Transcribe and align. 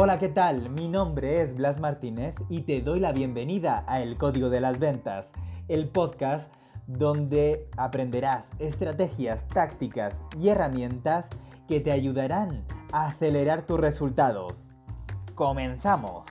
Hola, 0.00 0.20
¿qué 0.20 0.28
tal? 0.28 0.70
Mi 0.70 0.86
nombre 0.86 1.42
es 1.42 1.56
Blas 1.56 1.80
Martínez 1.80 2.36
y 2.48 2.60
te 2.60 2.80
doy 2.80 3.00
la 3.00 3.10
bienvenida 3.10 3.84
a 3.88 4.00
El 4.00 4.16
Código 4.16 4.48
de 4.48 4.60
las 4.60 4.78
Ventas, 4.78 5.32
el 5.66 5.88
podcast 5.88 6.48
donde 6.86 7.66
aprenderás 7.76 8.48
estrategias, 8.60 9.44
tácticas 9.48 10.14
y 10.38 10.50
herramientas 10.50 11.28
que 11.66 11.80
te 11.80 11.90
ayudarán 11.90 12.64
a 12.92 13.08
acelerar 13.08 13.66
tus 13.66 13.80
resultados. 13.80 14.52
¡Comenzamos! 15.34 16.24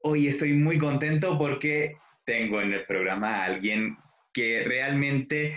Hoy 0.00 0.26
estoy 0.26 0.54
muy 0.54 0.78
contento 0.78 1.38
porque 1.38 1.96
tengo 2.24 2.60
en 2.60 2.72
el 2.72 2.84
programa 2.86 3.36
a 3.36 3.44
alguien 3.44 3.98
que 4.32 4.64
realmente 4.64 5.54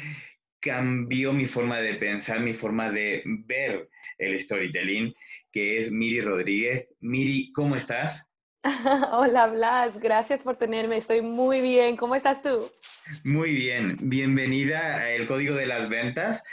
cambió 0.66 1.32
mi 1.32 1.46
forma 1.46 1.80
de 1.80 1.94
pensar, 1.94 2.40
mi 2.40 2.54
forma 2.54 2.90
de 2.90 3.22
ver 3.46 3.88
el 4.18 4.40
storytelling, 4.40 5.14
que 5.52 5.78
es 5.78 5.92
Miri 5.92 6.22
Rodríguez. 6.22 6.88
Miri, 7.02 7.52
¿cómo 7.54 7.76
estás? 7.76 8.28
Hola 9.12 9.46
Blas, 9.46 10.00
gracias 10.00 10.42
por 10.42 10.56
tenerme, 10.56 10.98
estoy 10.98 11.22
muy 11.22 11.62
bien. 11.62 11.96
¿Cómo 11.96 12.16
estás 12.16 12.42
tú? 12.42 12.68
Muy 13.24 13.54
bien, 13.54 13.96
bienvenida 14.02 14.96
a 14.96 15.12
El 15.12 15.28
Código 15.28 15.54
de 15.54 15.68
las 15.68 15.88
Ventas, 15.88 16.44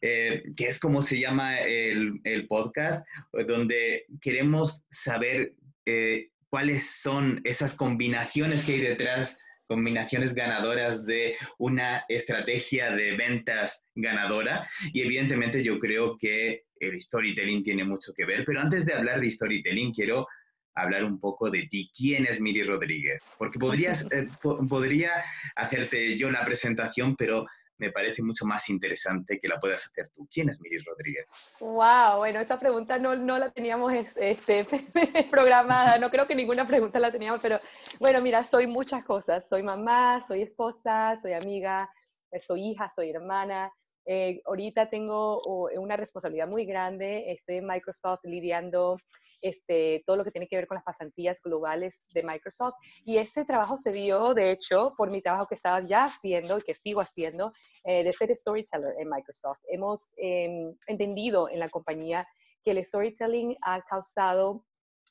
eh, 0.00 0.42
que 0.56 0.64
es 0.64 0.80
como 0.80 1.00
se 1.00 1.20
llama 1.20 1.60
el, 1.60 2.46
podcast, 2.48 3.06
donde 3.46 4.04
queremos 4.20 4.84
saber 4.90 5.54
eh, 5.86 6.30
cuáles 6.48 7.00
son 7.02 7.40
esas 7.44 7.76
combinaciones 7.76 8.66
que 8.66 8.72
hay 8.72 8.80
detrás 8.80 9.38
combinaciones 9.70 10.34
ganadoras 10.34 11.06
de 11.06 11.36
una 11.58 12.04
estrategia 12.08 12.90
de 12.90 13.16
ventas 13.16 13.84
ganadora. 13.94 14.68
Y 14.92 15.02
evidentemente 15.02 15.62
yo 15.62 15.78
creo 15.78 16.16
que 16.16 16.64
el 16.80 17.00
storytelling 17.00 17.62
tiene 17.62 17.84
mucho 17.84 18.12
que 18.12 18.24
ver. 18.24 18.44
Pero 18.44 18.58
antes 18.58 18.84
de 18.84 18.94
hablar 18.94 19.20
de 19.20 19.30
storytelling, 19.30 19.94
quiero 19.94 20.26
hablar 20.74 21.04
un 21.04 21.20
poco 21.20 21.50
de 21.50 21.68
ti. 21.70 21.88
¿Quién 21.96 22.26
es 22.26 22.40
Miri 22.40 22.64
Rodríguez? 22.64 23.20
Porque 23.38 23.60
podrías, 23.60 24.02
eh, 24.10 24.26
podría 24.68 25.12
hacerte 25.54 26.18
yo 26.18 26.32
la 26.32 26.44
presentación, 26.44 27.14
pero 27.14 27.46
me 27.80 27.90
parece 27.90 28.22
mucho 28.22 28.44
más 28.44 28.68
interesante 28.68 29.40
que 29.40 29.48
la 29.48 29.58
puedas 29.58 29.86
hacer 29.86 30.10
tú. 30.14 30.28
¿Quién 30.32 30.50
es 30.50 30.60
Miri 30.60 30.78
Rodríguez? 30.78 31.26
Wow, 31.60 32.18
bueno, 32.18 32.38
esa 32.40 32.60
pregunta 32.60 32.98
no, 32.98 33.16
no 33.16 33.38
la 33.38 33.50
teníamos 33.50 33.92
este, 33.92 34.66
programada, 35.30 35.98
no 35.98 36.10
creo 36.10 36.26
que 36.26 36.34
ninguna 36.34 36.66
pregunta 36.66 37.00
la 37.00 37.10
teníamos, 37.10 37.40
pero 37.40 37.58
bueno, 37.98 38.20
mira, 38.20 38.44
soy 38.44 38.66
muchas 38.66 39.02
cosas. 39.02 39.48
Soy 39.48 39.62
mamá, 39.62 40.20
soy 40.20 40.42
esposa, 40.42 41.16
soy 41.16 41.32
amiga, 41.32 41.90
soy 42.38 42.70
hija, 42.70 42.88
soy 42.88 43.10
hermana, 43.10 43.72
eh, 44.06 44.40
ahorita 44.46 44.88
tengo 44.88 45.40
una 45.76 45.96
responsabilidad 45.96 46.48
muy 46.48 46.64
grande, 46.64 47.30
estoy 47.30 47.56
en 47.56 47.66
Microsoft 47.66 48.20
lidiando 48.24 48.96
este, 49.42 50.02
todo 50.06 50.16
lo 50.16 50.24
que 50.24 50.30
tiene 50.30 50.48
que 50.48 50.56
ver 50.56 50.66
con 50.66 50.76
las 50.76 50.84
pasantías 50.84 51.40
globales 51.42 52.06
de 52.12 52.22
Microsoft 52.22 52.74
y 53.04 53.18
ese 53.18 53.44
trabajo 53.44 53.76
se 53.76 53.92
dio, 53.92 54.34
de 54.34 54.50
hecho, 54.50 54.94
por 54.96 55.10
mi 55.10 55.22
trabajo 55.22 55.46
que 55.46 55.54
estaba 55.54 55.80
ya 55.80 56.04
haciendo 56.04 56.58
y 56.58 56.62
que 56.62 56.74
sigo 56.74 57.00
haciendo 57.00 57.52
eh, 57.84 58.04
de 58.04 58.12
ser 58.12 58.34
storyteller 58.34 58.94
en 58.98 59.08
Microsoft. 59.08 59.60
Hemos 59.68 60.12
em, 60.16 60.74
entendido 60.86 61.48
en 61.48 61.60
la 61.60 61.68
compañía 61.68 62.26
que 62.62 62.72
el 62.72 62.84
storytelling 62.84 63.56
ha 63.62 63.80
causado 63.82 64.64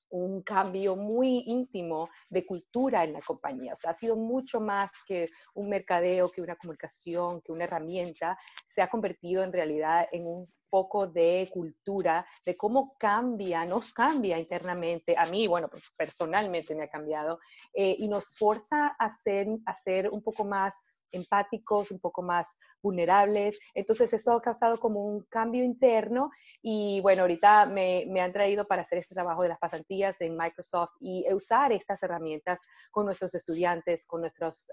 un 0.09 0.41
cambio 0.41 0.95
muy 0.95 1.43
íntimo 1.45 2.09
de 2.29 2.45
cultura 2.45 3.03
en 3.03 3.13
la 3.13 3.21
compañía. 3.21 3.73
O 3.73 3.75
sea, 3.75 3.91
ha 3.91 3.93
sido 3.93 4.15
mucho 4.15 4.59
más 4.59 4.91
que 5.07 5.29
un 5.53 5.69
mercadeo, 5.69 6.29
que 6.29 6.41
una 6.41 6.55
comunicación, 6.55 7.41
que 7.41 7.51
una 7.51 7.65
herramienta. 7.65 8.37
Se 8.67 8.81
ha 8.81 8.89
convertido 8.89 9.43
en 9.43 9.53
realidad 9.53 10.07
en 10.11 10.25
un 10.25 10.47
foco 10.69 11.07
de 11.07 11.49
cultura, 11.51 12.25
de 12.45 12.55
cómo 12.55 12.95
cambia, 12.97 13.65
nos 13.65 13.91
cambia 13.91 14.37
internamente. 14.37 15.15
A 15.17 15.25
mí, 15.25 15.47
bueno, 15.47 15.67
pues, 15.67 15.83
personalmente 15.97 16.75
me 16.75 16.83
ha 16.83 16.89
cambiado 16.89 17.39
eh, 17.73 17.95
y 17.97 18.07
nos 18.07 18.35
forza 18.35 18.87
a 18.87 19.09
ser, 19.09 19.47
a 19.65 19.73
ser 19.73 20.09
un 20.09 20.21
poco 20.21 20.45
más 20.45 20.79
empáticos, 21.11 21.91
un 21.91 21.99
poco 21.99 22.21
más 22.21 22.55
vulnerables. 22.81 23.59
Entonces 23.73 24.13
eso 24.13 24.33
ha 24.33 24.41
causado 24.41 24.77
como 24.77 25.03
un 25.05 25.23
cambio 25.29 25.63
interno 25.63 26.29
y 26.61 26.99
bueno, 27.01 27.21
ahorita 27.21 27.65
me, 27.65 28.05
me, 28.07 28.21
han 28.21 28.33
traído 28.33 28.65
para 28.67 28.81
hacer 28.81 28.99
este 28.99 29.15
trabajo 29.15 29.43
de 29.43 29.49
las 29.49 29.59
pasantías 29.59 30.19
en 30.21 30.35
Microsoft 30.35 30.91
y 30.99 31.25
usar 31.33 31.71
estas 31.71 32.01
herramientas 32.03 32.61
con 32.91 33.05
nuestros 33.05 33.33
estudiantes, 33.35 34.05
con 34.05 34.21
nuestros, 34.21 34.69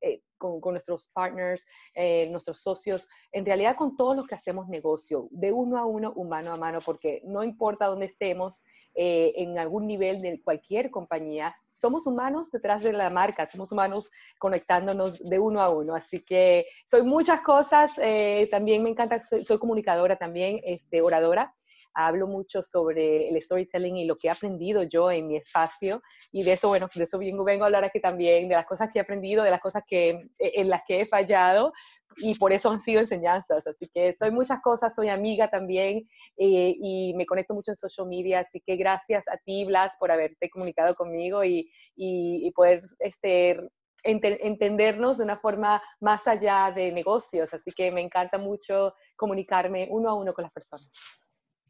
eh, 0.00 0.22
con, 0.38 0.60
nuestros 0.72 1.10
partners, 1.14 1.66
eh, 1.94 2.28
nuestros 2.30 2.62
socios, 2.62 3.08
en 3.32 3.44
realidad 3.44 3.76
con 3.76 3.96
todos 3.96 4.16
los 4.16 4.26
que 4.26 4.34
hacemos 4.34 4.68
negocio, 4.68 5.28
de 5.30 5.52
uno 5.52 5.78
a 5.78 5.84
uno, 5.84 6.12
humano 6.16 6.52
a 6.52 6.56
mano, 6.56 6.80
porque 6.84 7.22
no 7.24 7.42
importa 7.44 7.86
dónde 7.86 8.06
estemos, 8.06 8.64
eh, 8.94 9.32
en 9.36 9.58
algún 9.58 9.86
nivel 9.86 10.20
de 10.20 10.42
cualquier 10.42 10.90
compañía, 10.90 11.54
somos 11.80 12.06
humanos 12.06 12.50
detrás 12.50 12.82
de 12.82 12.92
la 12.92 13.08
marca, 13.10 13.48
somos 13.48 13.72
humanos 13.72 14.10
conectándonos 14.38 15.18
de 15.18 15.38
uno 15.38 15.62
a 15.62 15.70
uno. 15.70 15.94
Así 15.94 16.20
que 16.20 16.66
soy 16.86 17.02
muchas 17.02 17.40
cosas, 17.40 17.92
eh, 17.98 18.46
también 18.50 18.82
me 18.82 18.90
encanta, 18.90 19.22
soy, 19.24 19.58
comunicadora 19.58 20.16
también, 20.16 20.60
este, 20.64 21.00
oradora. 21.00 21.52
Hablo 21.94 22.26
mucho 22.26 22.62
sobre 22.62 23.28
el 23.28 23.40
storytelling 23.40 23.96
y 23.96 24.04
lo 24.04 24.16
que 24.16 24.28
he 24.28 24.30
aprendido 24.30 24.82
yo 24.84 25.10
en 25.10 25.26
mi 25.26 25.36
espacio 25.36 26.02
y 26.32 26.44
de 26.44 26.52
eso, 26.52 26.68
bueno, 26.68 26.88
de 26.94 27.02
eso 27.02 27.18
vengo, 27.18 27.44
vengo 27.44 27.64
a 27.64 27.66
hablar 27.66 27.84
aquí 27.84 28.00
también, 28.00 28.48
de 28.48 28.54
las 28.54 28.66
cosas 28.66 28.90
que 28.92 28.98
he 28.98 29.02
aprendido, 29.02 29.42
de 29.42 29.50
las 29.50 29.60
cosas 29.60 29.82
que, 29.86 30.28
en 30.38 30.68
las 30.68 30.82
que 30.86 31.00
he 31.00 31.06
fallado, 31.06 31.72
y 32.16 32.34
por 32.38 32.52
eso 32.52 32.70
han 32.70 32.80
sido 32.80 33.00
enseñanzas. 33.00 33.66
Así 33.66 33.88
que 33.88 34.12
soy 34.12 34.30
muchas 34.30 34.60
cosas, 34.62 34.94
soy 34.94 35.08
amiga 35.08 35.48
también 35.48 36.08
eh, 36.36 36.74
y 36.78 37.14
me 37.14 37.26
conecto 37.26 37.54
mucho 37.54 37.72
en 37.72 37.76
social 37.76 38.06
media. 38.06 38.40
Así 38.40 38.60
que 38.60 38.76
gracias 38.76 39.26
a 39.28 39.36
ti, 39.38 39.64
Blas, 39.64 39.96
por 39.98 40.10
haberte 40.10 40.50
comunicado 40.50 40.94
conmigo 40.94 41.44
y, 41.44 41.70
y, 41.96 42.50
poder 42.52 42.82
este, 42.98 43.56
entendernos 44.02 45.18
de 45.18 45.24
una 45.24 45.38
forma 45.38 45.82
más 46.00 46.26
allá 46.26 46.72
de 46.74 46.92
negocios. 46.92 47.52
Así 47.54 47.70
que 47.70 47.90
me 47.90 48.00
encanta 48.00 48.38
mucho 48.38 48.94
comunicarme 49.16 49.88
uno 49.90 50.10
a 50.10 50.14
uno 50.14 50.32
con 50.32 50.42
las 50.42 50.52
personas. 50.52 50.90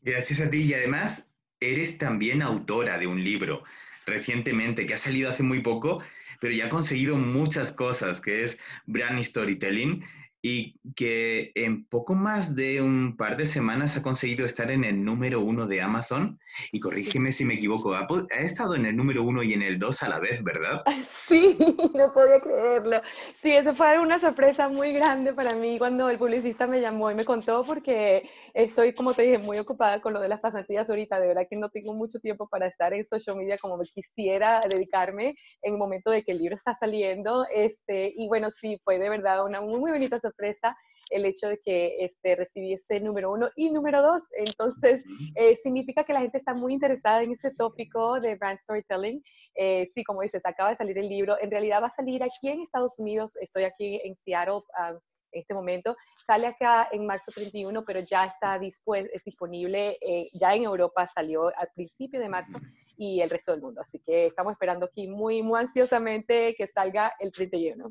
Gracias 0.03 0.41
a 0.41 0.50
ti. 0.50 0.62
Y 0.62 0.75
además 0.75 1.27
eres 1.61 1.99
también 1.99 2.43
autora 2.43 2.99
de 2.99 3.06
un 3.06 3.22
libro 3.22 3.62
recientemente 4.06 4.87
que 4.87 4.94
ha 4.94 4.99
salido 4.99 5.31
hace 5.31 5.43
muy 5.43 5.61
poco, 5.61 6.03
pero 6.41 6.55
ya 6.55 6.66
ha 6.66 6.71
conseguido 6.71 7.16
muchas 7.16 7.71
cosas, 7.71 8.21
que 8.21 8.43
es 8.43 8.59
Brand 8.87 9.22
Storytelling 9.22 10.05
y 10.43 10.81
que 10.97 11.53
en 11.55 11.84
poco 11.84 12.15
más 12.15 12.56
de 12.56 12.81
un 12.81 13.17
par 13.17 13.37
de 13.37 13.47
semanas 13.47 13.97
ha 13.97 14.03
conseguido 14.03 14.47
estar 14.47 14.71
en 14.71 14.84
el 14.84 15.05
número 15.05 15.41
uno 15.41 15.67
de 15.67 15.83
Amazon. 15.83 16.39
Y 16.73 16.81
corrígeme 16.81 17.31
si 17.31 17.45
me 17.45 17.55
equivoco, 17.55 17.95
ha, 17.95 18.06
estado 18.39 18.75
en 18.75 18.87
el 18.87 18.97
número 18.97 19.23
uno 19.23 19.43
y 19.43 19.53
en 19.53 19.62
el 19.62 19.78
dos 19.78 20.03
a 20.03 20.09
la 20.09 20.19
vez, 20.19 20.43
¿verdad? 20.43 20.83
Sí, 21.31 21.56
no 21.95 22.12
podía 22.12 22.41
creerlo. 22.41 23.01
Sí, 23.33 23.53
eso 23.53 23.73
fue 23.73 23.99
una 24.01 24.19
sorpresa 24.19 24.69
muy 24.69 24.93
grande 24.93 25.33
para 25.33 25.55
mí 25.55 25.78
cuando 25.78 26.09
el 26.09 26.19
publicista 26.19 26.67
me 26.67 26.81
llamó 26.81 27.11
y 27.11 27.15
me 27.15 27.25
contó 27.25 27.62
porque 27.62 28.28
estoy, 28.53 28.95
como 28.95 29.15
te 29.15 29.22
dije, 29.22 29.39
muy 29.39 29.59
ocupada 29.59 30.01
con 30.01 30.12
lo 30.12 30.21
de 30.21 30.28
las 30.28 30.41
pasantías 30.41 30.91
ahorita. 30.91 31.21
De 31.21 31.28
verdad 31.28 31.47
que 31.49 31.57
no 31.57 31.69
tengo 31.69 31.95
mucho 31.95 32.19
tiempo 32.19 32.49
para 32.49 32.67
estar 32.67 32.93
en 32.95 33.05
social 33.05 33.37
media 33.37 33.57
como 33.59 33.77
me 33.77 33.84
quisiera 33.84 34.61
dedicarme 34.69 35.37
en 35.62 35.75
el 35.75 35.78
momento 35.78 36.11
de 36.11 36.22
que 36.22 36.33
el 36.33 36.39
libro 36.39 36.57
está 36.57 36.75
saliendo. 36.75 37.47
Este, 37.53 38.12
y 38.17 38.27
bueno, 38.27 38.51
sí, 38.51 38.81
fue 38.83 38.99
de 38.99 39.09
verdad 39.09 39.45
una 39.45 39.61
muy, 39.61 39.78
muy 39.78 39.93
bonita 39.93 40.19
sorpresa 40.19 40.29
sorpresa 40.30 40.76
el 41.10 41.24
hecho 41.26 41.48
de 41.48 41.58
que 41.58 42.04
este, 42.04 42.36
recibiese 42.36 43.00
número 43.00 43.32
uno 43.32 43.50
y 43.56 43.70
número 43.70 44.00
dos. 44.02 44.22
Entonces, 44.32 45.04
eh, 45.34 45.56
significa 45.56 46.04
que 46.04 46.12
la 46.12 46.20
gente 46.20 46.38
está 46.38 46.54
muy 46.54 46.72
interesada 46.72 47.22
en 47.22 47.32
este 47.32 47.50
tópico 47.50 48.20
de 48.20 48.36
brand 48.36 48.58
storytelling. 48.60 49.22
Eh, 49.54 49.86
sí, 49.92 50.04
como 50.04 50.22
dices, 50.22 50.46
acaba 50.46 50.70
de 50.70 50.76
salir 50.76 50.96
el 50.98 51.08
libro. 51.08 51.36
En 51.41 51.50
realidad 51.50 51.82
va 51.82 51.88
a 51.88 51.91
salir 51.91 52.22
aquí 52.22 52.48
en 52.48 52.60
Estados 52.60 52.98
Unidos. 52.98 53.36
Estoy 53.36 53.65
aquí 53.65 54.00
en 54.04 54.15
Seattle. 54.16 54.62
Ah, 54.77 54.94
en 55.32 55.41
este 55.41 55.54
momento, 55.54 55.97
sale 56.24 56.47
acá 56.48 56.88
en 56.91 57.06
marzo 57.06 57.30
31, 57.33 57.84
pero 57.84 58.00
ya 58.00 58.24
está 58.24 58.56
es 58.56 59.24
disponible, 59.24 59.97
eh, 60.00 60.28
ya 60.33 60.54
en 60.54 60.65
Europa 60.65 61.06
salió 61.06 61.48
al 61.56 61.68
principio 61.74 62.18
de 62.18 62.28
marzo 62.28 62.59
y 62.97 63.21
el 63.21 63.30
resto 63.30 63.53
del 63.53 63.60
mundo. 63.60 63.80
Así 63.80 64.00
que 64.00 64.26
estamos 64.26 64.53
esperando 64.53 64.86
aquí 64.86 65.06
muy, 65.06 65.42
muy 65.42 65.60
ansiosamente 65.60 66.54
que 66.56 66.66
salga 66.66 67.12
el 67.18 67.33
31. 67.33 67.91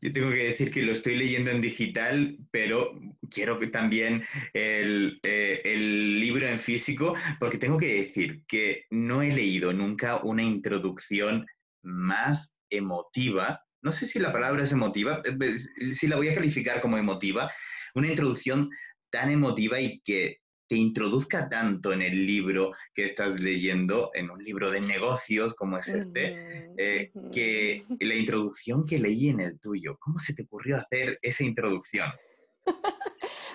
Yo 0.00 0.12
tengo 0.12 0.30
que 0.30 0.48
decir 0.48 0.70
que 0.70 0.82
lo 0.82 0.92
estoy 0.92 1.16
leyendo 1.16 1.50
en 1.50 1.60
digital, 1.60 2.38
pero 2.50 2.98
quiero 3.30 3.58
que 3.58 3.68
también 3.68 4.24
el, 4.52 5.20
eh, 5.22 5.60
el, 5.64 6.20
libro 6.20 6.46
en 6.46 6.60
físico, 6.60 7.14
porque 7.40 7.58
tengo 7.58 7.78
que 7.78 8.02
decir 8.02 8.42
que 8.46 8.84
no 8.90 9.22
he 9.22 9.32
leído 9.32 9.72
nunca 9.72 10.16
una 10.22 10.42
introducción 10.42 11.46
más 11.82 12.58
emotiva. 12.70 13.62
No 13.82 13.92
sé 13.92 14.06
si 14.06 14.18
la 14.18 14.32
palabra 14.32 14.64
es 14.64 14.72
emotiva, 14.72 15.22
eh, 15.24 15.92
si 15.92 16.06
la 16.06 16.16
voy 16.16 16.28
a 16.28 16.34
calificar 16.34 16.80
como 16.80 16.98
emotiva, 16.98 17.50
una 17.94 18.08
introducción 18.08 18.70
tan 19.10 19.30
emotiva 19.30 19.80
y 19.80 20.00
que 20.00 20.40
te 20.68 20.76
introduzca 20.76 21.48
tanto 21.48 21.92
en 21.92 22.02
el 22.02 22.26
libro 22.26 22.72
que 22.94 23.04
estás 23.04 23.40
leyendo, 23.40 24.10
en 24.14 24.30
un 24.30 24.42
libro 24.42 24.70
de 24.70 24.80
negocios 24.80 25.54
como 25.54 25.78
es 25.78 25.88
este, 25.88 26.70
eh, 26.76 27.10
que 27.32 27.82
la 28.00 28.14
introducción 28.14 28.84
que 28.84 28.98
leí 28.98 29.28
en 29.28 29.40
el 29.40 29.60
tuyo. 29.60 29.96
¿Cómo 30.00 30.18
se 30.18 30.34
te 30.34 30.42
ocurrió 30.42 30.76
hacer 30.76 31.18
esa 31.22 31.44
introducción? 31.44 32.10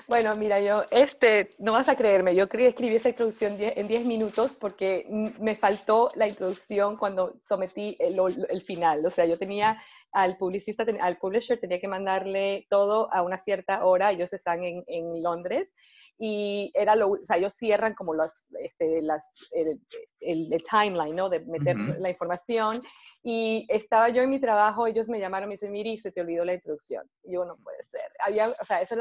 Bueno, 0.07 0.35
mira, 0.35 0.59
yo, 0.59 0.83
este, 0.91 1.51
no 1.57 1.71
vas 1.71 1.87
a 1.87 1.95
creerme, 1.95 2.35
yo 2.35 2.43
escribí 2.43 2.95
esa 2.95 3.07
introducción 3.07 3.55
en 3.57 3.87
10 3.87 4.07
minutos 4.07 4.57
porque 4.59 5.05
me 5.39 5.55
faltó 5.55 6.11
la 6.15 6.27
introducción 6.27 6.97
cuando 6.97 7.39
sometí 7.41 7.95
el, 7.97 8.17
el, 8.49 8.61
final. 8.61 9.05
O 9.05 9.09
sea, 9.09 9.25
yo 9.25 9.37
tenía 9.37 9.81
al 10.11 10.37
publicista, 10.37 10.85
al 10.99 11.17
publisher, 11.17 11.59
tenía 11.59 11.79
que 11.79 11.87
mandarle 11.87 12.67
todo 12.69 13.11
a 13.13 13.21
una 13.21 13.37
cierta 13.37 13.85
hora, 13.85 14.11
ellos 14.11 14.33
están 14.33 14.63
en, 14.63 14.83
en 14.87 15.23
Londres, 15.23 15.75
y 16.17 16.71
era 16.73 16.95
lo, 16.95 17.11
o 17.11 17.17
sea, 17.23 17.37
ellos 17.37 17.53
cierran 17.53 17.93
como 17.93 18.13
los, 18.13 18.45
este, 18.59 19.01
las, 19.01 19.31
el, 19.51 19.79
el, 20.19 20.63
timeline, 20.69 21.15
¿no? 21.15 21.29
De 21.29 21.39
meter 21.39 21.77
la 21.77 22.09
información, 22.09 22.79
y 23.23 23.67
estaba 23.69 24.09
yo 24.09 24.23
en 24.23 24.31
mi 24.31 24.39
trabajo, 24.39 24.87
ellos 24.87 25.07
me 25.07 25.19
llamaron 25.19 25.47
me 25.47 25.53
dicen, 25.53 25.71
Miri, 25.71 25.95
se 25.97 26.11
te 26.11 26.21
olvidó 26.21 26.43
la 26.43 26.55
introducción. 26.55 27.07
Y 27.23 27.33
yo, 27.33 27.45
no 27.45 27.55
puede 27.57 27.81
ser. 27.83 28.11
Había, 28.25 28.49
o 28.49 28.65
sea, 28.65 28.81
eso 28.81 28.95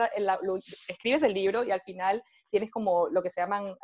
escribes 0.88 1.22
el 1.22 1.32
libro 1.32 1.64
y 1.64 1.70
al 1.70 1.80
final 1.80 2.22
tienes 2.50 2.70
como 2.70 3.08
lo 3.08 3.22
que 3.22 3.30
se 3.30 3.40
llaman 3.40 3.74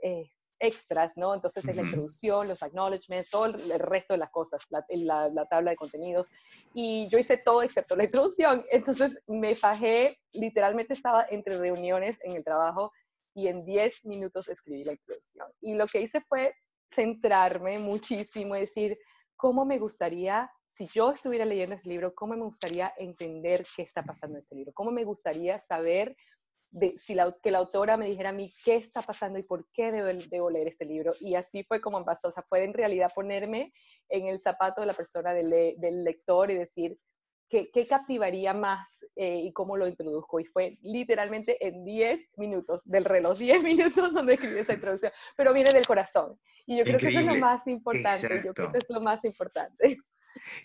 eh, 0.00 0.30
extras, 0.60 1.16
¿no? 1.16 1.34
Entonces 1.34 1.66
es 1.66 1.76
la 1.76 1.82
introducción, 1.82 2.48
los 2.48 2.62
acknowledgements, 2.62 3.30
todo 3.30 3.46
el, 3.46 3.78
resto 3.78 4.14
de 4.14 4.18
las 4.18 4.30
cosas, 4.30 4.62
la, 4.70 5.28
la, 5.28 5.46
tabla 5.46 5.70
de 5.70 5.76
contenidos. 5.76 6.28
Y 6.74 7.08
yo 7.08 7.18
hice 7.18 7.38
todo 7.38 7.62
excepto 7.62 7.96
la 7.96 8.04
introducción. 8.04 8.64
Entonces 8.70 9.22
me 9.26 9.56
fajé, 9.56 10.18
literalmente 10.32 10.92
estaba 10.92 11.26
entre 11.30 11.58
reuniones 11.58 12.18
en 12.22 12.36
el 12.36 12.44
trabajo 12.44 12.92
y 13.34 13.48
en 13.48 13.64
10 13.64 14.06
minutos 14.06 14.48
escribí 14.48 14.84
la 14.84 14.92
introducción. 14.92 15.46
Y 15.60 15.74
lo 15.74 15.86
que 15.86 16.00
hice 16.00 16.20
fue 16.20 16.54
centrarme 16.88 17.78
muchísimo 17.78 18.56
y 18.56 18.60
decir, 18.60 18.98
cómo 19.38 19.64
me 19.64 19.78
gustaría, 19.78 20.50
si 20.66 20.86
yo 20.88 21.12
estuviera 21.12 21.44
leyendo 21.44 21.76
este 21.76 21.88
libro, 21.88 22.14
cómo 22.14 22.34
me 22.34 22.42
gustaría 22.42 22.92
entender 22.98 23.64
qué 23.76 23.82
está 23.82 24.02
pasando 24.02 24.36
en 24.36 24.42
este 24.42 24.56
libro, 24.56 24.72
cómo 24.74 24.90
me 24.90 25.04
gustaría 25.04 25.58
saber 25.58 26.16
de, 26.70 26.96
si 26.98 27.14
la, 27.14 27.34
que 27.42 27.50
la 27.50 27.58
autora 27.58 27.96
me 27.96 28.06
dijera 28.06 28.30
a 28.30 28.32
mí 28.32 28.52
qué 28.64 28.76
está 28.76 29.02
pasando 29.02 29.38
y 29.38 29.42
por 29.42 29.66
qué 29.72 29.90
debo, 29.92 30.50
leer 30.50 30.68
este 30.68 30.84
libro. 30.84 31.12
Y 31.20 31.34
así 31.34 31.64
fue 31.64 31.80
como 31.80 32.04
pasó. 32.04 32.28
O 32.28 32.30
sea, 32.30 32.44
fue 32.48 32.64
en 32.64 32.74
realidad 32.74 33.10
ponerme 33.14 33.72
en 34.08 34.26
el 34.26 34.40
zapato 34.40 34.80
de 34.80 34.86
la 34.86 34.94
persona, 34.94 35.32
del, 35.34 35.50
del 35.50 36.04
lector 36.04 36.50
y 36.50 36.58
decir, 36.58 36.98
¿Qué, 37.50 37.70
¿qué, 37.72 37.86
captivaría 37.86 38.52
más 38.52 39.06
eh, 39.16 39.40
y 39.44 39.52
cómo 39.54 39.78
lo 39.78 39.88
introduzco? 39.88 40.38
Y 40.38 40.44
fue 40.44 40.76
literalmente 40.82 41.56
en 41.66 41.82
10 41.82 42.32
minutos 42.36 42.82
del 42.84 43.06
reloj, 43.06 43.38
10 43.38 43.62
minutos 43.62 44.12
donde 44.12 44.34
escribí 44.34 44.58
esa 44.58 44.74
introducción, 44.74 45.12
pero 45.34 45.54
viene 45.54 45.72
del 45.72 45.86
corazón. 45.86 46.38
Y 46.66 46.76
yo 46.76 46.84
creo 46.84 46.98
que 46.98 47.08
eso 47.08 47.20
es 47.20 47.26
lo 47.26 47.36
más 47.36 47.66
importante, 47.66 48.42
yo 48.44 48.52
creo 48.52 48.70
que 48.70 48.78
es 48.78 48.90
lo 48.90 49.00
más 49.00 49.24
importante. 49.24 49.96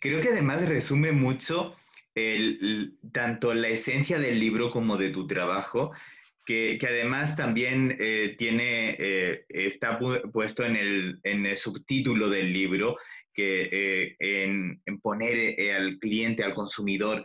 Creo 0.01 0.21
que 0.21 0.27
además 0.27 0.67
resume 0.67 1.13
mucho 1.13 1.73
el, 2.15 2.97
tanto 3.11 3.53
la 3.53 3.69
esencia 3.69 4.19
del 4.19 4.39
libro 4.39 4.71
como 4.71 4.97
de 4.97 5.09
tu 5.09 5.27
trabajo, 5.27 5.91
que, 6.45 6.77
que 6.79 6.87
además 6.87 7.35
también 7.35 7.95
eh, 7.99 8.35
tiene, 8.37 8.95
eh, 8.99 9.45
está 9.49 9.99
puesto 9.99 10.65
en 10.65 10.75
el, 10.75 11.19
en 11.23 11.45
el 11.45 11.57
subtítulo 11.57 12.29
del 12.29 12.51
libro, 12.51 12.97
que 13.33 13.69
eh, 13.71 14.15
en, 14.19 14.81
poner 15.01 15.59
eh, 15.59 15.75
al 15.75 15.97
cliente, 15.99 16.43
al 16.43 16.53
consumidor 16.53 17.23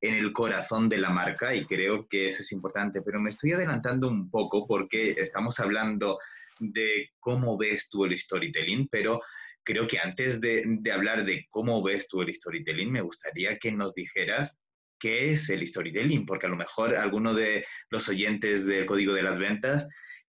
en 0.00 0.14
el 0.14 0.32
corazón 0.32 0.88
de 0.88 0.98
la 0.98 1.10
marca 1.10 1.54
y 1.54 1.66
creo 1.66 2.06
que 2.06 2.28
eso 2.28 2.42
es 2.42 2.52
importante, 2.52 3.02
pero 3.02 3.20
me 3.20 3.30
estoy 3.30 3.52
adelantando 3.52 4.08
un 4.08 4.30
poco 4.30 4.66
porque 4.66 5.10
estamos 5.18 5.58
hablando 5.58 6.18
de 6.60 7.10
cómo 7.18 7.58
ves 7.58 7.88
tú 7.88 8.04
el 8.04 8.16
storytelling, 8.16 8.88
pero 8.88 9.20
creo 9.68 9.86
que 9.86 9.98
antes 9.98 10.40
de, 10.40 10.64
hablar 10.90 11.26
de 11.26 11.46
cómo 11.50 11.82
ves 11.82 12.08
tú 12.08 12.22
el 12.22 12.32
storytelling, 12.32 12.90
me 12.90 13.02
gustaría 13.02 13.58
que 13.58 13.70
nos 13.70 13.92
dijeras 13.92 14.58
qué 14.98 15.30
es 15.32 15.50
el 15.50 15.66
storytelling, 15.66 16.24
porque 16.24 16.46
a 16.46 16.48
lo 16.48 16.56
mejor 16.56 16.96
alguno 16.96 17.34
de 17.34 17.66
los 17.90 18.08
oyentes 18.08 18.64
del 18.64 18.86
Código 18.86 19.12
de 19.12 19.22
las 19.22 19.38
Ventas 19.38 19.86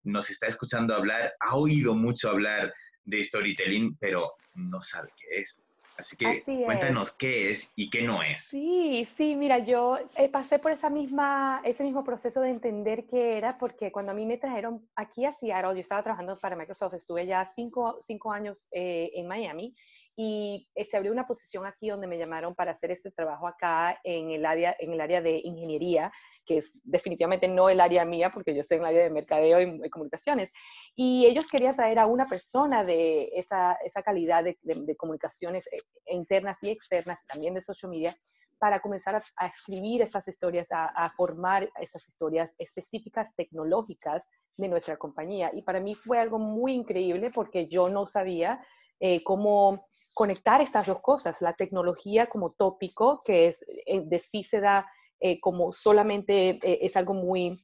nos 0.05 0.31
está 0.31 0.47
escuchando 0.47 0.95
hablar, 0.95 1.35
ha 1.41 1.55
oído 1.55 1.95
mucho 1.95 2.31
hablar 2.31 2.73
de 3.05 3.23
storytelling, 3.23 3.99
pero 4.01 4.33
no 4.55 4.81
sabe 4.81 5.11
qué 5.21 5.43
es. 5.43 5.66
Así 5.99 6.17
que 6.17 6.43
cuéntanos 6.65 7.13
qué 7.13 7.51
es 7.51 7.73
y 7.75 7.89
qué 7.89 8.03
no 8.03 8.23
es. 8.23 8.45
Sí, 8.45 9.07
sí, 9.17 9.35
mira, 9.35 9.59
yo 9.59 9.99
eh, 10.17 10.29
pasé 10.29 10.59
por 10.59 10.71
esa 10.73 10.91
misma, 10.91 11.63
ese 11.65 11.85
mismo 11.85 12.05
proceso 12.05 12.41
de 12.43 12.51
entender 12.51 13.07
qué 13.07 13.39
era, 13.39 13.57
porque 13.57 13.91
cuando 13.91 14.13
a 14.13 14.15
mí 14.15 14.27
me 14.27 14.37
trajeron 14.37 14.87
aquí 14.95 15.25
a 15.25 15.33
Seattle, 15.33 15.75
yo 15.75 15.81
estaba 15.81 16.03
trabajando 16.03 16.37
para 16.37 16.57
Microsoft, 16.57 16.95
estuve 16.95 17.27
ya 17.27 17.47
cinco, 17.47 17.97
cinco 18.01 18.31
años 18.31 18.69
eh, 18.73 19.11
en 19.15 19.27
Miami 19.27 19.75
y 20.19 20.67
eh, 20.75 20.85
se 20.85 20.97
abrió 20.97 21.13
una 21.13 21.27
posición 21.27 21.67
aquí 21.67 21.91
donde 21.91 22.07
me 22.07 22.17
llamaron 22.17 22.55
para 22.55 22.73
hacer 22.73 22.91
este 22.91 23.11
trabajo 23.11 23.47
acá 23.47 24.01
en 24.03 24.31
el 24.31 24.47
área, 24.47 24.75
en 24.79 24.93
el 24.93 25.01
área 25.03 25.21
de 25.21 25.43
ingeniería, 25.45 26.11
que 26.47 26.57
es 26.57 26.81
definitivamente 26.85 27.49
no 27.49 27.69
el 27.69 27.81
área 27.81 28.07
mía, 28.07 28.31
porque 28.33 28.55
yo 28.55 28.63
estoy 28.63 28.79
en 28.79 28.85
el 28.85 28.89
área 28.89 29.03
de 29.03 29.11
mercadeo 29.11 29.61
y, 29.61 29.91
comunicaciones. 29.91 30.53
Y 30.95 31.27
ellos 31.27 31.49
querían 31.49 31.77
traer 31.77 31.99
a 31.99 32.07
una 32.07 32.25
persona 32.25 32.83
de 32.83 33.29
esa, 33.35 33.75
esa 33.85 34.03
calidad 34.03 34.43
de, 34.43 34.57
de, 34.63 34.97
comunicaciones 34.97 35.67
eh, 35.67 35.83
internas 36.07 36.63
y 36.63 36.71
externas, 36.71 37.27
también 37.27 37.53
de 37.53 37.61
social 37.61 37.91
media, 37.91 38.17
para 38.59 38.81
comenzar 38.81 39.21
a, 39.37 39.47
escribir 39.47 40.01
estas 40.01 40.27
historias, 40.29 40.73
a, 40.73 40.87
a, 40.87 41.11
formar 41.11 41.71
esas 41.79 42.09
historias 42.09 42.55
específicas 42.59 43.35
tecnológicas 43.37 44.27
de 44.57 44.69
nuestra 44.69 44.97
compañía. 44.97 45.51
Y 45.53 45.61
para 45.61 45.79
mí 45.79 45.95
fue 45.95 46.19
algo 46.19 46.39
muy 46.39 46.73
increíble 46.73 47.31
porque 47.31 47.69
yo 47.69 47.91
no 47.91 48.07
sabía 48.07 48.65
eh, 48.99 49.23
cómo 49.25 49.85
conectar 50.17 50.63
estas 50.63 50.87
dos 50.87 51.01
cosas, 51.01 51.43
la 51.43 51.53
tecnología 51.53 52.27
como 52.27 52.49
tópico, 52.51 53.23
que 53.23 53.49
es 53.49 53.63
eh, 53.85 54.01
de 54.03 54.19
sí 54.19 54.43
se 54.43 54.61
da 54.61 54.87
eh, 55.21 55.39
como 55.41 55.75
solamente 55.75 56.59
es 56.63 56.97
algo 56.97 57.13
muy, 57.13 57.59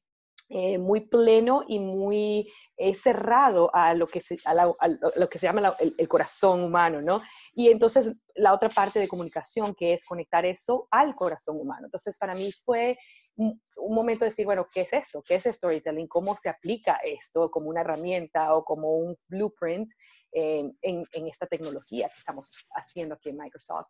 muy 0.78 1.00
pleno 1.00 1.62
y 1.66 1.78
muy 1.78 2.52
cerrado 2.94 3.74
a 3.74 3.94
lo 3.94 4.06
que 4.06 4.20
se, 4.20 4.36
a 4.44 4.54
lo 4.54 5.28
que 5.30 5.38
se 5.38 5.46
llama 5.46 5.74
el, 5.78 6.08
corazón 6.08 6.62
humano, 6.62 7.00
¿no? 7.00 7.22
Y 7.54 7.68
entonces 7.68 8.14
la 8.34 8.52
otra 8.52 8.68
parte 8.68 8.98
de 8.98 9.08
comunicación, 9.08 9.74
que 9.74 9.94
es 9.94 10.04
conectar 10.04 10.44
eso 10.44 10.88
al 10.90 11.14
corazón 11.14 11.58
humano. 11.58 11.86
Entonces 11.86 12.18
para 12.18 12.34
mí 12.34 12.52
fue 12.52 12.98
un 13.36 13.94
momento 13.94 14.24
de 14.24 14.30
decir, 14.30 14.44
bueno, 14.44 14.68
¿qué 14.72 14.82
es 14.82 14.92
esto? 14.92 15.22
¿Qué 15.22 15.36
es 15.36 15.44
storytelling? 15.44 16.06
¿Cómo 16.06 16.36
se 16.36 16.48
aplica 16.48 17.00
esto 17.04 17.50
como 17.50 17.68
una 17.68 17.80
herramienta 17.80 18.54
o 18.54 18.64
como 18.64 18.96
un 18.96 19.16
blueprint 19.28 19.90
en, 20.32 20.76
en, 20.82 21.26
esta 21.26 21.46
tecnología 21.46 22.08
que 22.08 22.18
estamos 22.18 22.52
haciendo 22.74 23.14
aquí 23.14 23.30
en 23.30 23.38
Microsoft? 23.38 23.88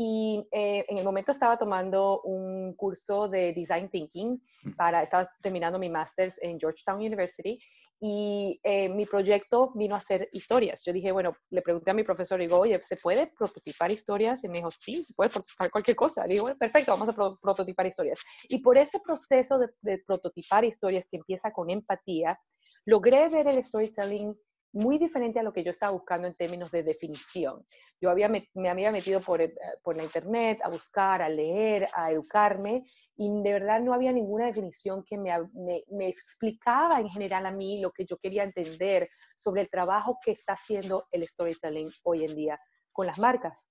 Y 0.00 0.46
eh, 0.52 0.86
en 0.88 0.98
el 0.98 1.04
momento 1.04 1.32
estaba 1.32 1.58
tomando 1.58 2.20
un 2.22 2.74
curso 2.76 3.28
de 3.28 3.52
Design 3.52 3.90
Thinking 3.90 4.40
mm. 4.62 4.76
para, 4.76 5.02
estaba 5.02 5.28
terminando 5.42 5.76
mi 5.76 5.90
master's 5.90 6.40
en 6.40 6.58
Georgetown 6.58 7.00
University 7.00 7.58
y 8.00 8.60
eh, 8.62 8.88
mi 8.88 9.06
proyecto 9.06 9.72
vino 9.74 9.96
a 9.96 10.00
ser 10.00 10.28
historias. 10.32 10.82
Yo 10.84 10.92
dije, 10.92 11.10
bueno, 11.10 11.36
le 11.50 11.62
pregunté 11.62 11.90
a 11.90 11.94
mi 11.94 12.04
profesor, 12.04 12.38
digo, 12.38 12.58
oye, 12.58 12.80
¿se 12.80 12.96
puede 12.96 13.26
prototipar 13.36 13.90
historias? 13.90 14.44
Y 14.44 14.48
me 14.48 14.58
dijo, 14.58 14.70
sí, 14.70 15.02
se 15.02 15.14
puede 15.14 15.30
prototipar 15.30 15.70
cualquier 15.70 15.96
cosa. 15.96 16.24
Digo, 16.24 16.42
bueno, 16.42 16.56
perfecto, 16.58 16.92
vamos 16.92 17.08
a 17.08 17.36
prototipar 17.40 17.86
historias. 17.86 18.20
Y 18.48 18.62
por 18.62 18.78
ese 18.78 19.00
proceso 19.00 19.58
de, 19.58 19.68
de, 19.82 19.98
prototipar 20.06 20.64
historias 20.64 21.08
que 21.10 21.16
empieza 21.16 21.50
con 21.52 21.70
empatía, 21.70 22.38
logré 22.84 23.28
ver 23.28 23.48
el 23.48 23.62
storytelling 23.62 24.34
muy 24.72 24.98
diferente 24.98 25.38
a 25.38 25.42
lo 25.42 25.52
que 25.52 25.64
yo 25.64 25.70
estaba 25.70 25.92
buscando 25.92 26.26
en 26.26 26.34
términos 26.34 26.70
de 26.70 26.82
definición. 26.82 27.64
Yo 28.00 28.10
había, 28.10 28.28
me, 28.28 28.48
había 28.68 28.92
metido 28.92 29.20
por, 29.20 29.40
eh, 29.40 29.54
por, 29.82 29.96
la 29.96 30.04
internet 30.04 30.60
a 30.62 30.68
buscar, 30.68 31.22
a 31.22 31.28
leer, 31.28 31.88
a 31.94 32.12
educarme 32.12 32.84
y 33.16 33.28
de 33.42 33.52
verdad 33.52 33.80
no 33.80 33.92
había 33.92 34.12
ninguna 34.12 34.46
definición 34.46 35.02
que 35.04 35.18
me, 35.18 35.32
me, 35.54 35.82
me, 35.88 36.08
explicaba 36.08 37.00
en 37.00 37.08
general 37.08 37.46
a 37.46 37.50
mí 37.50 37.80
lo 37.80 37.90
que 37.90 38.04
yo 38.04 38.16
quería 38.18 38.44
entender 38.44 39.08
sobre 39.34 39.62
el 39.62 39.70
trabajo 39.70 40.18
que 40.24 40.32
está 40.32 40.52
haciendo 40.52 41.06
el 41.10 41.26
storytelling 41.26 41.90
hoy 42.04 42.24
en 42.24 42.36
día 42.36 42.60
con 42.92 43.06
las 43.06 43.18
marcas. 43.18 43.70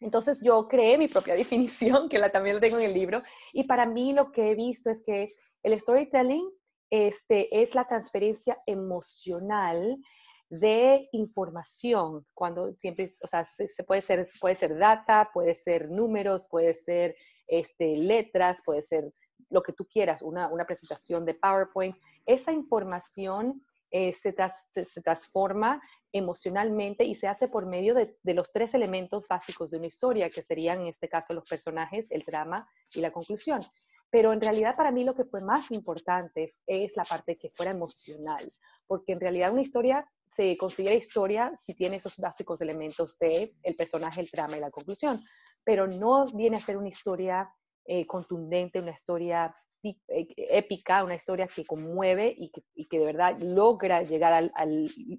Entonces 0.00 0.40
yo 0.42 0.68
creé 0.68 0.98
mi 0.98 1.08
propia 1.08 1.34
definición, 1.36 2.08
que 2.08 2.18
la, 2.18 2.30
también 2.30 2.56
la 2.56 2.60
tengo 2.60 2.78
en 2.78 2.86
el 2.86 2.94
libro, 2.94 3.22
y 3.52 3.64
para 3.64 3.86
mí 3.86 4.12
lo 4.12 4.30
que 4.30 4.50
he 4.50 4.54
visto 4.54 4.90
es 4.90 5.02
que 5.04 5.28
el 5.62 5.78
storytelling 5.78 6.48
este, 6.90 7.62
es 7.62 7.74
la 7.74 7.84
transferencia 7.84 8.56
emocional 8.66 9.96
de 10.48 11.08
información, 11.12 12.24
cuando 12.34 12.72
siempre, 12.74 13.08
o 13.22 13.26
sea, 13.26 13.44
se, 13.44 13.82
puede, 13.84 14.00
ser, 14.00 14.26
puede 14.40 14.54
ser 14.54 14.78
data, 14.78 15.30
puede 15.32 15.54
ser 15.54 15.90
números, 15.90 16.46
puede 16.48 16.74
ser 16.74 17.16
este, 17.46 17.96
letras, 17.96 18.62
puede 18.64 18.82
ser 18.82 19.12
lo 19.50 19.62
que 19.62 19.72
tú 19.72 19.86
quieras, 19.86 20.22
una, 20.22 20.48
una 20.48 20.64
presentación 20.64 21.24
de 21.24 21.34
PowerPoint. 21.34 21.96
Esa 22.24 22.52
información 22.52 23.62
eh, 23.90 24.12
se, 24.12 24.34
se, 24.84 25.00
transforma 25.02 25.80
emocionalmente 26.12 27.04
y 27.04 27.14
se 27.14 27.28
hace 27.28 27.48
por 27.48 27.66
medio 27.66 27.94
de, 27.94 28.16
de, 28.22 28.34
los 28.34 28.52
tres 28.52 28.74
elementos 28.74 29.26
básicos 29.28 29.70
de 29.70 29.78
una 29.78 29.86
historia, 29.86 30.30
que 30.30 30.42
serían 30.42 30.80
en 30.80 30.88
este 30.88 31.08
caso 31.08 31.34
los 31.34 31.48
personajes, 31.48 32.10
el 32.10 32.22
drama 32.22 32.68
y 32.94 33.00
la 33.00 33.12
conclusión. 33.12 33.60
Pero 34.10 34.32
en 34.32 34.40
realidad 34.40 34.76
para 34.76 34.90
mí 34.90 35.04
lo 35.04 35.14
que 35.14 35.24
fue 35.24 35.40
más 35.40 35.70
importante 35.70 36.48
es 36.66 36.96
la 36.96 37.04
parte 37.04 37.36
que 37.36 37.50
fuera 37.50 37.72
emocional, 37.72 38.52
porque 38.86 39.12
en 39.12 39.20
realidad 39.20 39.52
una 39.52 39.62
historia 39.62 40.08
se 40.24 40.56
considera 40.56 40.94
historia 40.94 41.52
si 41.54 41.74
tiene 41.74 41.96
esos 41.96 42.16
básicos 42.16 42.60
elementos 42.60 43.18
de 43.18 43.54
el 43.62 43.74
personaje, 43.74 44.20
el 44.20 44.30
trama 44.30 44.56
y 44.56 44.60
la 44.60 44.70
conclusión, 44.70 45.20
pero 45.64 45.86
no 45.86 46.26
viene 46.26 46.56
a 46.56 46.60
ser 46.60 46.76
una 46.76 46.88
historia 46.88 47.50
eh, 47.84 48.06
contundente, 48.06 48.80
una 48.80 48.92
historia 48.92 49.54
eh, 49.82 50.26
épica, 50.36 51.04
una 51.04 51.14
historia 51.14 51.46
que 51.46 51.64
conmueve 51.64 52.34
y 52.36 52.50
que, 52.50 52.98
de 52.98 53.04
verdad 53.04 53.36
logra 53.40 54.02
llegar 54.02 54.32
al, 54.32 54.52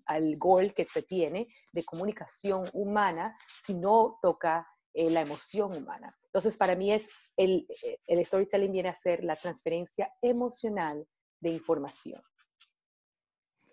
al, 0.06 0.38
gol 0.38 0.74
que 0.74 0.84
se 0.84 1.04
tiene 1.04 1.48
de 1.72 1.84
comunicación 1.84 2.70
humana 2.74 3.38
si 3.48 3.76
no 3.76 4.20
toca 4.22 4.68
eh, 4.94 5.10
la 5.10 5.22
emoción 5.22 5.72
humana. 5.74 6.18
Entonces, 6.26 6.58
para 6.58 6.76
mí 6.76 6.92
es 6.92 7.08
el, 7.38 7.68
el 8.08 8.26
storytelling 8.26 8.72
viene 8.72 8.90
a 8.90 8.94
ser 8.94 9.24
la 9.24 9.36
transferencia 9.36 10.12
emocional 10.22 11.08
de 11.40 11.50
información. 11.50 12.22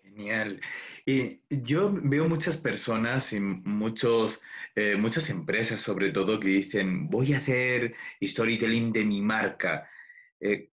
Genial. 0.05 0.61
Y 1.05 1.41
yo 1.49 1.91
veo 1.91 2.29
muchas 2.29 2.57
personas 2.57 3.33
y 3.33 3.39
muchos, 3.39 4.41
eh, 4.75 4.95
muchas 4.95 5.29
empresas 5.29 5.81
sobre 5.81 6.11
todo 6.11 6.39
que 6.39 6.47
dicen, 6.47 7.09
voy 7.09 7.33
a 7.33 7.39
hacer 7.39 7.95
storytelling 8.21 8.93
de 8.93 9.03
mi 9.03 9.21
marca. 9.21 9.89
Eh, 10.39 10.69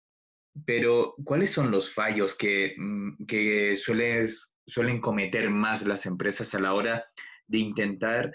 pero, 0.64 1.14
¿cuáles 1.24 1.50
son 1.50 1.70
los 1.70 1.92
fallos 1.92 2.34
que, 2.34 2.74
mm, 2.78 3.26
que 3.26 3.76
suelen 3.76 5.00
cometer 5.00 5.50
más 5.50 5.84
las 5.84 6.06
empresas 6.06 6.54
a 6.54 6.60
la 6.60 6.72
hora 6.72 7.04
de 7.46 7.58
intentar 7.58 8.32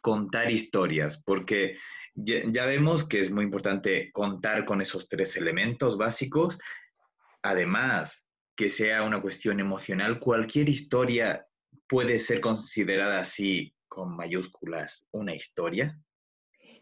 contar 0.00 0.50
historias? 0.50 1.22
Porque 1.24 1.78
ya 2.14 2.66
vemos 2.66 3.04
que 3.04 3.20
es 3.20 3.30
muy 3.30 3.44
importante 3.44 4.10
contar 4.12 4.64
con 4.64 4.80
esos 4.80 5.08
tres 5.08 5.36
elementos 5.36 5.96
básicos. 5.96 6.58
Además, 7.42 8.26
que 8.56 8.68
sea 8.68 9.02
una 9.02 9.20
cuestión 9.20 9.60
emocional, 9.60 10.20
cualquier 10.20 10.68
historia 10.68 11.46
puede 11.88 12.18
ser 12.18 12.40
considerada 12.40 13.20
así 13.20 13.74
con 13.88 14.16
mayúsculas 14.16 15.06
una 15.12 15.34
historia? 15.34 15.98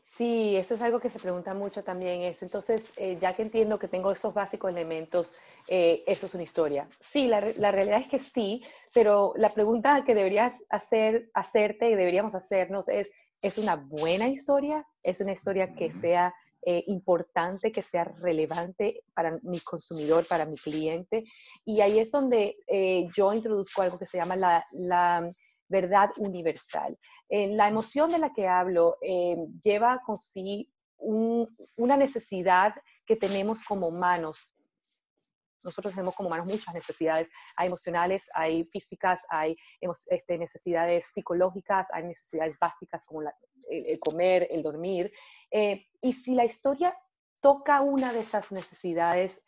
Sí, 0.03 0.57
eso 0.57 0.75
es 0.75 0.83
algo 0.83 1.01
que 1.01 1.11
se 1.11 1.19
pregunta 1.19 1.55
mucho 1.55 1.83
también. 1.83 2.23
Es, 2.23 2.43
entonces, 2.43 2.93
eh, 2.97 3.19
ya 3.21 3.35
que 3.35 3.43
entiendo 3.43 3.79
que 3.79 3.89
tengo 3.89 4.13
esos 4.13 4.33
básicos 4.33 4.71
elementos, 4.71 5.35
eh, 5.69 6.03
eso 6.07 6.27
es 6.27 6.35
una 6.35 6.45
historia. 6.45 6.89
Sí, 7.01 7.27
la, 7.27 7.41
la, 7.57 7.71
realidad 7.71 8.01
es 8.01 8.09
que 8.09 8.19
sí, 8.19 8.63
pero 8.95 9.33
la 9.37 9.53
pregunta 9.53 10.05
que 10.05 10.15
deberías 10.15 10.65
hacer, 10.69 11.31
hacerte 11.35 11.91
y 11.91 11.97
deberíamos 11.97 12.35
hacernos 12.35 12.89
es, 12.89 13.11
¿es 13.42 13.59
una 13.59 13.76
buena 13.76 14.28
historia? 14.28 14.87
¿Es 15.02 15.20
una 15.20 15.32
historia 15.32 15.75
que 15.75 15.90
sea 15.90 16.35
eh, 16.62 16.85
importante, 16.88 17.73
que 17.73 17.80
sea 17.80 18.04
relevante 18.04 19.02
para 19.14 19.38
mi 19.42 19.61
consumidor, 19.61 20.26
para 20.28 20.44
mi 20.44 20.56
cliente. 20.56 21.25
Y 21.64 21.80
ahí 21.80 21.99
es 21.99 22.11
donde 22.11 22.59
eh, 22.66 23.09
yo 23.16 23.32
introduzco 23.32 23.80
algo 23.80 23.99
que 23.99 24.04
se 24.04 24.18
llama 24.18 24.37
la, 24.37 25.32
verdad 25.68 26.11
universal. 26.18 26.99
Eh, 27.30 27.54
la 27.54 27.68
emoción 27.68 28.11
de 28.11 28.18
la 28.18 28.32
que 28.32 28.47
hablo 28.47 28.99
lleva 29.62 30.02
con 30.04 30.18
sí 30.18 30.68
una 30.99 31.97
necesidad 31.97 32.75
que 33.06 33.16
tenemos 33.16 33.62
como 33.62 33.87
humanos 33.87 34.50
nosotros 35.62 35.95
tenemos 35.95 36.14
como 36.14 36.29
humanos 36.29 36.49
muchas 36.49 36.75
necesidades. 36.75 37.29
Hay 37.57 37.67
emocionales, 37.67 38.29
hay 38.35 38.64
físicas, 38.64 39.25
hay 39.29 39.57
este, 40.09 40.38
necesidades 40.38 41.07
psicológicas, 41.07 41.88
hay 41.93 42.05
necesidades 42.05 42.59
básicas 42.59 43.05
como 43.05 43.23
el, 43.69 43.99
comer, 43.99 44.47
el 44.50 44.62
dormir. 44.62 45.12
Eh, 45.50 45.87
y 46.00 46.12
si 46.12 46.35
la 46.35 46.45
historia 46.45 46.97
toca 47.40 47.81
una 47.81 48.12
de 48.12 48.21
esas 48.21 48.52
necesidades 48.52 49.43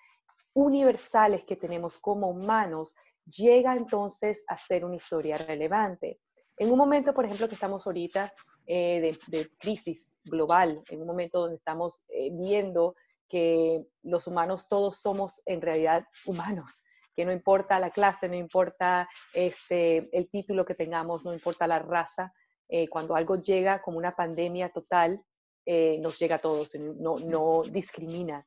universales 0.54 1.44
que 1.44 1.56
tenemos 1.56 1.98
como 1.98 2.28
humanos, 2.28 2.94
llega 3.26 3.74
entonces 3.76 4.44
a 4.48 4.56
ser 4.56 4.84
una 4.84 4.96
historia 4.96 5.36
relevante. 5.36 6.20
En 6.56 6.70
un 6.70 6.78
momento, 6.78 7.14
por 7.14 7.24
ejemplo, 7.24 7.48
que 7.48 7.54
estamos 7.54 7.86
ahorita 7.86 8.32
eh, 8.66 9.16
de, 9.26 9.50
crisis 9.58 10.18
global, 10.24 10.82
en 10.88 11.00
un 11.00 11.06
momento 11.06 11.40
donde 11.40 11.56
estamos 11.56 12.04
eh, 12.08 12.30
viendo 12.32 12.94
que 13.32 13.86
los 14.02 14.26
humanos 14.26 14.68
todos 14.68 15.00
somos 15.00 15.40
en 15.46 15.62
realidad 15.62 16.06
humanos, 16.26 16.82
que 17.14 17.24
no 17.24 17.32
importa 17.32 17.80
la 17.80 17.90
clase, 17.90 18.28
no 18.28 18.34
importa 18.34 19.08
este, 19.32 20.10
el 20.12 20.28
título 20.28 20.66
que 20.66 20.74
tengamos, 20.74 21.24
no 21.24 21.32
importa 21.32 21.66
la 21.66 21.78
raza, 21.78 22.34
eh, 22.68 22.88
cuando 22.88 23.16
algo 23.16 23.36
llega 23.36 23.80
como 23.80 23.96
una 23.96 24.14
pandemia 24.14 24.70
total, 24.70 25.24
eh, 25.64 25.98
nos 26.00 26.18
llega 26.18 26.36
a 26.36 26.40
todos, 26.40 26.74
no, 26.74 27.18
no 27.18 27.62
discrimina. 27.62 28.46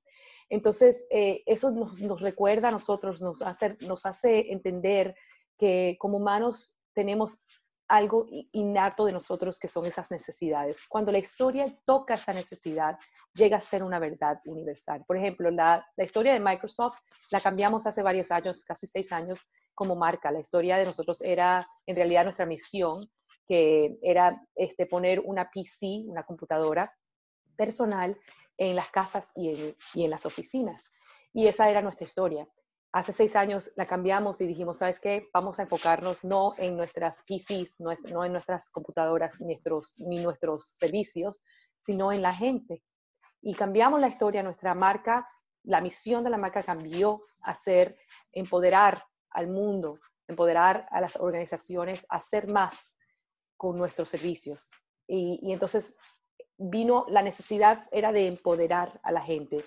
Entonces, 0.50 1.08
eh, 1.10 1.42
eso 1.48 1.72
nos, 1.72 2.00
nos, 2.02 2.22
recuerda 2.22 2.68
a 2.68 2.72
nosotros, 2.72 3.24
nos 3.24 3.42
hace, 3.42 3.78
nos 3.82 4.06
hace 4.06 4.52
entender 4.52 5.16
que 5.58 5.96
como 6.00 6.18
humanos 6.18 6.78
tenemos 6.94 7.44
algo 7.88 8.26
innato 8.52 9.06
de 9.06 9.12
nosotros 9.12 9.60
que 9.60 9.68
son 9.68 9.86
esas 9.86 10.10
necesidades. 10.12 10.80
Cuando 10.90 11.12
la 11.12 11.20
historia 11.20 11.66
toca 11.86 12.16
esa 12.16 12.34
necesidad, 12.34 12.98
llega 13.34 13.58
a 13.58 13.62
ser 13.62 13.84
una 13.84 14.00
verdad 14.00 14.40
universal. 14.46 15.04
Por 15.06 15.18
ejemplo, 15.18 15.52
la, 15.52 15.86
historia 15.98 16.34
de 16.34 16.40
Microsoft 16.40 16.98
la 17.32 17.40
cambiamos 17.40 17.86
hace 17.86 18.02
varios 18.02 18.32
años, 18.32 18.64
casi 18.64 18.88
seis 18.88 19.12
años, 19.12 19.48
como 19.74 19.96
marca. 19.96 20.32
La 20.32 20.40
historia 20.40 20.78
de 20.78 20.86
nosotros 20.86 21.22
era 21.22 21.68
en 21.86 21.96
realidad 21.96 22.24
nuestra 22.24 22.46
misión, 22.46 23.10
que 23.48 23.98
era 24.02 24.42
este, 24.56 24.86
poner 24.88 25.20
una 25.20 25.50
PC, 25.52 26.06
una 26.08 26.24
computadora 26.24 26.92
personal 27.56 28.18
en 28.58 28.76
las 28.76 28.90
casas 28.90 29.32
y 29.36 29.50
en, 29.50 29.76
y 29.94 30.06
en 30.06 30.10
las 30.10 30.26
oficinas. 30.26 30.92
Y 31.34 31.48
esa 31.48 31.70
era 31.70 31.82
nuestra 31.82 32.06
historia. 32.06 32.48
Hace 32.96 33.12
seis 33.12 33.36
años 33.36 33.74
la 33.76 33.86
cambiamos 33.86 34.40
y 34.40 34.48
dijimos, 34.48 34.78
¿sabes 34.78 35.02
qué? 35.02 35.28
Vamos 35.34 35.60
a 35.60 35.64
enfocarnos 35.64 36.24
no 36.24 36.54
en 36.58 36.78
nuestras 36.78 37.26
PCs, 37.28 37.82
no, 37.82 38.24
en 38.24 38.32
nuestras 38.32 38.70
computadoras 38.70 39.42
nuestros, 39.42 40.00
ni 40.00 40.24
nuestros 40.24 40.78
servicios, 40.78 41.44
sino 41.76 42.14
en 42.14 42.22
la 42.22 42.34
gente. 42.34 42.82
Y 43.42 43.54
cambiamos 43.54 44.00
la 44.00 44.08
historia, 44.08 44.44
nuestra 44.44 44.74
marca, 44.76 45.28
la 45.64 45.82
misión 45.82 46.24
de 46.24 46.30
la 46.30 46.38
marca 46.38 46.64
cambió 46.64 47.22
a 47.42 47.54
ser 47.54 47.98
empoderar 48.32 49.04
al 49.32 49.50
mundo, 49.50 50.00
empoderar 50.30 50.88
a 50.90 51.02
las 51.02 51.18
organizaciones 51.18 52.06
a 52.08 52.16
hacer 52.16 52.48
más 52.48 52.96
con 53.58 53.78
nuestros 53.78 54.08
servicios. 54.08 54.70
Y, 55.06 55.42
y 55.42 55.52
entonces 55.52 55.98
vino, 56.58 57.06
la 57.10 57.24
necesidad 57.24 57.90
era 57.92 58.14
de 58.14 58.28
empoderar 58.28 59.02
a 59.04 59.12
la 59.12 59.20
gente. 59.20 59.66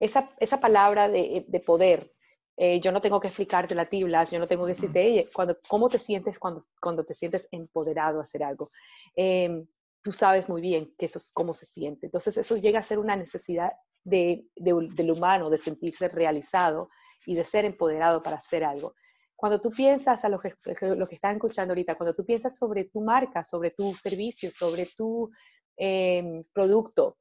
Esa, 0.00 0.30
esa 0.38 0.58
palabra 0.58 1.10
de, 1.10 1.44
de 1.46 1.60
poder, 1.60 2.10
eh, 2.56 2.80
yo 2.80 2.92
no 2.92 3.00
tengo 3.00 3.20
que 3.20 3.28
explicarte 3.28 3.74
la 3.74 3.86
tiblas, 3.86 4.30
yo 4.30 4.38
no 4.38 4.46
tengo 4.46 4.64
que 4.64 4.72
decirte, 4.72 5.28
cuando, 5.34 5.58
¿cómo 5.68 5.88
te 5.88 5.98
sientes 5.98 6.38
cuando, 6.38 6.66
cuando 6.80 7.04
te 7.04 7.14
sientes 7.14 7.48
empoderado 7.50 8.18
a 8.18 8.22
hacer 8.22 8.42
algo? 8.44 8.68
Em, 9.16 9.66
tú 10.02 10.12
sabes 10.12 10.48
muy 10.48 10.60
bien 10.60 10.94
que 10.98 11.06
eso 11.06 11.18
es 11.18 11.32
cómo 11.32 11.54
se 11.54 11.66
siente. 11.66 12.06
Entonces 12.06 12.36
eso 12.36 12.56
llega 12.56 12.80
a 12.80 12.82
ser 12.82 12.98
una 12.98 13.16
necesidad 13.16 13.72
de, 14.04 14.46
del 14.56 15.10
humano, 15.10 15.48
de 15.48 15.58
sentirse 15.58 16.08
realizado 16.08 16.90
y 17.24 17.34
de 17.34 17.44
ser 17.44 17.64
empoderado 17.64 18.22
para 18.22 18.36
hacer 18.36 18.64
algo. 18.64 18.94
Cuando 19.36 19.60
tú 19.60 19.70
piensas 19.70 20.24
a 20.24 20.28
los 20.28 20.40
que, 20.40 20.54
los 20.94 21.08
que 21.08 21.14
están 21.14 21.36
escuchando 21.36 21.72
ahorita, 21.72 21.96
cuando 21.96 22.14
tú 22.14 22.24
piensas 22.24 22.56
sobre 22.56 22.84
tu 22.84 23.00
marca, 23.00 23.42
sobre 23.42 23.70
tu 23.70 23.94
servicio, 23.96 24.50
sobre 24.50 24.86
tu 24.96 25.30
em, 25.76 26.40
producto, 26.52 27.16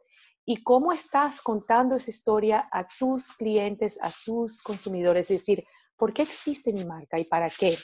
y 0.46 0.64
cómo 0.64 0.92
estás 0.92 1.42
contando 1.42 1.96
esa 1.96 2.10
historia 2.10 2.68
a 2.72 2.88
tus 2.88 3.34
clientes, 3.34 3.98
a 4.02 4.12
tus 4.26 4.62
consumidores. 4.62 5.30
Es 5.30 5.40
decir, 5.40 5.66
¿por 5.96 6.14
qué 6.14 6.24
existe 6.24 6.74
mi 6.74 6.84
marca 6.86 7.20
y 7.20 7.26
para 7.26 7.50
qué? 7.50 7.78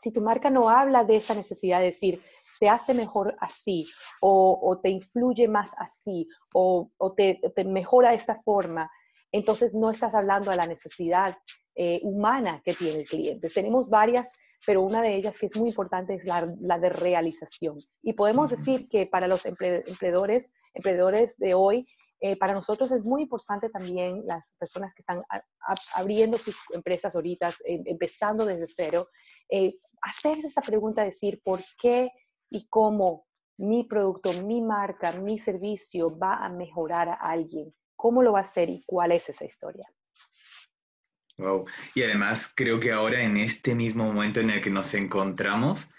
Si 0.00 0.12
tu 0.12 0.20
marca 0.20 0.50
no 0.50 0.68
habla 0.68 1.04
de 1.04 1.16
esa 1.16 1.34
necesidad 1.34 1.78
de 1.78 1.86
decir, 1.86 2.22
te 2.58 2.68
hace 2.68 2.94
mejor 2.94 3.36
así, 3.40 3.86
o, 4.20 4.78
te 4.82 4.88
influye 4.90 5.48
más 5.48 5.74
así, 5.78 6.28
o, 6.54 6.90
te, 7.16 7.40
mejora 7.64 8.10
de 8.10 8.16
esta 8.16 8.40
forma, 8.42 8.90
entonces 9.32 9.74
no 9.74 9.90
estás 9.90 10.14
hablando 10.14 10.50
de 10.50 10.56
la 10.56 10.66
necesidad 10.66 11.36
eh, 11.74 12.00
humana 12.02 12.62
que 12.64 12.74
tiene 12.74 13.00
el 13.00 13.08
cliente. 13.08 13.50
Tenemos 13.50 13.90
varias, 13.90 14.32
pero 14.66 14.82
una 14.82 15.00
de 15.00 15.14
ellas 15.14 15.38
que 15.38 15.46
es 15.46 15.56
muy 15.56 15.68
importante 15.68 16.14
es 16.14 16.24
la, 16.24 16.44
de 16.78 16.88
realización. 16.90 17.78
Y 18.02 18.14
podemos 18.14 18.50
decir 18.50 18.88
que 18.88 19.06
para 19.06 19.28
los 19.28 19.46
empleadores, 19.46 20.52
emprendedores 20.74 21.38
de 21.38 21.54
hoy, 21.54 21.86
eh, 22.20 22.36
para 22.36 22.52
nosotros 22.52 22.90
es 22.90 23.04
muy 23.04 23.22
importante 23.22 23.70
también 23.70 24.22
las 24.26 24.54
personas 24.58 24.92
que 24.94 25.02
están 25.02 25.22
abriendo 25.94 26.36
sus 26.36 26.56
empresas 26.74 27.14
ahorita, 27.14 27.50
em, 27.64 27.82
empezando 27.86 28.44
desde 28.44 28.66
cero, 28.66 29.08
eh, 29.50 29.76
hacerse 30.02 30.48
esa 30.48 30.62
pregunta, 30.62 31.04
decir 31.04 31.40
por 31.44 31.60
qué 31.80 32.10
y 32.50 32.66
cómo 32.68 33.26
mi 33.58 33.84
producto, 33.84 34.32
mi 34.32 34.62
marca, 34.62 35.12
mi 35.12 35.38
servicio 35.38 36.16
va 36.18 36.44
a 36.44 36.48
mejorar 36.48 37.08
a 37.08 37.14
alguien, 37.14 37.72
cómo 37.94 38.22
lo 38.22 38.32
va 38.32 38.38
a 38.38 38.42
hacer 38.42 38.68
y 38.68 38.82
cuál 38.86 39.12
es 39.12 39.28
esa 39.28 39.44
historia. 39.44 39.86
Wow. 41.38 41.64
Y 41.94 42.02
además 42.02 42.52
creo 42.54 42.80
que 42.80 42.92
ahora 42.92 43.22
en 43.22 43.36
este 43.36 43.74
mismo 43.74 44.04
momento 44.04 44.40
en 44.40 44.50
el 44.50 44.62
que 44.62 44.70
nos 44.70 44.94
encontramos, 44.94 45.90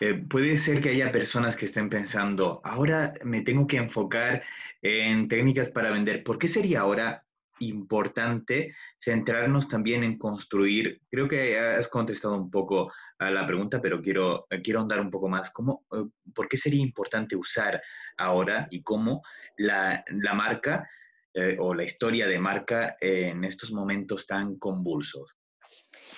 eh, 0.00 0.14
puede 0.14 0.56
ser 0.56 0.80
que 0.80 0.90
haya 0.90 1.12
personas 1.12 1.56
que 1.56 1.66
estén 1.66 1.88
pensando, 1.90 2.60
ahora 2.64 3.14
me 3.22 3.42
tengo 3.42 3.66
que 3.66 3.76
enfocar 3.76 4.42
en 4.82 5.28
técnicas 5.28 5.68
para 5.70 5.90
vender. 5.90 6.24
¿Por 6.24 6.38
qué 6.38 6.48
sería 6.48 6.80
ahora 6.80 7.24
importante 7.60 8.74
centrarnos 8.98 9.68
también 9.68 10.02
en 10.02 10.16
construir? 10.18 11.02
Creo 11.10 11.28
que 11.28 11.58
has 11.58 11.88
contestado 11.88 12.36
un 12.36 12.50
poco 12.50 12.90
a 13.18 13.30
la 13.30 13.46
pregunta, 13.46 13.80
pero 13.80 14.00
quiero, 14.00 14.46
quiero 14.64 14.82
un 14.82 15.10
poco 15.10 15.28
más. 15.28 15.50
¿Cómo, 15.50 15.84
eh, 15.92 16.04
¿Por 16.34 16.48
qué 16.48 16.56
sería 16.56 16.82
importante 16.82 17.36
usar 17.36 17.80
ahora 18.16 18.66
y 18.70 18.82
cómo 18.82 19.22
la, 19.56 20.02
la 20.08 20.34
marca 20.34 20.88
eh, 21.34 21.56
o 21.58 21.74
la 21.74 21.84
historia 21.84 22.26
de 22.26 22.38
marca 22.38 22.96
en 23.00 23.44
estos 23.44 23.72
momentos 23.72 24.26
tan 24.26 24.58
convulsos? 24.58 25.36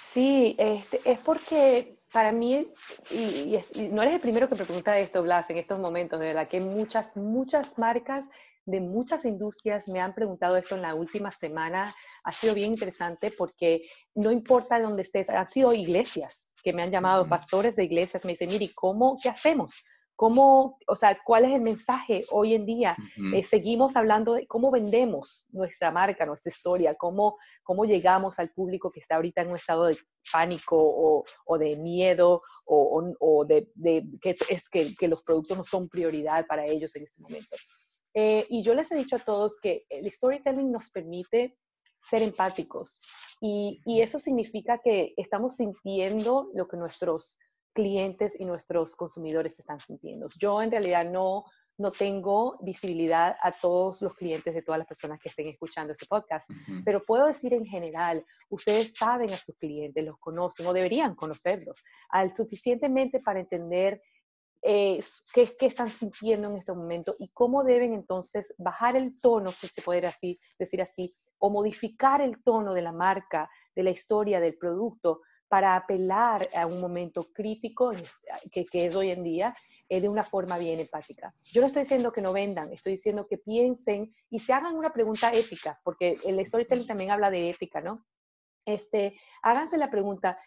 Sí, 0.03 0.55
este, 0.59 1.01
es 1.05 1.19
porque 1.21 1.99
para 2.13 2.33
mí, 2.33 2.71
y, 3.11 3.59
no 3.91 4.03
eres 4.03 4.15
el 4.15 4.21
primero 4.21 4.49
que 4.49 4.55
me 4.55 4.65
pregunta 4.65 4.99
esto, 4.99 5.23
Blas, 5.23 5.49
en 5.51 5.57
estos 5.57 5.79
momentos, 5.79 6.21
de 6.21 6.27
verdad 6.27 6.49
que 6.49 6.61
muchas, 6.61 7.17
muchas 7.17 7.79
marcas 7.79 8.31
de 8.65 8.81
muchas 8.81 9.25
industrias 9.25 9.89
me 9.89 10.01
han 10.01 10.15
preguntado 10.15 10.57
esto 10.57 10.77
en 10.77 10.83
la 10.83 10.95
última 10.95 11.31
semana. 11.31 11.93
Ha 12.25 12.33
sido 12.33 12.55
bien 12.55 12.73
interesante 12.73 13.33
porque 13.37 13.89
no 14.15 14.31
importa 14.31 14.81
dónde 14.81 15.03
estés, 15.03 15.31
han 15.31 15.49
sido 15.49 15.73
iglesias 15.73 16.53
que 16.63 16.73
me 16.73 16.83
han 16.83 16.91
llamado, 16.91 17.29
pastores 17.29 17.75
de 17.75 17.85
iglesias, 17.85 18.25
me 18.25 18.33
dicen, 18.33 18.49
mire, 18.49 18.71
¿cómo, 18.75 19.19
qué 19.21 19.29
hacemos? 19.29 19.83
¿Cómo, 20.23 20.79
o 20.87 20.95
sea, 20.95 21.19
cuál 21.25 21.47
es 21.47 21.53
el 21.53 21.63
mensaje 21.63 22.23
hoy 22.31 22.55
en 22.55 22.65
día? 22.65 22.97
Eh, 23.35 23.43
seguimos 23.43 23.97
hablando 23.97 24.35
de 24.35 24.47
cómo 24.47 24.71
vendemos 24.71 25.49
nuestra 25.51 25.91
marca, 25.91 26.25
nuestra 26.25 26.51
historia, 26.51 26.95
cómo, 26.95 27.37
cómo 27.65 27.85
llegamos 27.85 28.39
al 28.39 28.51
público 28.51 28.93
que 28.93 29.01
está 29.01 29.17
ahorita 29.17 29.43
en 29.43 29.51
un 29.51 29.57
estado 29.57 29.87
de 29.87 29.97
pánico 30.33 30.77
o, 30.79 31.25
o 31.45 31.59
de 31.59 31.75
miedo 31.75 32.41
o, 32.67 33.13
o 33.19 33.45
de, 33.45 33.69
de, 33.75 34.05
que 34.21 34.37
es 34.49 34.69
que, 34.69 34.95
que 34.97 35.09
los 35.09 35.25
productos 35.25 35.59
no 35.59 35.65
son 35.65 35.89
prioridad 35.89 36.47
para 36.47 36.67
ellos 36.67 36.95
en 36.95 37.03
este 37.03 37.21
momento. 37.21 37.57
Eh, 38.15 38.47
y 38.49 38.63
yo 38.63 38.77
les 38.77 38.93
he 38.93 38.97
dicho 38.97 39.17
a 39.17 39.25
todos 39.25 39.59
que 39.61 39.87
el 39.89 40.09
storytelling 40.09 40.71
nos 40.71 40.89
permite 40.91 41.59
ser 41.99 42.23
empáticos 42.23 43.01
y, 43.41 43.81
y, 43.85 44.03
eso 44.03 44.21
significa 44.21 44.79
que 44.79 45.15
estamos 45.17 45.57
sintiendo 45.57 46.49
lo 46.55 46.69
que 46.69 46.77
nuestros 46.77 47.41
clientes 47.73 48.39
y 48.39 48.45
nuestros 48.45 48.97
consumidores 48.97 49.59
están 49.59 49.81
sintiendo. 49.81 50.27
Yo 50.39 50.63
en 50.63 50.71
realidad 50.71 51.05
no, 51.05 51.45
no 51.79 51.91
tengo 51.91 52.59
visibilidad 52.61 53.37
a 53.43 53.53
todos 53.53 54.03
los 54.03 54.15
clientes 54.17 54.55
de 54.55 54.63
todas 54.63 54.79
las 54.79 54.87
personas 54.87 55.19
que 55.21 55.29
estén 55.29 55.49
escuchando 55.49 55.93
este 55.93 56.07
podcast, 56.07 56.51
pero 56.85 57.03
puedo 57.03 57.27
decir 57.27 57.55
en 57.55 57.65
general, 57.65 58.25
ustedes 58.51 58.95
saben 58.95 59.31
a 59.33 59.37
sus 59.37 59.57
clientes, 59.57 60.05
los 60.05 60.19
conocen 60.19 60.67
o 60.67 60.73
deberían 60.73 61.15
conocerlos 61.15 61.83
al 62.11 62.35
suficientemente 62.35 63.21
para 63.21 63.41
entender 63.41 64.03
eh, 64.65 65.01
qué, 65.35 65.57
qué, 65.59 65.67
están 65.67 65.91
sintiendo 65.91 66.49
en 66.49 66.57
este 66.57 66.73
momento 66.73 67.17
y 67.19 67.31
cómo 67.31 67.65
deben 67.65 67.95
entonces 67.95 68.55
bajar 68.59 68.95
el 68.95 69.21
tono, 69.21 69.51
si 69.51 69.67
se 69.67 69.83
puede 69.83 70.07
así, 70.07 70.39
decir 70.57 70.81
así, 70.81 71.13
o 71.39 71.51
modificar 71.51 72.21
el 72.21 72.41
tono 72.45 72.73
de 72.73 72.83
la 72.83 72.93
marca, 72.93 73.51
de 73.75 73.83
la 73.83 73.91
historia, 73.91 74.39
del 74.39 74.57
producto, 74.57 75.23
para 75.53 75.77
apelar 75.77 76.49
a 76.55 76.67
un 76.67 76.81
momento 76.81 77.27
crítico 77.31 77.93
que, 78.51 78.65
que 78.65 78.87
es 78.87 78.97
hoy 78.97 79.11
en 79.11 79.23
día 79.23 79.55
eh, 79.87 80.01
de 80.01 80.09
una 80.09 80.25
forma 80.25 80.57
bien 80.57 80.81
empática. 80.81 81.35
Yo 81.53 81.61
no 81.61 81.67
estoy 81.67 81.83
diciendo 81.83 82.11
que 82.11 82.23
no 82.23 82.33
vendan, 82.33 82.73
estoy 82.73 82.93
diciendo 82.93 83.27
que 83.27 83.37
piensen 83.37 84.15
y 84.31 84.39
se 84.39 84.55
hagan 84.55 84.75
una 84.75 84.95
pregunta 84.95 85.31
ética, 85.31 85.79
porque 85.85 86.17
el 86.25 86.43
storytelling 86.47 86.87
también 86.87 87.11
habla 87.11 87.31
de 87.31 87.51
ética, 87.51 87.83
¿no? 87.83 88.07
Este, 88.65 89.21
háganse 89.43 89.77
la 89.77 89.91
pregunta, 89.91 90.39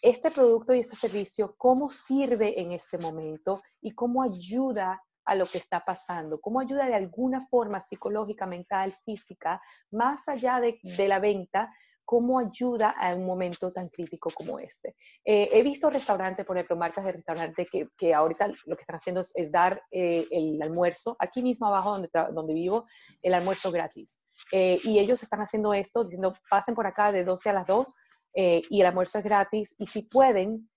este 0.00 0.30
producto 0.30 0.72
y 0.72 0.80
este 0.80 0.96
servicio, 0.96 1.54
cómo 1.58 1.90
sirve 1.90 2.58
en 2.58 2.72
este 2.72 2.96
momento 2.96 3.60
y 3.82 3.90
cómo 3.90 4.22
ayuda 4.22 5.02
a 5.28 5.34
lo 5.34 5.46
que 5.46 5.58
está 5.58 5.84
pasando, 5.84 6.40
cómo 6.40 6.60
ayuda 6.60 6.86
de 6.86 6.94
alguna 6.94 7.40
forma 7.40 7.80
psicológica, 7.80 8.46
mental, 8.46 8.92
física, 9.04 9.60
más 9.90 10.28
allá 10.28 10.60
de, 10.60 10.78
la 11.08 11.18
venta, 11.18 11.72
cómo 12.04 12.38
ayuda 12.38 12.90
a 12.90 13.14
un 13.14 13.26
momento 13.26 13.70
tan 13.72 13.88
crítico 13.88 14.30
como 14.34 14.58
este. 14.58 14.96
Eh, 15.24 15.50
he 15.52 15.62
visto 15.62 15.90
restaurantes, 15.90 16.46
por 16.46 16.56
ejemplo, 16.56 16.76
marcas 16.76 17.04
de 17.04 17.12
restaurantes 17.12 17.68
que, 17.70 17.88
que 17.96 18.14
ahorita 18.14 18.48
lo 18.64 18.76
que 18.76 18.80
están 18.82 18.96
haciendo 18.96 19.20
es, 19.20 19.52
dar 19.52 19.82
eh, 19.90 20.26
el 20.30 20.60
almuerzo, 20.62 21.16
aquí 21.18 21.42
mismo 21.42 21.66
abajo 21.66 21.92
donde, 21.92 22.08
donde 22.32 22.54
vivo, 22.54 22.86
el 23.22 23.34
almuerzo 23.34 23.70
gratis. 23.70 24.22
Eh, 24.52 24.80
y 24.84 24.98
ellos 24.98 25.22
están 25.22 25.40
haciendo 25.40 25.74
esto, 25.74 26.02
diciendo, 26.02 26.32
pasen 26.48 26.74
por 26.74 26.86
acá 26.86 27.12
de 27.12 27.24
12 27.24 27.50
a 27.50 27.52
las 27.52 27.66
2, 27.66 27.94
eh, 28.34 28.62
y 28.70 28.80
el 28.80 28.86
almuerzo 28.86 29.18
es 29.18 29.24
gratis 29.24 29.74
y 29.78 29.86
si 29.86 30.02
pueden, 30.02 30.70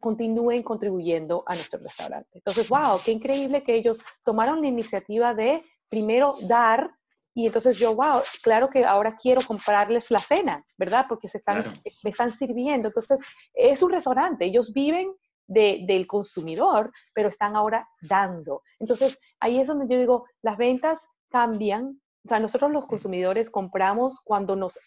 continúen 0.00 0.62
contribuyendo 0.62 1.44
a 1.46 1.54
nuestro 1.54 1.80
restaurante. 1.80 2.30
Entonces, 2.32 2.68
wow, 2.68 2.98
qué 3.04 3.12
increíble 3.12 3.62
que 3.62 3.74
ellos 3.74 4.02
tomaron 4.24 4.60
la 4.60 4.66
iniciativa 4.66 5.34
de 5.34 5.64
primero 5.88 6.34
dar 6.42 6.90
y 7.36 7.46
entonces 7.46 7.78
yo, 7.78 7.94
wow, 7.96 8.22
claro 8.42 8.70
que 8.70 8.84
ahora 8.84 9.16
quiero 9.16 9.42
comprarles 9.42 10.10
la 10.12 10.20
cena, 10.20 10.64
¿verdad? 10.78 11.06
Porque 11.08 11.26
se 11.26 11.38
están, 11.38 11.64
me 12.04 12.10
están 12.10 12.30
sirviendo. 12.30 12.88
Entonces, 12.88 13.20
es 13.52 13.82
un 13.82 13.90
restaurante, 13.90 14.44
ellos 14.44 14.72
viven 14.72 15.12
de, 15.48 15.84
del 15.86 16.06
consumidor, 16.06 16.92
pero 17.12 17.28
están 17.28 17.56
ahora 17.56 17.88
dando. 18.02 18.62
Entonces, 18.78 19.18
ahí 19.40 19.58
es 19.58 19.66
donde 19.66 19.92
yo 19.92 19.98
digo, 19.98 20.26
las 20.42 20.56
ventas 20.56 21.08
cambian 21.28 22.00
o 22.24 22.28
sea, 22.28 22.38
nosotros 22.38 22.70
los 22.70 22.86
consumidores 22.86 23.50
compramos 23.50 24.18
cuando 24.24 24.56
nos, 24.56 24.78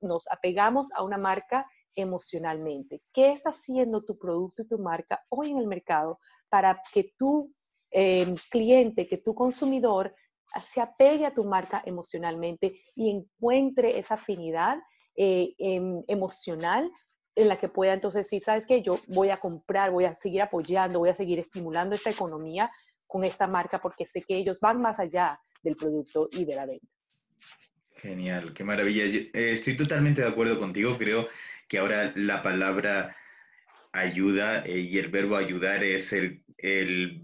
nos, 0.00 0.28
apegamos 0.30 0.88
a 0.94 1.02
una 1.02 1.18
marca 1.18 1.66
emocionalmente. 1.94 3.02
¿Qué 3.12 3.32
está 3.32 3.50
haciendo 3.50 4.02
tu 4.02 4.18
producto 4.18 4.62
y 4.62 4.68
tu 4.68 4.78
marca 4.78 5.24
hoy 5.28 5.50
en 5.50 5.58
el 5.58 5.66
mercado 5.66 6.18
para 6.48 6.80
que 6.92 7.12
tu 7.18 7.52
em, 7.90 8.34
cliente, 8.50 9.06
que 9.06 9.18
tu 9.18 9.34
consumidor 9.34 10.14
se 10.62 10.80
apegue 10.80 11.26
a 11.26 11.34
tu 11.34 11.44
marca 11.44 11.82
emocionalmente 11.84 12.80
y 12.94 13.10
encuentre 13.10 13.98
esa 13.98 14.14
afinidad 14.14 14.78
eh, 15.16 15.54
em, 15.58 16.02
emocional 16.06 16.90
en 17.36 17.48
la 17.48 17.58
que 17.58 17.68
pueda 17.68 17.92
entonces 17.92 18.26
decir, 18.26 18.42
sabes 18.42 18.66
qué, 18.66 18.82
yo 18.82 18.98
voy 19.08 19.30
a 19.30 19.38
comprar, 19.38 19.90
voy 19.90 20.04
a 20.04 20.14
seguir 20.14 20.42
apoyando, 20.42 21.00
voy 21.00 21.08
a 21.08 21.14
seguir 21.14 21.38
estimulando 21.38 21.94
esta 21.94 22.10
economía 22.10 22.70
con 23.06 23.24
esta 23.24 23.46
marca 23.46 23.80
porque 23.80 24.06
sé 24.06 24.22
que 24.22 24.36
ellos 24.36 24.60
van 24.60 24.80
más 24.80 25.00
allá 25.00 25.40
del 25.62 25.76
producto 25.76 26.28
y 26.30 26.44
de 26.44 26.54
la 26.54 26.66
venta. 26.66 26.86
Genial, 27.96 28.52
qué 28.52 28.64
maravilla. 28.64 29.04
Eh, 29.04 29.52
estoy 29.52 29.76
totalmente 29.76 30.20
de 30.20 30.28
acuerdo 30.28 30.58
contigo. 30.58 30.96
Creo 30.98 31.26
que 31.68 31.78
ahora 31.78 32.12
la 32.16 32.42
palabra 32.42 33.16
ayuda 33.92 34.64
eh, 34.64 34.80
y 34.80 34.98
el 34.98 35.08
verbo 35.08 35.36
ayudar 35.36 35.84
es 35.84 36.12
el, 36.12 36.42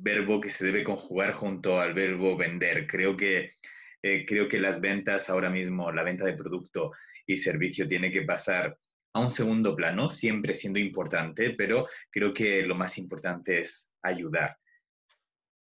verbo 0.00 0.40
que 0.40 0.50
se 0.50 0.66
debe 0.66 0.84
conjugar 0.84 1.32
junto 1.32 1.80
al 1.80 1.94
verbo 1.94 2.36
vender. 2.36 2.86
Creo 2.86 3.16
que, 3.16 3.54
eh, 4.02 4.24
creo 4.26 4.48
que 4.48 4.58
las 4.58 4.80
ventas 4.80 5.30
ahora 5.30 5.50
mismo, 5.50 5.90
la 5.92 6.02
venta 6.02 6.24
de 6.24 6.34
producto 6.34 6.92
y 7.26 7.36
servicio 7.36 7.88
tiene 7.88 8.10
que 8.10 8.22
pasar 8.22 8.76
a 9.12 9.20
un 9.20 9.30
segundo 9.30 9.74
plano, 9.74 10.10
siempre 10.10 10.54
siendo 10.54 10.78
importante, 10.78 11.50
pero 11.50 11.86
creo 12.10 12.32
que 12.32 12.62
lo 12.62 12.74
más 12.74 12.98
importante 12.98 13.60
es 13.60 13.90
ayudar. 14.02 14.56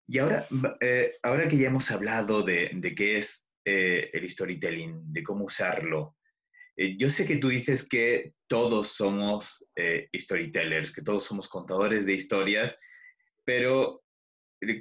Y 0.06 0.18
ahora, 0.18 0.46
eh, 0.80 1.16
ahora 1.22 1.48
que 1.48 1.58
ya 1.58 1.68
hemos 1.68 1.90
hablado 1.90 2.42
de, 2.42 2.70
qué 2.96 3.18
es 3.18 3.46
eh, 3.64 4.10
el 4.12 4.28
storytelling, 4.28 5.12
de 5.12 5.22
cómo 5.22 5.44
usarlo, 5.44 6.16
eh, 6.78 6.96
yo 6.96 7.10
sé 7.10 7.26
que 7.26 7.36
tú 7.36 7.48
dices 7.48 7.86
que 7.86 8.32
todos 8.46 8.88
somos 8.88 9.64
storytellers, 10.16 10.90
que 10.90 11.02
todos 11.02 11.24
somos 11.24 11.48
contadores 11.48 12.06
de 12.06 12.14
historias, 12.14 12.78
pero 13.44 14.02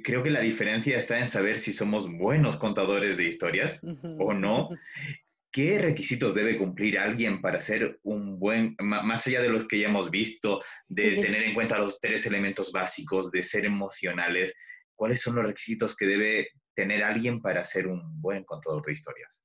creo 0.02 0.22
que 0.22 0.30
la 0.30 0.40
diferencia 0.40 0.96
está 0.96 1.18
en 1.18 1.28
saber 1.28 1.58
si 1.58 1.72
somos 1.72 2.10
buenos 2.10 2.56
contadores 2.56 3.16
de 3.16 3.24
historias 3.24 3.80
o 4.18 4.32
no. 4.32 4.68
¿Qué 5.50 5.78
requisitos 5.78 6.34
debe 6.34 6.58
cumplir 6.58 6.98
alguien 6.98 7.40
para 7.40 7.62
ser 7.62 7.98
un 8.02 8.38
buen, 8.38 8.76
más 8.80 9.26
allá 9.26 9.40
de 9.40 9.48
los 9.48 9.66
que 9.66 9.78
ya 9.78 9.88
hemos 9.88 10.10
visto, 10.10 10.62
de 10.88 11.16
tener 11.16 11.42
en 11.42 11.54
cuenta 11.54 11.78
los 11.78 11.98
tres 12.00 12.26
elementos 12.26 12.70
básicos, 12.70 13.30
de 13.30 13.42
ser 13.42 13.64
emocionales, 13.64 14.54
cuáles 14.94 15.22
son 15.22 15.36
los 15.36 15.46
requisitos 15.46 15.96
que 15.96 16.06
debe 16.06 16.48
tener 16.74 17.02
alguien 17.02 17.40
para 17.40 17.64
ser 17.64 17.86
un 17.86 18.20
buen 18.20 18.44
contador 18.44 18.84
de 18.84 18.92
historias. 18.92 19.42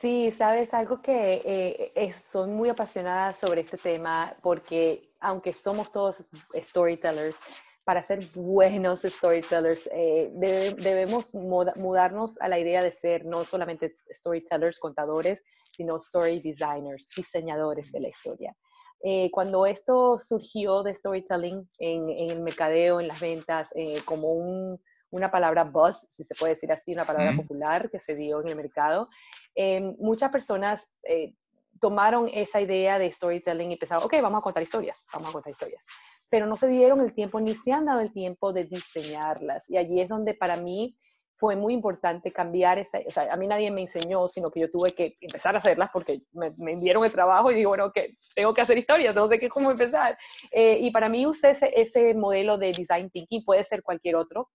Sí, 0.00 0.30
sabes, 0.30 0.72
algo 0.74 1.02
que 1.02 1.42
eh, 1.44 2.12
soy 2.12 2.48
muy 2.48 2.68
apasionada 2.68 3.32
sobre 3.32 3.62
este 3.62 3.76
tema 3.76 4.36
porque 4.42 5.10
aunque 5.20 5.52
somos 5.52 5.90
todos 5.90 6.24
storytellers, 6.54 7.40
para 7.88 8.02
ser 8.02 8.20
buenos 8.34 9.00
storytellers 9.00 9.88
eh, 9.90 10.30
debemos 10.76 11.34
mudarnos 11.34 12.38
a 12.42 12.46
la 12.46 12.58
idea 12.58 12.82
de 12.82 12.90
ser 12.90 13.24
no 13.24 13.44
solamente 13.44 13.96
storytellers, 14.12 14.78
contadores, 14.78 15.42
sino 15.70 15.96
story 15.96 16.38
designers, 16.40 17.08
diseñadores 17.16 17.90
de 17.90 18.00
la 18.00 18.08
historia. 18.08 18.54
Eh, 19.00 19.30
cuando 19.30 19.64
esto 19.64 20.18
surgió 20.18 20.82
de 20.82 20.94
storytelling 20.94 21.66
en, 21.78 22.10
el 22.10 22.42
mercadeo, 22.42 23.00
en 23.00 23.08
las 23.08 23.20
ventas, 23.20 23.72
eh, 23.74 24.02
como 24.04 24.78
una 25.10 25.30
palabra 25.30 25.64
buzz, 25.64 26.06
si 26.10 26.24
se 26.24 26.34
puede 26.34 26.52
decir 26.52 26.70
así, 26.70 26.92
una 26.92 27.06
palabra 27.06 27.34
popular 27.34 27.88
que 27.88 27.98
se 27.98 28.14
dio 28.14 28.42
en 28.42 28.48
el 28.48 28.56
mercado, 28.56 29.08
em, 29.54 29.96
muchas 29.98 30.30
personas 30.30 30.94
eh, 31.04 31.34
tomaron 31.80 32.28
esa 32.32 32.60
idea 32.60 32.98
de 32.98 33.10
storytelling 33.12 33.72
y 33.72 33.76
pensaron, 33.76 34.04
ok, 34.04 34.14
vamos 34.22 34.38
a 34.38 34.42
contar 34.42 34.62
historias, 34.62 35.06
vamos 35.12 35.30
a 35.30 35.32
contar 35.32 35.52
historias. 35.52 35.84
Pero 36.28 36.46
no 36.46 36.56
se 36.56 36.68
dieron 36.68 37.00
el 37.00 37.14
tiempo, 37.14 37.40
ni 37.40 37.54
se 37.54 37.72
han 37.72 37.86
dado 37.86 38.00
el 38.00 38.12
tiempo 38.12 38.52
de 38.52 38.64
diseñarlas. 38.64 39.70
Y 39.70 39.76
allí 39.76 40.00
es 40.00 40.08
donde 40.08 40.34
para 40.34 40.56
mí 40.56 40.96
fue 41.38 41.54
muy 41.54 41.72
importante 41.72 42.32
cambiar 42.32 42.80
esa, 42.80 42.98
o 43.06 43.10
sea, 43.12 43.32
a 43.32 43.36
mí 43.36 43.46
nadie 43.46 43.70
me 43.70 43.82
enseñó, 43.82 44.26
sino 44.26 44.50
que 44.50 44.58
yo 44.58 44.70
tuve 44.70 44.92
que 44.92 45.16
empezar 45.20 45.54
a 45.54 45.58
hacerlas 45.58 45.88
porque 45.92 46.22
me, 46.32 46.50
me 46.58 46.74
dieron 46.76 47.04
el 47.04 47.12
trabajo 47.12 47.52
y 47.52 47.54
digo, 47.54 47.70
bueno, 47.70 47.92
que 47.92 48.16
tengo 48.34 48.52
que 48.52 48.60
hacer 48.60 48.76
historias, 48.76 49.14
no 49.14 49.28
sé 49.28 49.38
qué, 49.38 49.48
cómo 49.48 49.70
empezar. 49.70 50.18
Eh, 50.50 50.78
y 50.80 50.90
para 50.90 51.08
mí 51.08 51.26
usé 51.26 51.50
ese, 51.50 51.72
ese, 51.80 52.12
modelo 52.14 52.58
de 52.58 52.72
design 52.72 53.08
thinking, 53.10 53.44
puede 53.44 53.62
ser 53.62 53.84
cualquier 53.84 54.16
otro, 54.16 54.50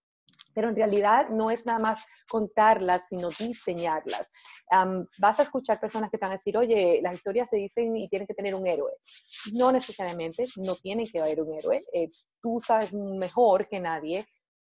pero 0.53 0.67
en 0.67 0.75
realidad 0.75 1.29
no 1.29 1.49
es 1.51 1.65
nada 1.65 1.79
más 1.79 2.05
contarlas, 2.27 3.07
sino 3.07 3.29
diseñarlas. 3.29 4.29
Vas 5.17 5.39
a 5.39 5.43
escuchar 5.43 5.79
personas 5.79 6.09
que 6.09 6.17
te 6.17 6.25
van 6.25 6.31
a 6.31 6.35
decir, 6.35 6.57
oye, 6.57 6.99
las 7.01 7.15
historias 7.15 7.49
se 7.49 7.57
dicen 7.57 7.95
y 7.95 8.09
tienen 8.09 8.27
que 8.27 8.33
tener 8.33 8.55
un 8.55 8.67
héroe. 8.67 8.91
No 9.53 9.71
necesariamente, 9.71 10.45
no 10.57 10.75
tienen 10.75 11.07
que 11.07 11.19
haber 11.19 11.41
un 11.41 11.53
héroe. 11.57 11.83
Eh, 11.93 12.09
tú 12.41 12.59
sabes 12.59 12.93
mejor 12.93 13.67
que 13.67 13.79
nadie 13.79 14.25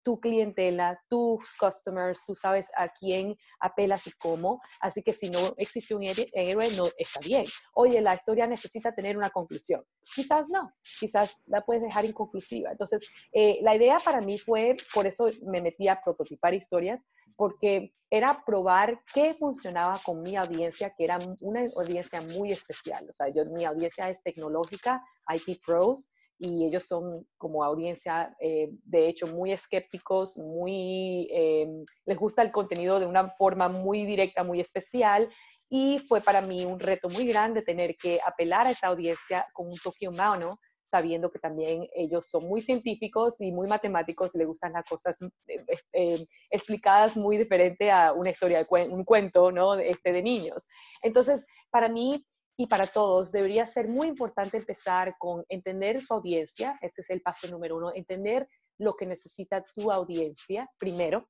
tu 0.08 0.18
clientela, 0.18 0.98
tus 1.10 1.54
customers, 1.60 2.24
tú 2.24 2.34
sabes 2.34 2.70
a 2.76 2.88
quién 2.88 3.36
apelas 3.60 4.06
y 4.06 4.12
cómo. 4.12 4.58
Así 4.80 5.02
que 5.02 5.12
si 5.12 5.28
no 5.28 5.38
existe 5.58 5.94
un 5.94 6.02
héroe, 6.02 6.66
no 6.78 6.84
está 6.96 7.20
bien. 7.20 7.44
Oye, 7.74 8.00
la 8.00 8.14
historia 8.14 8.46
necesita 8.46 8.94
tener 8.94 9.18
una 9.18 9.28
conclusión. 9.28 9.84
Quizás 10.14 10.48
no, 10.48 10.72
quizás 10.98 11.42
la 11.44 11.60
puedes 11.60 11.82
dejar 11.82 12.06
inconclusiva. 12.06 12.70
Entonces, 12.70 13.06
eh, 13.32 13.58
la 13.60 13.76
idea 13.76 13.98
para 14.02 14.22
mí 14.22 14.38
fue, 14.38 14.76
por 14.94 15.06
eso 15.06 15.28
me 15.42 15.60
metí 15.60 15.88
a 15.88 16.00
prototipar 16.00 16.54
historias, 16.54 17.02
porque 17.38 17.94
era 18.10 18.42
probar 18.44 19.00
qué 19.14 19.32
funcionaba 19.32 20.00
con 20.04 20.22
mi 20.22 20.34
audiencia, 20.34 20.92
que 20.96 21.04
era 21.04 21.18
una 21.42 21.60
audiencia 21.76 22.20
muy 22.20 22.50
especial. 22.50 23.06
O 23.08 23.12
sea, 23.12 23.28
yo, 23.28 23.44
mi 23.46 23.64
audiencia 23.64 24.10
es 24.10 24.20
tecnológica, 24.24 25.04
IT 25.32 25.60
pros, 25.64 26.12
y 26.36 26.66
ellos 26.66 26.84
son 26.84 27.24
como 27.36 27.62
audiencia, 27.62 28.34
eh, 28.40 28.70
de 28.82 29.08
hecho, 29.08 29.28
muy 29.28 29.52
escépticos, 29.52 30.36
muy, 30.36 31.28
eh, 31.32 31.68
les 32.06 32.18
gusta 32.18 32.42
el 32.42 32.50
contenido 32.50 32.98
de 32.98 33.06
una 33.06 33.28
forma 33.28 33.68
muy 33.68 34.04
directa, 34.04 34.42
muy 34.42 34.60
especial, 34.60 35.28
y 35.68 36.00
fue 36.00 36.20
para 36.20 36.40
mí 36.40 36.64
un 36.64 36.80
reto 36.80 37.08
muy 37.08 37.24
grande 37.24 37.62
tener 37.62 37.94
que 37.96 38.18
apelar 38.26 38.66
a 38.66 38.70
esa 38.70 38.88
audiencia 38.88 39.46
con 39.52 39.68
un 39.68 39.76
toque 39.76 40.08
humano, 40.08 40.58
sabiendo 40.88 41.30
que 41.30 41.38
también 41.38 41.88
ellos 41.94 42.26
son 42.26 42.44
muy 42.44 42.60
científicos 42.60 43.40
y 43.40 43.52
muy 43.52 43.66
matemáticos 43.66 44.34
y 44.34 44.38
les 44.38 44.46
gustan 44.46 44.72
las 44.72 44.84
cosas 44.84 45.18
eh, 45.92 46.16
explicadas 46.50 47.16
muy 47.16 47.36
diferente 47.36 47.90
a 47.90 48.12
una 48.12 48.30
historia, 48.30 48.66
un 48.70 49.04
cuento, 49.04 49.52
¿no? 49.52 49.74
Este, 49.74 50.12
de 50.12 50.22
niños. 50.22 50.66
Entonces, 51.02 51.46
para 51.70 51.88
mí, 51.88 52.24
y 52.56 52.66
para 52.66 52.86
todos 52.86 53.30
debería 53.30 53.64
ser 53.66 53.86
muy 53.86 54.08
importante 54.08 54.56
empezar 54.56 55.14
con 55.18 55.44
entender 55.48 56.02
su 56.02 56.14
audiencia, 56.14 56.76
ese 56.82 57.02
es 57.02 57.10
el 57.10 57.22
paso 57.22 57.46
número 57.48 57.76
uno, 57.76 57.92
entender 57.94 58.48
lo 58.78 58.94
que 58.94 59.06
necesita 59.06 59.62
tu 59.62 59.92
audiencia, 59.92 60.68
primero, 60.76 61.28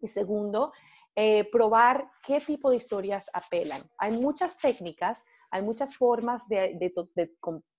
y 0.00 0.08
segundo, 0.08 0.72
eh, 1.14 1.48
probar 1.50 2.10
qué 2.26 2.40
tipo 2.40 2.70
de 2.70 2.76
historias 2.76 3.28
apelan. 3.34 3.82
Hay 3.98 4.12
muchas 4.12 4.58
técnicas, 4.58 5.24
hay 5.52 5.62
muchas 5.62 5.94
formas 5.96 6.48
de, 6.48 6.78
de, 6.80 6.92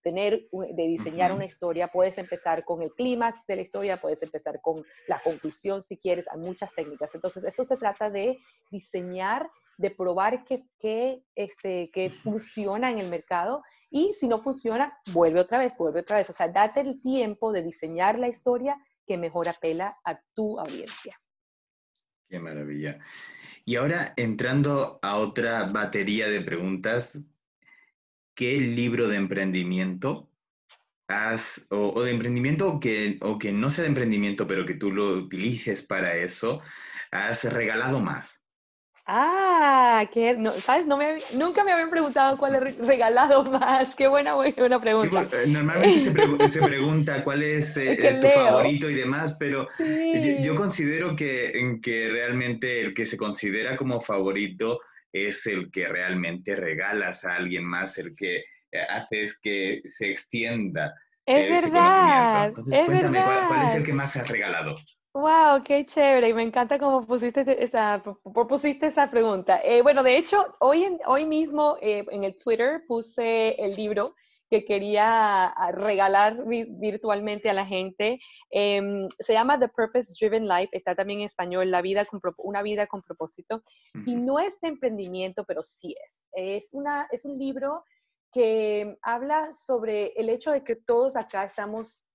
de 0.04 0.88
diseñar 0.88 1.32
una 1.32 1.46
historia. 1.46 1.88
Puedes 1.88 2.20
empezar 2.20 2.64
con 2.64 2.84
el 2.84 2.92
clímax 2.94 3.48
de 3.48 3.56
la 3.56 3.64
historia, 3.64 4.00
puedes 4.00 4.22
empezar 4.22 4.62
con 4.62 4.76
la 5.08 5.20
conclusión 5.20 5.82
si 5.82 5.98
quieres, 5.98 6.28
hay 6.30 6.40
muchas 6.40 6.74
técnicas. 6.76 7.16
Entonces, 7.16 7.44
eso 7.44 7.66
se 7.66 7.76
trata 7.78 8.12
de 8.12 8.38
diseñar 8.70 9.50
de 9.78 9.90
probar 9.90 10.46
que, 10.46 11.24
este, 11.34 11.90
que 11.92 12.12
funciona 12.12 12.92
en 12.92 13.00
el 13.00 13.10
mercado 13.10 13.64
y 13.90 14.14
si 14.14 14.28
no 14.28 14.38
funciona, 14.38 14.96
vuelve 15.12 15.40
otra 15.40 15.58
vez, 15.58 15.76
vuelve 15.76 16.02
otra 16.02 16.18
vez. 16.18 16.30
O 16.30 16.34
sea, 16.34 16.50
date 16.50 16.82
el 16.82 17.02
tiempo 17.02 17.52
de 17.52 17.64
diseñar 17.64 18.20
la 18.20 18.28
historia 18.28 18.78
que 19.08 19.18
mejor 19.18 19.50
apela 19.50 19.98
a 20.06 20.22
tu 20.36 20.60
audiencia. 20.60 21.16
Qué 22.30 22.40
maravilla. 22.40 23.00
Y 23.66 23.78
ahora 23.78 24.14
entrando 24.16 25.00
a 25.02 25.18
otra 25.18 25.64
batería 25.64 26.28
de 26.28 26.42
preguntas, 26.42 27.20
¿qué 28.36 28.60
libro 28.60 29.08
de 29.08 29.18
emprendimiento 29.18 30.30
has, 31.08 31.66
o, 31.70 32.02
de 32.02 32.12
emprendimiento 32.12 32.80
que, 32.80 33.18
o 33.22 33.38
que 33.38 33.52
no 33.52 33.70
sea 33.70 33.84
de 33.84 33.90
emprendimiento, 33.90 34.48
pero 34.48 34.66
que 34.66 34.76
tú 34.76 34.92
lo 34.92 35.14
utilices 35.14 35.84
para 35.84 36.16
eso, 36.16 36.62
has 37.12 37.44
regalado 37.52 38.00
más? 38.00 38.44
Ah, 39.06 40.10
que 40.14 40.34
no, 40.36 40.54
¿sabes? 40.54 40.88
No 40.88 40.96
me, 40.96 41.18
nunca 41.34 41.66
me 41.66 41.74
habían 41.74 41.90
preguntado 41.90 42.38
cuál 42.38 42.56
es 42.56 42.78
regalado 42.78 43.44
más. 43.52 43.96
Qué 43.96 44.08
buena, 44.08 44.34
buena 44.34 44.80
pregunta. 44.80 45.28
Eh, 45.34 45.48
normalmente 45.48 46.00
se, 46.00 46.62
pregunta 46.62 47.24
cuál 47.26 47.44
es, 47.44 47.76
eh, 47.76 47.98
tu 48.22 48.30
favorito 48.30 48.90
y 48.90 48.94
demás, 48.94 49.36
pero 49.38 49.68
yo, 50.42 50.56
considero 50.56 51.18
que, 51.18 51.80
que 51.82 52.10
realmente 52.12 52.80
el 52.80 52.94
que 52.94 53.06
se 53.06 53.18
considera 53.18 53.76
como 53.76 54.00
favorito 54.00 54.80
es 55.14 55.46
el 55.46 55.72
que 55.72 55.88
realmente 55.88 56.56
regalas 56.56 57.24
a 57.24 57.36
alguien 57.36 57.64
más, 57.64 57.98
el 57.98 58.16
que 58.16 58.38
eh, 58.38 58.82
haces 58.90 59.40
que 59.40 59.82
se 59.86 60.10
extienda. 60.10 60.94
Es 61.26 61.50
verdad. 61.50 62.48
Entonces, 62.48 62.86
cuéntame, 62.86 63.24
¿cuál, 63.24 63.66
es 63.66 63.76
el 63.76 63.84
que 63.84 63.94
más 63.94 64.12
se 64.12 64.20
ha 64.20 64.24
regalado? 64.24 64.76
Wow, 65.14 65.64
qué 65.64 65.86
chévere. 65.86 66.30
Y 66.30 66.34
me 66.34 66.42
encanta 66.42 66.80
cómo 66.80 67.06
pusiste 67.06 67.64
esa, 67.64 68.02
propusiste 68.34 68.88
esa 68.88 69.12
pregunta. 69.12 69.62
Eh, 69.64 69.84
bueno, 69.84 70.02
de 70.02 70.18
hecho, 70.18 70.56
hoy, 70.60 70.84
en, 70.84 71.00
hoy 71.06 71.26
mismo 71.26 71.78
eh, 71.82 72.04
en 72.10 72.24
el 72.24 72.36
Twitter 72.36 72.84
puse 72.88 73.52
el 73.64 73.76
libro 73.76 74.16
que 74.50 74.66
quería 74.66 75.46
ah, 75.48 75.72
regalar 75.72 76.46
virtualmente 76.46 77.50
a 77.50 77.54
la 77.54 77.66
gente. 77.66 78.20
Em, 78.50 79.08
se 79.20 79.34
llama 79.34 79.60
The 79.60 79.70
Purpose 79.70 80.14
Driven 80.20 80.48
Life, 80.48 80.70
está 80.76 80.96
también 80.96 81.20
en 81.20 81.26
español, 81.26 81.72
la 81.72 81.82
vida 81.82 82.06
con, 82.06 82.22
Una 82.38 82.62
vida 82.62 82.88
con 82.88 83.02
propósito. 83.02 83.62
Y 84.06 84.16
no 84.16 84.40
es 84.40 84.60
de 84.62 84.70
emprendimiento, 84.70 85.44
pero 85.46 85.62
sí 85.64 85.96
es. 86.06 86.26
Es, 86.34 86.74
una, 86.74 87.08
es 87.12 87.26
un 87.26 87.38
libro 87.38 87.84
que 88.32 88.98
habla 89.02 89.54
sobre 89.54 90.14
el 90.14 90.30
hecho 90.30 90.52
de 90.52 90.64
que 90.64 90.76
todos 90.76 91.16
acá 91.16 91.44
estamos 91.44 92.06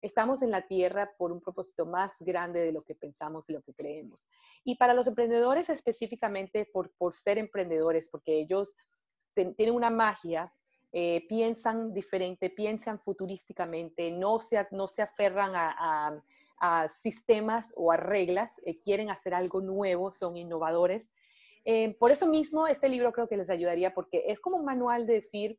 Estamos 0.00 0.42
en 0.42 0.52
la 0.52 0.66
tierra 0.66 1.12
por 1.18 1.32
un 1.32 1.40
propósito 1.40 1.84
más 1.84 2.14
grande 2.20 2.60
de 2.60 2.72
lo 2.72 2.84
que 2.84 2.94
pensamos 2.94 3.50
y 3.50 3.52
lo 3.52 3.62
que 3.62 3.74
creemos. 3.74 4.28
Y 4.62 4.76
para 4.76 4.94
los 4.94 5.08
emprendedores 5.08 5.68
específicamente, 5.70 6.68
por, 6.72 6.92
por 6.96 7.14
ser 7.14 7.36
emprendedores, 7.36 8.08
porque 8.08 8.38
ellos 8.38 8.76
tienen 9.34 9.74
una 9.74 9.90
magia, 9.90 10.52
eh, 10.92 11.26
piensan 11.28 11.92
diferente, 11.92 12.50
piensan 12.50 12.98
futurísticamente, 12.98 14.10
no 14.10 14.38
se, 14.38 14.66
no 14.70 14.88
se 14.88 15.02
aferran 15.02 15.52
a, 15.54 16.22
a, 16.60 16.88
sistemas 16.88 17.72
o 17.76 17.92
a 17.92 17.96
reglas, 17.96 18.60
eh, 18.64 18.78
quieren 18.78 19.10
hacer 19.10 19.34
algo 19.34 19.60
nuevo, 19.60 20.10
son 20.10 20.36
innovadores. 20.36 21.12
Eh, 21.64 21.94
por 21.98 22.10
eso 22.10 22.26
mismo 22.26 22.66
este 22.66 22.88
libro 22.88 23.12
creo 23.12 23.28
que 23.28 23.36
les 23.36 23.50
ayudaría 23.50 23.92
porque 23.92 24.24
es 24.26 24.40
como 24.40 24.56
un 24.56 24.64
manual 24.64 25.06
de 25.06 25.14
decir, 25.14 25.58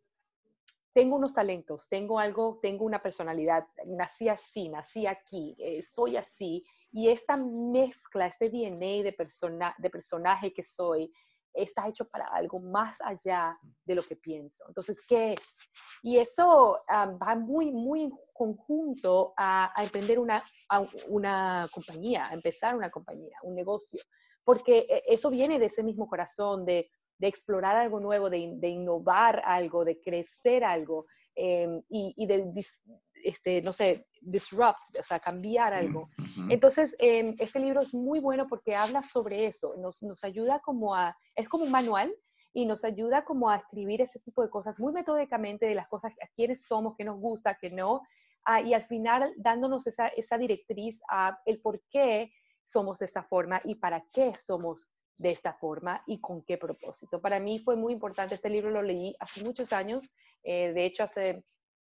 tengo 0.93 1.15
unos 1.15 1.33
talentos, 1.33 1.87
tengo 1.87 2.19
algo, 2.19 2.59
tengo 2.61 2.83
una 2.83 3.01
personalidad, 3.01 3.67
nací 3.85 4.27
así, 4.27 4.69
nací 4.69 5.05
aquí, 5.05 5.55
eh, 5.59 5.81
soy 5.81 6.17
así, 6.17 6.65
y 6.91 7.09
esta 7.09 7.37
mezcla, 7.37 8.25
este 8.25 8.49
DNA 8.49 9.03
de, 9.03 9.13
persona, 9.15 9.75
de 9.77 9.89
personaje 9.89 10.51
que 10.51 10.63
soy, 10.63 11.13
está 11.53 11.87
hecho 11.87 12.05
para 12.07 12.25
algo 12.25 12.59
más 12.59 12.99
allá 13.01 13.53
de 13.85 13.95
lo 13.95 14.03
que 14.03 14.15
pienso. 14.15 14.65
Entonces, 14.67 15.01
¿qué 15.07 15.33
es? 15.33 15.57
Y 16.01 16.17
eso 16.17 16.79
va 16.89 17.35
muy, 17.35 17.71
muy 17.71 18.03
en 18.03 18.11
conjunto 18.33 19.33
a, 19.37 19.73
emprender 19.81 20.19
una, 20.19 20.43
una 21.07 21.67
compañía, 21.71 22.27
a 22.27 22.33
empezar 22.33 22.75
una 22.75 22.89
compañía, 22.89 23.37
un 23.43 23.55
negocio, 23.55 23.99
porque 24.43 24.79
eh, 24.89 25.03
eso 25.07 25.29
viene 25.29 25.59
de 25.59 25.65
ese 25.65 25.83
mismo 25.83 26.07
corazón 26.07 26.65
de 26.65 26.89
de 27.19 27.27
explorar 27.27 27.75
algo 27.75 27.99
nuevo, 27.99 28.29
de, 28.29 28.37
innovar 28.37 29.41
algo, 29.45 29.85
de 29.85 29.99
crecer 29.99 30.63
algo 30.63 31.05
em, 31.35 31.81
y, 31.89 32.25
de, 32.25 32.49
este, 33.23 33.61
no 33.61 33.73
sé, 33.73 34.07
disrupt, 34.21 34.97
o 34.99 35.03
sea, 35.03 35.19
cambiar 35.19 35.73
algo. 35.73 36.09
Entonces, 36.49 36.95
em, 36.99 37.35
este 37.39 37.59
libro 37.59 37.81
es 37.81 37.93
muy 37.93 38.19
bueno 38.19 38.47
porque 38.47 38.75
habla 38.75 39.03
sobre 39.03 39.45
eso, 39.45 39.75
nos, 39.77 40.01
nos 40.03 40.23
ayuda 40.23 40.59
como 40.59 40.95
a, 40.95 41.15
es 41.35 41.47
como 41.47 41.63
un 41.63 41.71
manual 41.71 42.13
y 42.53 42.65
nos 42.65 42.83
ayuda 42.83 43.23
como 43.23 43.49
a 43.49 43.57
escribir 43.57 44.01
ese 44.01 44.19
tipo 44.19 44.41
de 44.41 44.49
cosas 44.49 44.79
muy 44.79 44.93
metódicamente 44.93 45.65
de 45.65 45.75
las 45.75 45.87
cosas, 45.87 46.13
a 46.21 46.27
quiénes 46.35 46.65
somos, 46.65 46.95
qué 46.97 47.03
nos 47.03 47.19
gusta, 47.19 47.57
qué 47.59 47.69
no, 47.69 48.01
ah, 48.45 48.61
y 48.61 48.73
al 48.73 48.83
final 48.83 49.33
dándonos 49.37 49.85
esa, 49.87 50.07
esa 50.07 50.37
directriz 50.37 51.01
a 51.09 51.39
el 51.45 51.61
por 51.61 51.79
qué 51.89 52.31
somos 52.63 52.99
de 52.99 53.05
esta 53.05 53.23
forma 53.23 53.61
y 53.63 53.75
para 53.75 54.03
qué 54.13 54.33
somos 54.35 54.91
de 55.17 55.31
esta 55.31 55.53
forma 55.53 56.01
y 56.07 56.19
con 56.19 56.43
qué 56.43 56.57
propósito. 56.57 57.21
Para 57.21 57.39
mí 57.39 57.59
fue 57.59 57.75
muy 57.75 57.93
importante, 57.93 58.35
este 58.35 58.49
libro 58.49 58.71
lo 58.71 58.81
leí 58.81 59.15
hace 59.19 59.43
muchos 59.43 59.73
años, 59.73 60.11
eh, 60.43 60.71
de 60.71 60.85
hecho 60.85 61.03
hace 61.03 61.43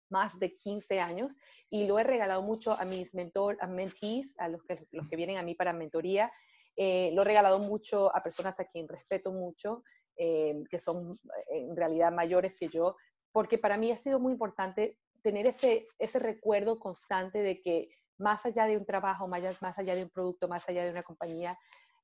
más 0.09 0.39
de 0.39 0.55
15 0.55 0.99
años, 0.99 1.37
y 1.69 1.85
lo 1.85 1.99
he 1.99 2.03
regalado 2.03 2.41
mucho 2.41 2.73
a 2.73 2.85
mis 2.85 3.13
mentor, 3.15 3.57
a 3.61 3.67
mentees, 3.67 4.35
a 4.39 4.47
los 4.47 4.63
que, 4.63 4.87
los 4.91 5.07
que 5.07 5.15
vienen 5.15 5.37
a 5.37 5.43
mí 5.43 5.55
para 5.55 5.73
mentoría. 5.73 6.31
Eh, 6.75 7.11
lo 7.13 7.21
he 7.21 7.25
regalado 7.25 7.59
mucho 7.59 8.15
a 8.15 8.21
personas 8.21 8.59
a 8.59 8.65
quien 8.65 8.87
respeto 8.87 9.31
mucho, 9.31 9.83
eh, 10.15 10.63
que 10.69 10.79
son 10.79 11.13
en 11.49 11.75
realidad 11.75 12.11
mayores 12.11 12.57
que 12.59 12.69
yo, 12.69 12.95
porque 13.31 13.57
para 13.57 13.77
mí 13.77 13.91
ha 13.91 13.97
sido 13.97 14.19
muy 14.19 14.31
importante 14.31 14.97
tener 15.21 15.47
ese, 15.47 15.87
ese 15.99 16.19
recuerdo 16.19 16.79
constante 16.79 17.39
de 17.39 17.61
que 17.61 17.89
más 18.17 18.45
allá 18.45 18.65
de 18.65 18.77
un 18.77 18.85
trabajo, 18.85 19.27
más, 19.27 19.61
más 19.61 19.77
allá 19.79 19.95
de 19.95 20.03
un 20.03 20.09
producto, 20.09 20.47
más 20.47 20.67
allá 20.69 20.83
de 20.83 20.91
una 20.91 21.03
compañía, 21.03 21.57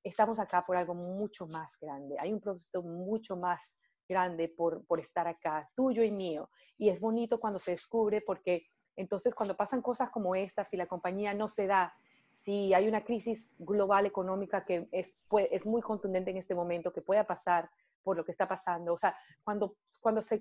estamos 0.03 0.39
acá 0.39 0.63
por 0.65 0.75
algo 0.75 0.93
mucho 0.93 1.47
más 1.47 1.77
grande. 1.79 2.15
Hay 2.19 2.33
un 2.33 2.39
propósito 2.39 2.81
mucho 2.81 3.37
más 3.37 3.79
grande 4.07 4.49
por, 4.49 4.85
por 4.85 4.99
estar 4.99 5.27
acá, 5.27 5.69
tuyo 5.75 6.03
y 6.03 6.11
mío. 6.11 6.49
Y 6.77 6.89
es 6.89 6.99
bonito 6.99 7.39
cuando 7.39 7.59
se 7.59 7.71
descubre 7.71 8.21
porque 8.21 8.67
entonces 8.95 9.33
cuando 9.33 9.55
pasan 9.55 9.81
cosas 9.81 10.09
como 10.11 10.35
estas 10.35 10.73
y 10.73 10.77
la 10.77 10.87
compañía 10.87 11.33
no 11.33 11.47
se 11.47 11.67
da, 11.67 11.93
si 12.31 12.73
hay 12.73 12.87
una 12.87 13.03
crisis 13.03 13.55
global 13.59 14.05
económica 14.05 14.65
que 14.65 14.87
es, 14.91 15.19
es 15.51 15.65
muy 15.65 15.81
contundente 15.81 16.31
en 16.31 16.37
este 16.37 16.55
momento, 16.55 16.91
que 16.91 17.01
pueda 17.01 17.25
pasar 17.25 17.69
por 18.03 18.17
lo 18.17 18.25
que 18.25 18.31
está 18.31 18.47
pasando. 18.47 18.93
O 18.93 18.97
sea, 18.97 19.15
cuando, 19.43 19.77
cuando 20.01 20.21
se, 20.21 20.39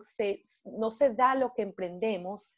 no 0.65 0.91
se 0.91 1.15
da 1.15 1.35
lo 1.35 1.53
que 1.53 1.63
emprendemos, 1.63 2.53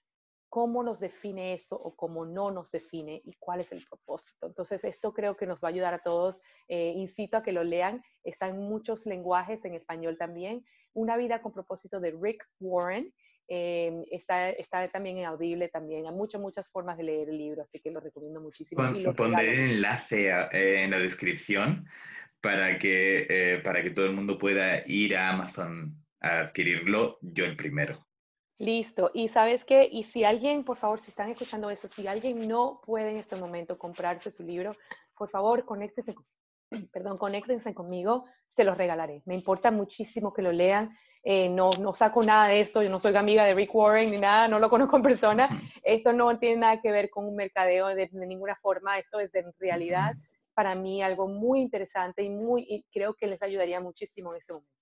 cómo 0.48 0.84
nos 0.84 1.00
define 1.00 1.52
eso 1.52 1.74
o 1.74 1.96
cómo 1.96 2.24
no 2.24 2.52
nos 2.52 2.70
define 2.70 3.20
y 3.24 3.34
cuál 3.34 3.60
es 3.60 3.72
el 3.72 3.84
propósito. 3.84 4.46
Entonces, 4.46 4.84
esto 4.84 5.12
creo 5.12 5.36
que 5.36 5.46
nos 5.46 5.62
va 5.62 5.68
a 5.68 5.72
ayudar 5.72 5.94
a 5.94 6.02
todos. 6.02 6.40
Eh, 6.68 6.92
incito 6.94 7.36
a 7.36 7.42
que 7.42 7.50
lo 7.50 7.64
lean. 7.64 8.02
Está 8.22 8.46
en 8.46 8.58
muchos 8.58 9.04
lenguajes, 9.04 9.64
en 9.64 9.74
español 9.74 10.16
también. 10.16 10.64
Una 10.94 11.16
vida 11.16 11.42
con 11.42 11.52
propósito 11.52 12.00
de 12.00 12.16
Rick 12.20 12.46
Warren. 12.60 13.12
Eh, 13.46 14.04
está, 14.10 14.50
está 14.50 14.88
también 14.88 15.24
Audible 15.24 15.68
también. 15.68 16.06
Hay 16.06 16.12
muchas, 16.12 16.40
muchas 16.40 16.70
formas 16.70 16.96
de 16.96 17.04
leer 17.04 17.28
el 17.28 17.36
libro, 17.36 17.62
así 17.62 17.78
que 17.78 17.90
lo 17.90 18.00
recomiendo 18.00 18.40
muchísimo. 18.40 18.82
pondré 19.14 19.52
el 19.52 19.70
enlace 19.72 20.30
eh, 20.30 20.84
en 20.84 20.90
la 20.90 20.98
descripción 20.98 21.86
para 22.40 22.78
que, 22.78 23.26
eh, 23.28 23.60
para 23.62 23.82
que 23.82 23.90
todo 23.90 24.06
el 24.06 24.12
mundo 24.12 24.38
pueda 24.38 24.86
ir 24.86 25.16
a 25.16 25.30
Amazon 25.30 25.96
a 26.20 26.40
adquirirlo, 26.40 27.18
yo 27.20 27.44
el 27.44 27.56
primero. 27.56 27.98
Listo. 28.58 29.10
Y 29.12 29.28
sabes 29.28 29.64
qué, 29.64 29.88
y 29.90 30.04
si 30.04 30.24
alguien, 30.24 30.64
por 30.64 30.76
favor, 30.76 31.00
si 31.00 31.10
están 31.10 31.28
escuchando 31.28 31.70
eso, 31.70 31.88
si 31.88 32.06
alguien 32.06 32.46
no 32.46 32.80
puede 32.84 33.10
en 33.10 33.16
este 33.16 33.36
momento 33.36 33.76
comprarse 33.78 34.30
su 34.30 34.44
libro, 34.44 34.72
por 35.16 35.28
favor, 35.28 35.64
conéctense, 35.64 36.14
perdón, 36.92 37.18
conéctense 37.18 37.74
conmigo, 37.74 38.24
se 38.48 38.64
los 38.64 38.76
regalaré. 38.76 39.22
Me 39.26 39.34
importa 39.34 39.70
muchísimo 39.70 40.32
que 40.32 40.42
lo 40.42 40.52
lean. 40.52 40.96
Eh, 41.26 41.48
no, 41.48 41.70
no 41.80 41.94
saco 41.94 42.22
nada 42.22 42.48
de 42.48 42.60
esto, 42.60 42.82
yo 42.82 42.90
no 42.90 42.98
soy 42.98 43.16
amiga 43.16 43.44
de 43.44 43.54
Rick 43.54 43.74
Warren 43.74 44.10
ni 44.10 44.18
nada, 44.18 44.46
no 44.46 44.58
lo 44.58 44.68
conozco 44.68 44.96
en 44.96 45.02
persona. 45.02 45.48
Esto 45.82 46.12
no 46.12 46.38
tiene 46.38 46.56
nada 46.56 46.80
que 46.82 46.92
ver 46.92 47.08
con 47.08 47.26
un 47.26 47.34
mercadeo 47.34 47.86
de, 47.88 48.10
de 48.12 48.26
ninguna 48.26 48.54
forma, 48.56 48.98
esto 48.98 49.20
es 49.20 49.32
de 49.32 49.44
realidad 49.58 50.14
para 50.54 50.74
mí 50.74 51.02
algo 51.02 51.28
muy 51.28 51.60
interesante 51.60 52.22
y, 52.22 52.30
muy, 52.30 52.84
creo 52.92 53.14
que 53.14 53.26
les 53.26 53.42
ayudaría 53.42 53.80
muchísimo 53.80 54.32
en 54.32 54.38
este 54.38 54.52
momento. 54.52 54.72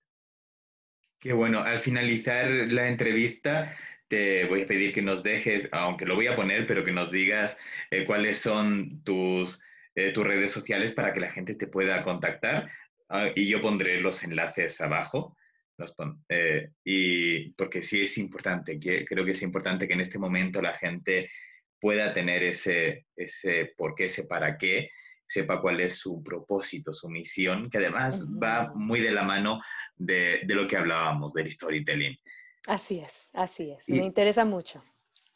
Qué 1.19 1.33
bueno, 1.33 1.59
al 1.59 1.79
finalizar 1.79 2.49
la 2.71 2.87
entrevista 2.87 3.75
te 4.07 4.45
voy 4.45 4.61
a 4.61 4.67
pedir 4.67 4.93
que 4.93 5.01
nos 5.01 5.23
dejes, 5.23 5.67
aunque 5.71 6.05
lo 6.05 6.15
voy 6.15 6.27
a 6.27 6.35
poner, 6.35 6.67
pero 6.67 6.83
que 6.83 6.91
nos 6.91 7.11
digas 7.11 7.57
eh, 7.89 8.05
cuáles 8.05 8.37
son 8.37 9.01
tus, 9.03 9.59
eh, 9.95 10.11
tus 10.11 10.25
redes 10.25 10.51
sociales 10.51 10.91
para 10.91 11.13
que 11.13 11.19
la 11.19 11.31
gente 11.31 11.55
te 11.55 11.67
pueda 11.67 12.01
contactar 12.03 12.69
ah, 13.09 13.29
y 13.35 13.47
yo 13.47 13.61
pondré 13.61 13.99
los 14.01 14.23
enlaces 14.23 14.81
abajo. 14.81 15.37
Los 15.77 15.95
eh, 16.29 16.69
y 16.83 17.49
porque 17.53 17.81
sí 17.81 18.03
es 18.03 18.17
importante, 18.17 18.79
que, 18.79 19.05
creo 19.05 19.25
que 19.25 19.31
es 19.31 19.41
importante 19.41 19.87
que 19.87 19.93
en 19.93 20.01
este 20.01 20.19
momento 20.19 20.61
la 20.61 20.73
gente 20.73 21.31
pueda 21.79 22.13
tener 22.13 22.43
ese, 22.43 23.07
ese 23.15 23.73
por 23.75 23.95
qué, 23.95 24.05
ese 24.05 24.25
para 24.25 24.57
qué, 24.57 24.89
sepa 25.25 25.61
cuál 25.61 25.79
es 25.79 25.97
su 25.97 26.21
propósito, 26.23 26.93
su 26.93 27.09
misión, 27.09 27.69
que 27.69 27.79
además 27.79 28.25
va 28.41 28.71
muy 28.75 28.99
de 28.99 29.11
la 29.11 29.23
mano 29.23 29.61
de, 29.95 30.41
lo 30.47 30.67
que 30.67 30.77
hablábamos 30.77 31.33
del 31.33 31.51
storytelling. 31.51 32.15
Así 32.67 32.99
es, 32.99 33.29
así 33.33 33.71
es. 33.71 33.83
Me 33.87 34.05
interesa 34.05 34.45
mucho. 34.45 34.83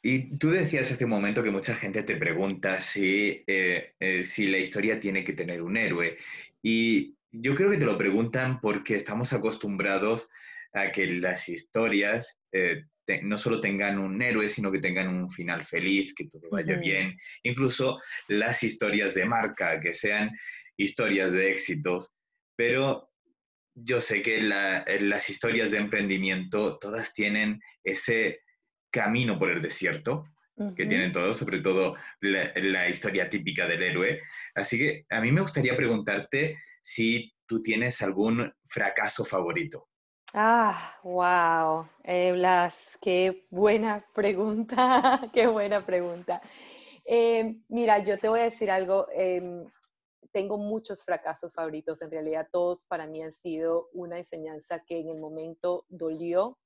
Y 0.07 0.37
tú 0.37 0.51
decías 0.51 0.89
hace 0.89 1.03
un 1.03 1.09
momento 1.09 1.43
que 1.43 1.51
mucha 1.51 1.75
gente 1.75 2.01
te 2.01 2.15
pregunta 2.15 2.79
si, 2.79 3.43
eh, 3.45 3.91
eh, 3.99 4.23
si 4.23 4.47
la 4.47 4.57
historia 4.57 5.01
tiene 5.01 5.21
que 5.25 5.33
tener 5.33 5.61
un 5.61 5.75
héroe. 5.75 6.15
Y 6.63 7.17
yo 7.29 7.53
creo 7.55 7.69
que 7.69 7.77
te 7.77 7.83
lo 7.83 7.97
preguntan 7.97 8.61
porque 8.61 8.95
estamos 8.95 9.33
acostumbrados 9.33 10.29
a 10.71 10.93
que 10.93 11.07
las 11.07 11.49
historias 11.49 12.39
eh, 12.53 12.85
no 13.23 13.37
solo 13.37 13.59
tengan 13.59 13.99
un 13.99 14.21
héroe, 14.21 14.47
sino 14.47 14.71
que 14.71 14.79
tengan 14.79 15.09
un 15.09 15.29
final 15.29 15.65
feliz, 15.65 16.13
que 16.15 16.29
todo 16.29 16.49
vaya 16.51 16.77
bien. 16.77 17.17
Incluso 17.43 17.99
las 18.29 18.63
historias 18.63 19.13
de 19.13 19.25
marca, 19.25 19.81
que 19.81 19.91
sean 19.91 20.31
historias 20.77 21.33
de 21.33 21.51
éxitos. 21.51 22.13
Pero 22.55 23.11
yo 23.75 23.99
sé 23.99 24.21
que 24.21 24.39
las 24.41 25.29
historias 25.29 25.69
de 25.69 25.79
emprendimiento 25.79 26.77
todas 26.79 27.13
tienen 27.13 27.59
ese 27.83 28.39
camino 28.91 29.37
por 29.37 29.51
el 29.51 29.61
desierto, 29.61 30.25
que 30.75 30.87
tienen 30.87 31.11
todos, 31.11 31.37
sobre 31.37 31.59
todo 31.59 31.95
la, 32.19 32.51
la, 32.55 32.89
historia 32.89 33.29
típica 33.29 33.67
del 33.67 33.83
héroe. 33.83 34.21
Así 34.55 34.79
que 34.79 35.05
a 35.09 35.21
mí 35.21 35.31
me 35.31 35.41
gustaría 35.41 35.77
preguntarte 35.77 36.57
si 36.81 37.31
tú 37.45 37.61
tienes 37.61 38.01
algún 38.01 38.51
fracaso 38.67 39.23
favorito. 39.23 39.87
Ah, 40.33 40.99
wow, 41.03 41.87
eh, 42.03 42.33
Blas, 42.33 42.97
qué 43.01 43.45
buena 43.49 44.05
pregunta, 44.13 45.21
qué 45.33 45.47
buena 45.47 45.85
pregunta. 45.85 46.41
Eh, 47.05 47.61
mira, 47.69 48.03
yo 48.03 48.17
te 48.17 48.27
voy 48.27 48.41
a 48.41 48.43
decir 48.43 48.69
algo, 48.69 49.07
em, 49.13 49.65
tengo 50.33 50.57
muchos 50.57 51.05
fracasos 51.05 51.53
favoritos, 51.53 52.01
en 52.01 52.11
realidad 52.11 52.49
todos 52.51 52.85
para 52.85 53.07
mí 53.07 53.23
han 53.23 53.31
sido 53.31 53.87
una 53.93 54.17
enseñanza 54.17 54.83
que 54.85 54.99
en 54.99 55.07
el 55.09 55.19
momento 55.19 55.85
dolió, 55.87 56.57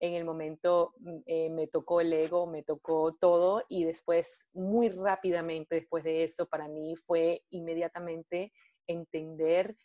en 0.00 0.14
el 0.14 0.24
momento 0.24 0.94
mm, 0.98 1.16
eh, 1.26 1.50
me 1.50 1.66
tocó 1.66 2.00
el 2.00 2.12
ego, 2.12 2.46
me 2.46 2.62
tocó 2.62 3.12
todo 3.12 3.64
y 3.68 3.84
después, 3.84 4.48
muy 4.52 4.88
rápidamente 4.88 5.76
después 5.76 6.04
de 6.04 6.24
eso, 6.24 6.46
para 6.46 6.68
mí 6.68 6.94
fue 6.96 7.44
inmediatamente 7.50 8.52
entender 8.86 9.76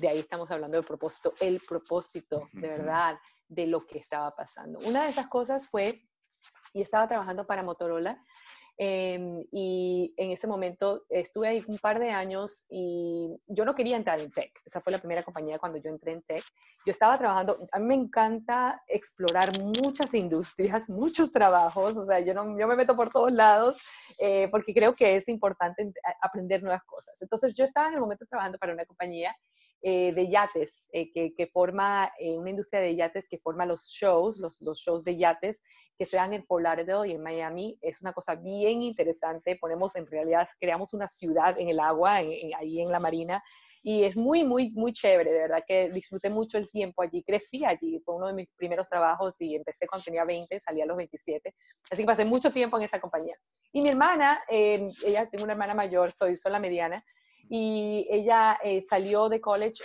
de 0.00 0.08
ahí 0.08 0.18
estamos 0.18 0.50
hablando 0.50 0.76
del 0.76 0.86
propósito, 0.86 1.34
el 1.40 1.60
propósito 1.60 2.48
de 2.52 2.68
verdad 2.68 3.18
de 3.48 3.66
lo 3.66 3.86
que 3.86 3.98
estaba 3.98 4.34
pasando. 4.34 4.78
Una 4.86 5.04
de 5.04 5.10
esas 5.10 5.28
cosas 5.28 5.68
fue, 5.68 6.02
yo 6.74 6.82
estaba 6.82 7.08
trabajando 7.08 7.46
para 7.46 7.62
Motorola 7.62 8.22
em, 8.78 9.44
y 9.52 10.12
en 10.16 10.30
ese 10.30 10.46
momento 10.46 11.04
estuve 11.08 11.48
ahí 11.48 11.64
un 11.66 11.78
par 11.78 11.98
de 11.98 12.10
años 12.10 12.66
y 12.70 13.28
yo 13.46 13.64
no 13.64 13.74
quería 13.74 13.96
entrar 13.96 14.20
en 14.20 14.30
tech. 14.30 14.52
Esa 14.64 14.80
fue 14.80 14.92
la 14.92 14.98
primera 14.98 15.22
compañía 15.22 15.58
cuando 15.58 15.78
yo 15.78 15.90
entré 15.90 16.12
en 16.12 16.22
tech. 16.22 16.44
Yo 16.84 16.90
estaba 16.90 17.18
trabajando, 17.18 17.68
a 17.70 17.78
mí 17.78 17.86
me 17.86 17.94
encanta 17.94 18.82
explorar 18.88 19.48
muchas 19.62 20.14
industrias, 20.14 20.88
muchos 20.88 21.32
trabajos, 21.32 21.96
o 21.96 22.06
sea, 22.06 22.20
yo, 22.20 22.34
no, 22.34 22.58
yo 22.58 22.66
me 22.66 22.76
meto 22.76 22.96
por 22.96 23.10
todos 23.10 23.32
lados 23.32 23.82
eh, 24.18 24.48
porque 24.50 24.74
creo 24.74 24.94
que 24.94 25.16
es 25.16 25.28
importante 25.28 25.92
aprender 26.20 26.62
nuevas 26.62 26.84
cosas. 26.84 27.20
Entonces 27.20 27.54
yo 27.54 27.64
estaba 27.64 27.88
en 27.88 27.94
el 27.94 28.00
momento 28.00 28.26
trabajando 28.26 28.58
para 28.58 28.72
una 28.72 28.84
compañía 28.84 29.34
eh, 29.84 30.12
de 30.14 30.28
yates, 30.28 30.88
eh, 30.92 31.12
que, 31.12 31.46
forma 31.48 32.12
eh, 32.16 32.38
una 32.38 32.50
industria 32.50 32.80
de 32.80 32.94
yates 32.94 33.28
que 33.28 33.38
forma 33.38 33.66
los 33.66 33.88
shows, 33.88 34.38
los, 34.38 34.62
los, 34.62 34.78
shows 34.78 35.02
de 35.02 35.16
yates 35.16 35.60
que 35.98 36.06
se 36.06 36.16
dan 36.16 36.32
en 36.32 36.44
Fort 36.44 36.62
Lauderdale 36.62 37.08
y 37.08 37.12
en 37.14 37.22
Miami. 37.22 37.76
Es 37.82 38.00
una 38.00 38.12
cosa 38.12 38.36
bien 38.36 38.82
interesante. 38.82 39.56
Ponemos, 39.56 39.96
en 39.96 40.06
realidad, 40.06 40.48
creamos 40.60 40.94
una 40.94 41.08
ciudad 41.08 41.58
en 41.58 41.68
el 41.68 41.80
agua, 41.80 42.14
ahí 42.14 42.80
en 42.80 42.92
la 42.92 43.00
marina. 43.00 43.42
Y 43.82 44.04
es 44.04 44.16
muy, 44.16 44.44
muy, 44.44 44.70
muy 44.70 44.92
chévere, 44.92 45.32
de 45.32 45.38
verdad 45.40 45.64
que 45.66 45.90
disfruté 45.90 46.30
mucho 46.30 46.58
el 46.58 46.70
tiempo 46.70 47.02
allí, 47.02 47.24
crecí 47.24 47.64
allí, 47.64 48.00
fue 48.04 48.14
uno 48.14 48.28
de 48.28 48.34
mis 48.34 48.48
primeros 48.54 48.88
trabajos 48.88 49.40
y 49.40 49.56
empecé 49.56 49.88
cuando 49.88 50.04
tenía 50.04 50.24
20, 50.24 50.60
salí 50.60 50.80
a 50.80 50.86
los 50.86 50.96
27, 50.96 51.52
así 51.90 52.02
que 52.02 52.06
pasé 52.06 52.24
mucho 52.24 52.52
tiempo 52.52 52.76
en 52.76 52.84
esa 52.84 53.00
compañía. 53.00 53.36
Y 53.72 53.80
mi 53.80 53.88
hermana, 53.88 54.40
ella, 54.48 55.28
tengo 55.28 55.42
una 55.42 55.54
hermana 55.54 55.74
mayor, 55.74 56.12
soy, 56.12 56.36
soy 56.36 56.52
la 56.52 56.60
mediana, 56.60 57.04
y 57.54 58.06
ella 58.08 58.58
eh, 58.64 58.82
salió 58.88 59.28
de 59.28 59.38
college 59.38 59.82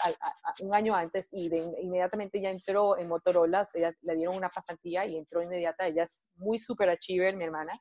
un 0.61 0.73
año 0.73 0.95
antes 0.95 1.27
y 1.33 1.49
inmediatamente 1.81 2.39
ya 2.39 2.49
entró 2.49 2.97
en 2.97 3.09
Motorola, 3.09 3.67
ella, 3.73 3.93
le 4.03 4.15
dieron 4.15 4.37
una 4.37 4.47
pasantía 4.47 5.05
y 5.05 5.17
entró 5.17 5.43
inmediata, 5.43 5.85
ella 5.85 6.03
es 6.03 6.31
muy 6.37 6.59
super 6.59 6.89
achiever, 6.89 7.35
mi 7.35 7.43
hermana, 7.43 7.73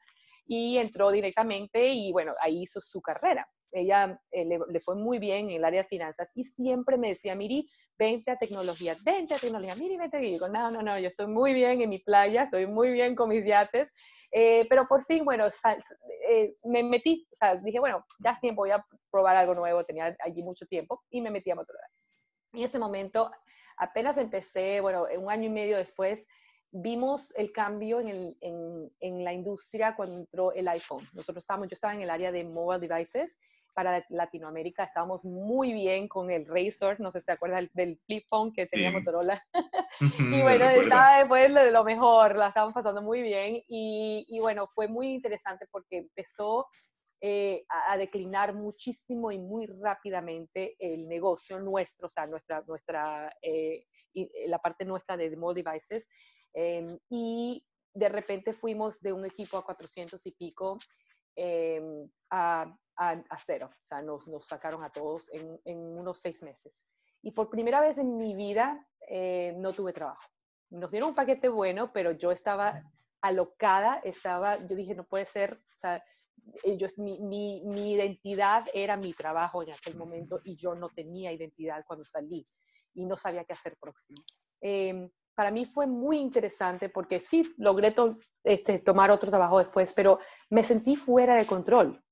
y 0.45 0.79
entró 0.79 1.13
directamente 1.13 1.87
y 1.87 2.11
bueno, 2.11 2.33
ahí 2.43 2.63
hizo 2.63 2.81
su 2.81 3.01
carrera. 3.01 3.49
Ella 3.71 4.21
eh, 4.33 4.45
le, 4.45 4.81
fue 4.81 4.97
muy 4.97 5.21
bien 5.21 5.51
en 5.51 5.59
el 5.59 5.65
área 5.65 5.83
de 5.85 5.89
finanzas 5.89 6.33
y 6.35 6.43
siempre 6.43 6.97
me 6.97 7.11
decía, 7.11 7.37
Miri, 7.37 7.71
vente 7.97 8.33
a 8.33 8.39
tecnología, 8.39 8.97
vente 9.05 9.35
a 9.35 9.39
tecnología, 9.39 9.77
Miri, 9.77 9.99
vente. 9.99 10.19
Y 10.19 10.33
digo, 10.33 10.49
no, 10.49 10.69
no, 10.69 10.83
no, 10.83 10.99
yo 10.99 11.07
estoy 11.07 11.29
muy 11.29 11.55
bien 11.55 11.81
en 11.81 11.91
mi 11.91 12.01
playa, 12.01 12.43
estoy 12.43 12.67
muy 12.67 12.91
bien 12.91 13.15
con 13.15 13.29
mis 13.29 13.47
yates 13.47 13.95
eh, 14.39 14.67
pero 14.69 14.87
por 14.87 15.03
fin, 15.03 15.25
bueno, 15.25 15.47
eh, 16.29 16.57
me 16.65 16.83
metí, 16.83 17.27
o 17.33 17.35
sea, 17.35 17.57
dije, 17.57 17.81
bueno, 17.81 18.05
ya 18.23 18.33
es 18.33 18.41
tiempo, 18.41 18.61
voy 18.61 18.71
a 18.71 18.85
probar 19.11 19.35
algo 19.35 19.55
nuevo, 19.55 19.83
tenía 19.83 20.15
allí 20.23 20.43
mucho 20.43 20.67
tiempo 20.67 21.03
y 21.09 21.23
me 21.23 21.31
metí 21.31 21.51
a 21.51 21.55
Motorola. 21.55 21.89
En 22.53 22.63
ese 22.63 22.79
momento, 22.79 23.31
apenas 23.79 24.19
empecé, 24.19 24.83
bueno, 24.83 25.07
un 25.19 25.31
año 25.31 25.45
y 25.45 25.49
medio 25.49 25.79
después, 25.79 26.29
vimos 26.71 27.33
el 27.35 27.51
cambio 27.51 27.99
en, 27.99 28.09
el, 28.09 28.37
en, 28.43 28.93
en, 29.01 29.25
la 29.25 29.33
industria 29.33 29.97
cuando 29.97 30.17
entró 30.17 30.53
el 30.53 30.69
iPhone. 30.69 31.03
Nosotros 31.15 31.43
estábamos, 31.43 31.69
yo 31.69 31.75
estaba 31.75 31.95
en 31.95 32.03
el 32.03 32.11
área 32.11 32.31
de 32.31 32.45
mobile 32.45 32.87
devices 32.87 33.39
para 33.77 34.03
Latinoamérica 34.09 34.85
estábamos 34.85 35.23
muy 35.27 35.75
bien 35.75 36.09
con 36.09 36.31
el 36.31 36.47
Razor, 36.47 36.99
no 36.99 37.11
sé 37.11 37.21
si 37.21 37.27
se 37.27 37.33
acuerdan 37.33 37.69
del, 37.75 38.01
flip 38.07 38.25
phone 38.31 38.51
que 38.55 38.67
tenía 38.67 38.91
Motorola. 38.91 39.45
y 40.41 40.41
bueno, 40.41 40.65
estaba 40.65 41.19
después 41.19 41.53
de 41.53 41.71
lo 41.71 41.85
mejor, 41.85 42.37
la 42.37 42.49
estábamos 42.49 42.73
pasando 42.73 43.03
muy 43.03 43.21
bien 43.21 43.63
y, 43.69 44.25
y 44.29 44.41
bueno, 44.41 44.67
fue 44.67 44.89
muy 44.89 45.09
interesante 45.09 45.67
porque 45.71 45.99
empezó 45.99 46.67
eh, 47.21 47.67
a, 47.69 47.99
declinar 47.99 48.55
muchísimo 48.55 49.31
y 49.31 49.39
muy 49.39 49.67
rápidamente 49.67 50.75
el 50.79 51.07
negocio 51.07 51.61
nuestro, 51.61 52.07
o 52.07 52.09
sea, 52.09 52.27
nuestra, 52.27 52.63
nuestra, 52.67 53.31
eh, 53.43 53.85
eh, 54.15 54.49
la 54.49 54.59
parte 54.59 54.87
nuestra 54.87 55.19
de 55.19 55.37
mobile 55.37 55.63
devices. 55.63 56.09
Em, 56.55 56.99
y 57.11 57.63
de 57.93 58.09
repente 58.09 58.55
fuimos 58.55 59.01
de 59.01 59.13
un 59.13 59.27
equipo 59.27 59.59
a 59.59 59.65
400 59.65 60.25
y 60.27 60.33
pico 60.33 60.79
em, 61.35 62.09
a 62.97 63.11
a, 63.29 63.39
cero. 63.39 63.71
O 63.73 63.87
sea, 63.87 64.03
nos, 64.03 64.29
nos 64.29 64.47
sacaron 64.47 64.83
a 64.85 64.91
todos 64.91 65.29
en, 65.33 65.61
en, 65.65 65.79
unos 65.79 66.21
seis 66.21 66.43
meses. 66.43 66.85
Y 67.23 67.33
por 67.33 67.51
primera 67.51 67.81
vez 67.81 67.99
en 67.99 68.17
mi 68.17 68.35
vida 68.35 68.87
eh, 69.09 69.55
no 69.57 69.73
tuve 69.73 69.93
trabajo. 69.93 70.23
Nos 70.71 70.91
dieron 70.91 71.11
un 71.11 71.15
paquete 71.15 71.49
bueno, 71.49 71.93
pero 71.93 72.13
yo 72.13 72.31
estaba 72.31 72.83
alocada, 73.21 74.01
estaba, 74.05 74.57
yo 74.67 74.77
dije, 74.77 74.95
no 74.95 75.05
puede 75.05 75.27
ser, 75.27 75.55
o 75.55 75.79
sea, 75.79 76.03
ellos, 76.63 76.99
mi, 76.99 77.21
mi, 77.21 77.63
mi, 77.65 77.93
identidad 77.93 78.65
era 78.73 78.97
mi 78.97 79.13
trabajo 79.13 79.63
en 79.63 79.73
aquel 79.73 79.97
momento 79.97 80.41
y 80.45 80.55
yo 80.55 80.75
no 80.75 80.89
tenía 80.91 81.33
identidad 81.33 81.85
cuando 81.87 82.05
salí 82.05 82.47
y 82.95 83.05
no 83.05 83.17
sabía 83.17 83.45
qué 83.45 83.53
hacer 83.53 83.77
próximo. 83.81 84.23
Em, 84.61 85.11
para 85.35 85.51
mí 85.51 85.65
fue 85.65 85.87
muy 85.87 86.19
interesante 86.19 86.89
porque 86.89 87.21
sí, 87.21 87.55
logré 87.59 87.95
este, 88.45 88.79
tomar 88.79 89.11
otro 89.11 89.31
trabajo 89.31 89.59
después, 89.59 89.93
pero 89.93 90.19
me 90.51 90.63
sentí 90.63 90.97
fuera 90.97 91.37
de 91.37 91.47
control. 91.47 92.03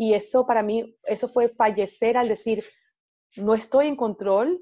Y 0.00 0.14
eso 0.14 0.46
para 0.46 0.62
mí, 0.62 0.96
eso 1.04 1.28
fue 1.28 1.50
fallecer 1.50 2.16
al 2.16 2.26
decir, 2.26 2.64
no 3.36 3.52
estoy 3.52 3.86
en 3.86 3.96
control 3.96 4.58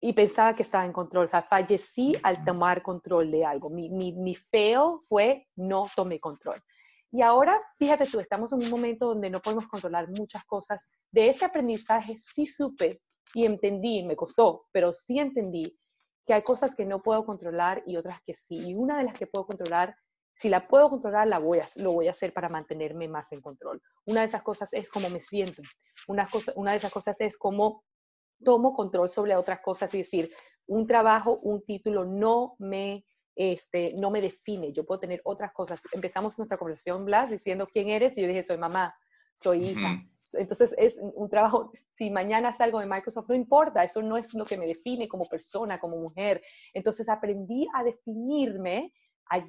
y 0.00 0.12
pensaba 0.12 0.54
que 0.54 0.62
estaba 0.62 0.86
en 0.86 0.92
control. 0.92 1.24
O 1.24 1.26
sea, 1.26 1.42
fallecí 1.42 2.14
al 2.22 2.44
tomar 2.44 2.80
control 2.80 3.28
de 3.32 3.44
algo. 3.44 3.70
Mi, 3.70 3.88
mi, 3.88 4.12
mi 4.12 4.36
feo 4.36 5.00
fue 5.00 5.48
no 5.56 5.88
tomé 5.96 6.20
control. 6.20 6.62
Y 7.10 7.22
ahora, 7.22 7.60
fíjate 7.76 8.06
tú, 8.06 8.20
estamos 8.20 8.52
en 8.52 8.62
un 8.62 8.70
momento 8.70 9.08
donde 9.08 9.30
no 9.30 9.40
podemos 9.40 9.66
controlar 9.66 10.10
muchas 10.16 10.44
cosas. 10.44 10.88
De 11.10 11.28
ese 11.28 11.44
aprendizaje 11.44 12.16
sí 12.16 12.46
supe 12.46 13.02
y 13.34 13.46
entendí, 13.46 14.04
me 14.04 14.14
costó, 14.14 14.68
pero 14.70 14.92
sí 14.92 15.18
entendí 15.18 15.76
que 16.24 16.34
hay 16.34 16.42
cosas 16.42 16.76
que 16.76 16.84
no 16.84 17.02
puedo 17.02 17.26
controlar 17.26 17.82
y 17.84 17.96
otras 17.96 18.20
que 18.22 18.32
sí. 18.32 18.58
Y 18.58 18.76
una 18.76 18.98
de 18.98 19.04
las 19.04 19.14
que 19.14 19.26
puedo 19.26 19.44
controlar, 19.44 19.96
si 20.38 20.48
la 20.48 20.68
puedo 20.68 20.88
controlar, 20.88 21.26
la 21.26 21.40
voy 21.40 21.58
a, 21.58 21.66
lo 21.82 21.92
voy 21.94 22.06
a 22.06 22.12
hacer 22.12 22.32
para 22.32 22.48
mantenerme 22.48 23.08
más 23.08 23.32
en 23.32 23.40
control. 23.40 23.82
Una 24.06 24.20
de 24.20 24.26
esas 24.26 24.42
cosas 24.42 24.72
es 24.72 24.88
cómo 24.88 25.10
me 25.10 25.18
siento. 25.18 25.62
Una, 26.06 26.30
cosa, 26.30 26.52
una 26.54 26.70
de 26.70 26.76
esas 26.76 26.92
cosas 26.92 27.20
es 27.20 27.36
cómo 27.36 27.82
tomo 28.44 28.72
control 28.72 29.08
sobre 29.08 29.34
otras 29.34 29.58
cosas 29.60 29.92
y 29.94 29.98
decir, 29.98 30.30
un 30.68 30.86
trabajo, 30.86 31.40
un 31.42 31.64
título 31.64 32.04
no 32.04 32.54
me 32.60 33.04
este, 33.34 33.94
no 34.00 34.10
me 34.10 34.20
define, 34.20 34.72
yo 34.72 34.86
puedo 34.86 35.00
tener 35.00 35.20
otras 35.24 35.52
cosas. 35.52 35.82
Empezamos 35.92 36.38
nuestra 36.38 36.56
conversación, 36.56 37.04
Blas, 37.04 37.30
diciendo 37.30 37.66
quién 37.66 37.88
eres 37.88 38.16
y 38.16 38.22
yo 38.22 38.28
dije, 38.28 38.42
soy 38.44 38.58
mamá, 38.58 38.94
soy 39.34 39.70
hija. 39.70 40.04
Entonces 40.34 40.72
es 40.78 41.00
un 41.02 41.28
trabajo, 41.28 41.72
si 41.88 42.10
mañana 42.10 42.52
salgo 42.52 42.78
de 42.78 42.86
Microsoft, 42.86 43.28
no 43.28 43.34
importa, 43.34 43.82
eso 43.82 44.02
no 44.02 44.16
es 44.16 44.34
lo 44.34 44.44
que 44.44 44.56
me 44.56 44.66
define 44.66 45.08
como 45.08 45.24
persona, 45.24 45.80
como 45.80 45.96
mujer. 45.96 46.42
Entonces 46.74 47.08
aprendí 47.08 47.66
a 47.74 47.82
definirme 47.82 48.92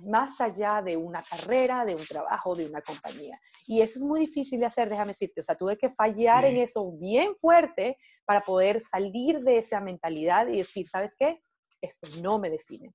más 0.06 0.40
allá 0.42 0.82
de 0.82 0.98
una 0.98 1.24
carrera, 1.24 1.86
de 1.86 1.96
un 1.96 2.06
trabajo, 2.06 2.56
de 2.56 2.68
una 2.68 2.82
compañía. 2.82 3.40
Y 3.68 3.82
eso 3.82 4.00
es 4.00 4.06
muy 4.06 4.22
difícil 4.22 4.60
de 4.60 4.66
hacer, 4.66 4.90
déjame 4.90 5.10
decirte. 5.10 5.42
O 5.42 5.44
sea, 5.44 5.56
tuve 5.56 5.78
que 5.78 5.90
fallar 5.92 6.46
en 6.46 6.58
eso 6.58 6.92
bien 6.94 7.36
fuerte 7.36 7.98
para 8.26 8.42
poder 8.42 8.82
salir 8.82 9.42
de 9.42 9.60
esa 9.60 9.80
mentalidad 9.80 10.48
y 10.48 10.58
decir, 10.58 10.88
¿sabes 10.88 11.16
qué? 11.18 11.40
Esto 11.82 12.08
no 12.22 12.40
me 12.40 12.50
define. 12.50 12.94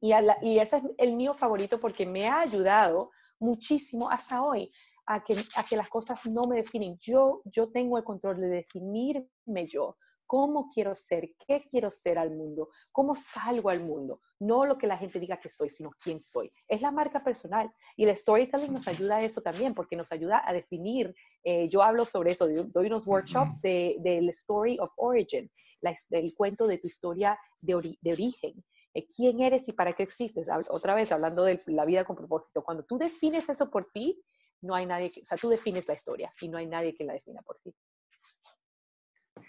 Y, 0.00 0.12
y 0.42 0.58
ese 0.58 0.78
es 0.78 0.82
el 0.98 1.16
mío 1.16 1.34
favorito 1.34 1.80
porque 1.80 2.06
me 2.06 2.26
ha 2.26 2.40
ayudado 2.40 3.10
muchísimo 3.38 4.10
hasta 4.10 4.42
hoy 4.42 4.72
a 5.06 5.22
que, 5.22 5.36
a 5.56 5.64
que 5.64 5.76
las 5.76 5.88
cosas 5.88 6.26
no 6.26 6.44
me 6.44 6.56
definen. 6.56 6.98
Yo, 7.00 7.42
yo 7.44 7.70
tengo 7.70 7.96
el 7.98 8.04
control 8.04 8.40
de 8.40 8.48
definirme 8.48 9.66
yo, 9.66 9.96
cómo 10.26 10.68
quiero 10.68 10.94
ser, 10.94 11.30
qué 11.46 11.64
quiero 11.70 11.90
ser 11.90 12.18
al 12.18 12.30
mundo, 12.30 12.68
cómo 12.92 13.14
salgo 13.14 13.70
al 13.70 13.84
mundo, 13.84 14.20
no 14.40 14.66
lo 14.66 14.76
que 14.76 14.86
la 14.86 14.98
gente 14.98 15.20
diga 15.20 15.38
que 15.38 15.48
soy, 15.48 15.68
sino 15.68 15.90
quién 16.02 16.20
soy. 16.20 16.52
Es 16.68 16.82
la 16.82 16.90
marca 16.90 17.22
personal 17.22 17.72
y 17.96 18.04
el 18.04 18.14
storytelling 18.14 18.72
nos 18.72 18.88
ayuda 18.88 19.16
a 19.16 19.22
eso 19.22 19.40
también, 19.40 19.74
porque 19.74 19.96
nos 19.96 20.12
ayuda 20.12 20.42
a 20.44 20.52
definir, 20.52 21.14
eh, 21.44 21.68
yo 21.68 21.82
hablo 21.82 22.04
sobre 22.04 22.32
eso, 22.32 22.48
doy 22.48 22.86
unos 22.86 23.06
workshops 23.06 23.60
del 23.60 24.02
de, 24.02 24.18
story 24.30 24.78
of 24.80 24.90
origin, 24.96 25.50
la, 25.80 25.94
el 26.10 26.34
cuento 26.34 26.66
de 26.66 26.78
tu 26.78 26.86
historia 26.86 27.38
de, 27.60 27.96
de 28.00 28.12
origen. 28.12 28.64
Eh, 28.94 29.06
quién 29.14 29.40
eres 29.40 29.68
y 29.68 29.72
para 29.72 29.92
qué 29.92 30.04
existes. 30.04 30.48
Otra 30.70 30.94
vez, 30.94 31.12
hablando 31.12 31.44
de 31.44 31.60
la 31.66 31.84
vida 31.84 32.04
con 32.04 32.16
propósito, 32.16 32.64
cuando 32.64 32.82
tú 32.84 32.96
defines 32.96 33.46
eso 33.48 33.70
por 33.70 33.84
ti, 33.92 34.22
no 34.62 34.74
hay 34.74 34.86
nadie 34.86 35.12
que, 35.12 35.20
o 35.20 35.24
sea, 35.24 35.36
tú 35.36 35.50
defines 35.50 35.86
la 35.86 35.94
historia 35.94 36.32
y 36.40 36.48
no 36.48 36.56
hay 36.56 36.66
nadie 36.66 36.94
que 36.94 37.04
la 37.04 37.12
defina 37.12 37.42
por 37.42 37.58
ti. 37.58 37.74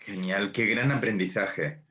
Genial, 0.07 0.53
qué 0.53 0.65
gran 0.67 0.89
aprendizaje. 0.91 1.83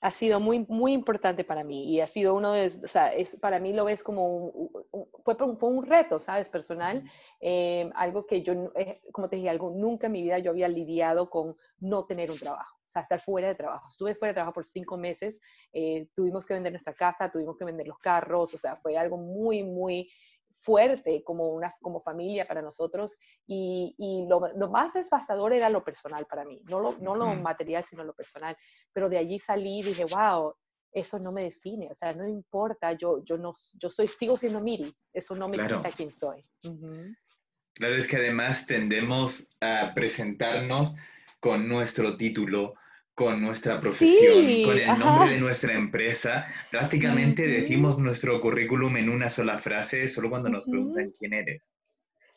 Ha 0.00 0.10
sido 0.10 0.40
muy, 0.40 0.66
muy 0.68 0.92
importante 0.92 1.44
para 1.44 1.62
mí 1.62 1.92
y 1.92 2.00
ha 2.00 2.08
sido 2.08 2.34
uno 2.34 2.50
de, 2.52 2.66
o 2.66 2.88
sea, 2.88 3.12
es, 3.12 3.36
para 3.36 3.60
mí 3.60 3.72
lo 3.72 3.84
ves 3.84 4.02
como, 4.02 4.26
un, 4.26 4.82
fue, 5.24 5.36
fue, 5.36 5.68
un 5.68 5.86
reto, 5.86 6.18
¿sabes? 6.18 6.48
Personal, 6.48 7.04
eh, 7.40 7.88
algo 7.94 8.26
que 8.26 8.42
yo, 8.42 8.72
eh, 8.74 9.00
como 9.12 9.28
te 9.28 9.36
dije, 9.36 9.48
algo, 9.48 9.70
nunca 9.70 10.08
en 10.08 10.14
mi 10.14 10.22
vida 10.22 10.40
yo 10.40 10.50
había 10.50 10.66
lidiado 10.66 11.30
con 11.30 11.54
no 11.78 12.06
tener 12.06 12.28
un 12.28 12.38
trabajo 12.38 12.80
o 12.84 12.92
sea, 12.92 13.02
estar 13.02 13.20
fuera 13.20 13.46
de 13.46 13.54
trabajo. 13.54 13.86
Estuve 13.88 14.16
fuera 14.16 14.30
de 14.30 14.34
trabajo 14.34 14.54
por 14.54 14.64
cinco 14.64 14.98
meses, 14.98 15.36
eh, 15.72 16.08
tuvimos 16.16 16.44
que 16.44 16.54
vender 16.54 16.72
nuestra 16.72 16.92
casa, 16.92 17.30
tuvimos 17.30 17.56
que 17.56 17.64
vender 17.64 17.86
los 17.86 17.98
carros, 17.98 18.52
o 18.52 18.58
sea, 18.58 18.74
fue 18.76 18.96
algo 18.96 19.16
muy, 19.16 19.62
muy 19.62 20.10
fuerte 20.60 21.22
como, 21.24 21.48
una, 21.48 21.74
como 21.80 22.00
familia 22.00 22.46
para 22.46 22.62
nosotros 22.62 23.18
y, 23.46 23.94
y 23.98 24.26
lo, 24.28 24.40
lo, 24.56 24.68
más 24.68 24.92
devastador 24.92 25.52
era 25.52 25.70
lo 25.70 25.82
personal 25.82 26.26
para 26.26 26.44
mí, 26.44 26.62
no 26.68 26.80
lo, 26.80 26.98
no 26.98 27.14
lo 27.14 27.34
material, 27.34 27.82
sino 27.82 28.04
lo 28.04 28.14
personal. 28.14 28.56
Pero 28.92 29.08
de 29.08 29.18
allí 29.18 29.38
salí 29.38 29.80
y 29.80 29.82
dije, 29.82 30.04
wow, 30.04 30.54
eso 30.92 31.18
no 31.18 31.32
me 31.32 31.44
define, 31.44 31.88
o 31.90 31.94
sea, 31.94 32.12
no 32.12 32.28
importa, 32.28 32.92
yo, 32.92 33.24
yo, 33.24 33.38
no, 33.38 33.52
yo 33.78 33.88
soy, 33.90 34.08
sigo 34.08 34.36
siendo 34.36 34.60
Miri, 34.60 34.92
eso 35.12 35.34
no 35.34 35.48
me 35.48 35.56
quita 35.56 35.90
quién 35.96 36.12
soy. 36.12 36.44
Claro, 37.74 37.94
es 37.94 38.06
que 38.06 38.16
además 38.16 38.66
tendemos 38.66 39.48
a 39.60 39.92
presentarnos 39.94 40.94
con 41.38 41.68
nuestro 41.68 42.16
título, 42.16 42.74
con 43.20 43.42
nuestra 43.42 43.78
profesión, 43.78 44.64
con 44.64 44.78
el 44.78 44.98
nombre 44.98 45.28
de 45.28 45.38
nuestra 45.38 45.74
empresa. 45.74 46.46
Prácticamente 46.70 47.46
decimos 47.46 47.98
nuestro 47.98 48.40
currículum 48.40 48.96
en 48.96 49.10
una 49.10 49.28
sola 49.28 49.58
frase, 49.58 50.08
solo 50.08 50.30
cuando 50.30 50.48
nos 50.48 50.64
preguntan 50.64 51.12
quién 51.18 51.34
eres. 51.34 51.70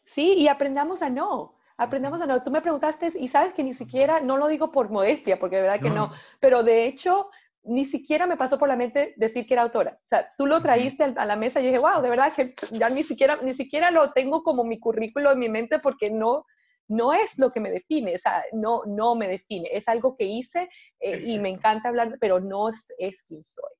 Sí, 0.03 0.33
y 0.33 0.49
aprendamos 0.49 1.01
a 1.01 1.09
no. 1.09 1.55
Aprendamos 1.77 2.21
a 2.21 2.25
no. 2.25 2.43
Tú 2.43 2.51
me 2.51 2.59
preguntaste 2.59 3.13
y 3.17 3.29
sabes 3.29 3.53
que 3.53 3.63
ni 3.63 3.73
siquiera, 3.73 4.19
no 4.19 4.35
lo 4.35 4.49
digo 4.49 4.73
por 4.73 4.89
modestia, 4.89 5.39
porque 5.39 5.55
de 5.55 5.61
verdad 5.61 5.79
que 5.79 5.89
no, 5.89 6.11
pero 6.41 6.63
de 6.63 6.85
hecho 6.85 7.29
ni 7.63 7.85
siquiera 7.85 8.27
me 8.27 8.35
pasó 8.35 8.59
por 8.59 8.67
la 8.67 8.75
mente 8.75 9.13
decir 9.15 9.47
que 9.47 9.53
era 9.53 9.63
autora. 9.63 9.97
O 10.03 10.07
sea, 10.07 10.29
tú 10.37 10.45
lo 10.45 10.61
traíste 10.61 11.13
a 11.15 11.25
la 11.25 11.37
mesa 11.37 11.61
y 11.61 11.67
dije, 11.67 11.79
wow, 11.79 12.01
de 12.01 12.09
verdad 12.09 12.33
que 12.33 12.53
ya 12.71 12.89
ni 12.89 13.03
siquiera, 13.03 13.37
ni 13.41 13.53
siquiera 13.53 13.89
lo 13.89 14.11
tengo 14.11 14.43
como 14.43 14.65
mi 14.65 14.81
currículo 14.81 15.31
en 15.31 15.39
mi 15.39 15.47
mente 15.47 15.79
porque 15.79 16.11
no, 16.11 16.45
no 16.93 17.13
es 17.13 17.38
lo 17.38 17.49
que 17.49 17.60
me 17.60 17.71
define, 17.71 18.15
o 18.15 18.17
sea, 18.17 18.43
no, 18.53 18.84
no 18.86 19.15
me 19.15 19.27
define, 19.27 19.69
es 19.71 19.88
algo 19.88 20.15
que 20.15 20.25
hice 20.25 20.69
eh, 20.99 21.21
y 21.23 21.39
me 21.39 21.49
encanta 21.49 21.89
hablar, 21.89 22.17
pero 22.19 22.39
no 22.39 22.69
es, 22.69 22.93
es 22.97 23.23
quien 23.23 23.43
soy. 23.43 23.71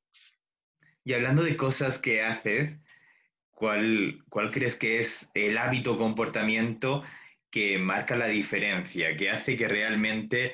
Y 1.04 1.14
hablando 1.14 1.44
de 1.44 1.58
cosas 1.58 1.98
que 1.98 2.24
haces, 2.24 2.78
¿cuál, 3.52 4.24
¿cuál 4.30 4.52
crees 4.52 4.76
que 4.76 5.00
es 5.00 5.30
el 5.34 5.58
hábito 5.58 5.98
comportamiento 5.98 7.04
que 7.50 7.78
marca 7.78 8.16
la 8.16 8.28
diferencia, 8.28 9.16
que 9.16 9.30
hace 9.30 9.56
que 9.58 9.68
realmente 9.68 10.54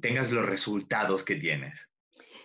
tengas 0.00 0.30
los 0.30 0.46
resultados 0.46 1.24
que 1.24 1.36
tienes? 1.36 1.90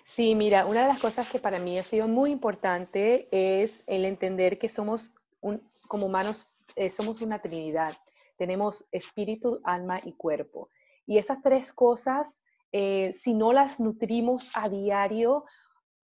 Sí, 0.06 0.36
mira, 0.36 0.66
una 0.66 0.84
de 0.84 0.88
las 0.88 1.00
cosas 1.00 1.30
que 1.30 1.38
para 1.38 1.60
mí 1.60 1.78
ha 1.78 1.84
sido 1.84 2.08
muy 2.08 2.32
importante 2.32 3.28
es 3.32 3.84
el 3.88 4.06
entender 4.06 4.58
que 4.58 4.70
somos, 4.70 5.14
como 5.88 6.06
humanos, 6.06 6.64
eh, 6.78 6.90
somos 6.90 7.22
una 7.22 7.40
trinidad 7.40 7.96
tenemos 8.38 8.88
espíritu, 8.92 9.60
alma 9.64 10.00
y 10.04 10.14
cuerpo. 10.14 10.70
Y 11.06 11.18
esas 11.18 11.42
tres 11.42 11.74
cosas, 11.74 12.44
eh, 12.72 13.12
si 13.14 13.34
no 13.34 13.54
las 13.54 13.80
nutrimos 13.80 14.52
a 14.56 14.70
diario, 14.70 15.46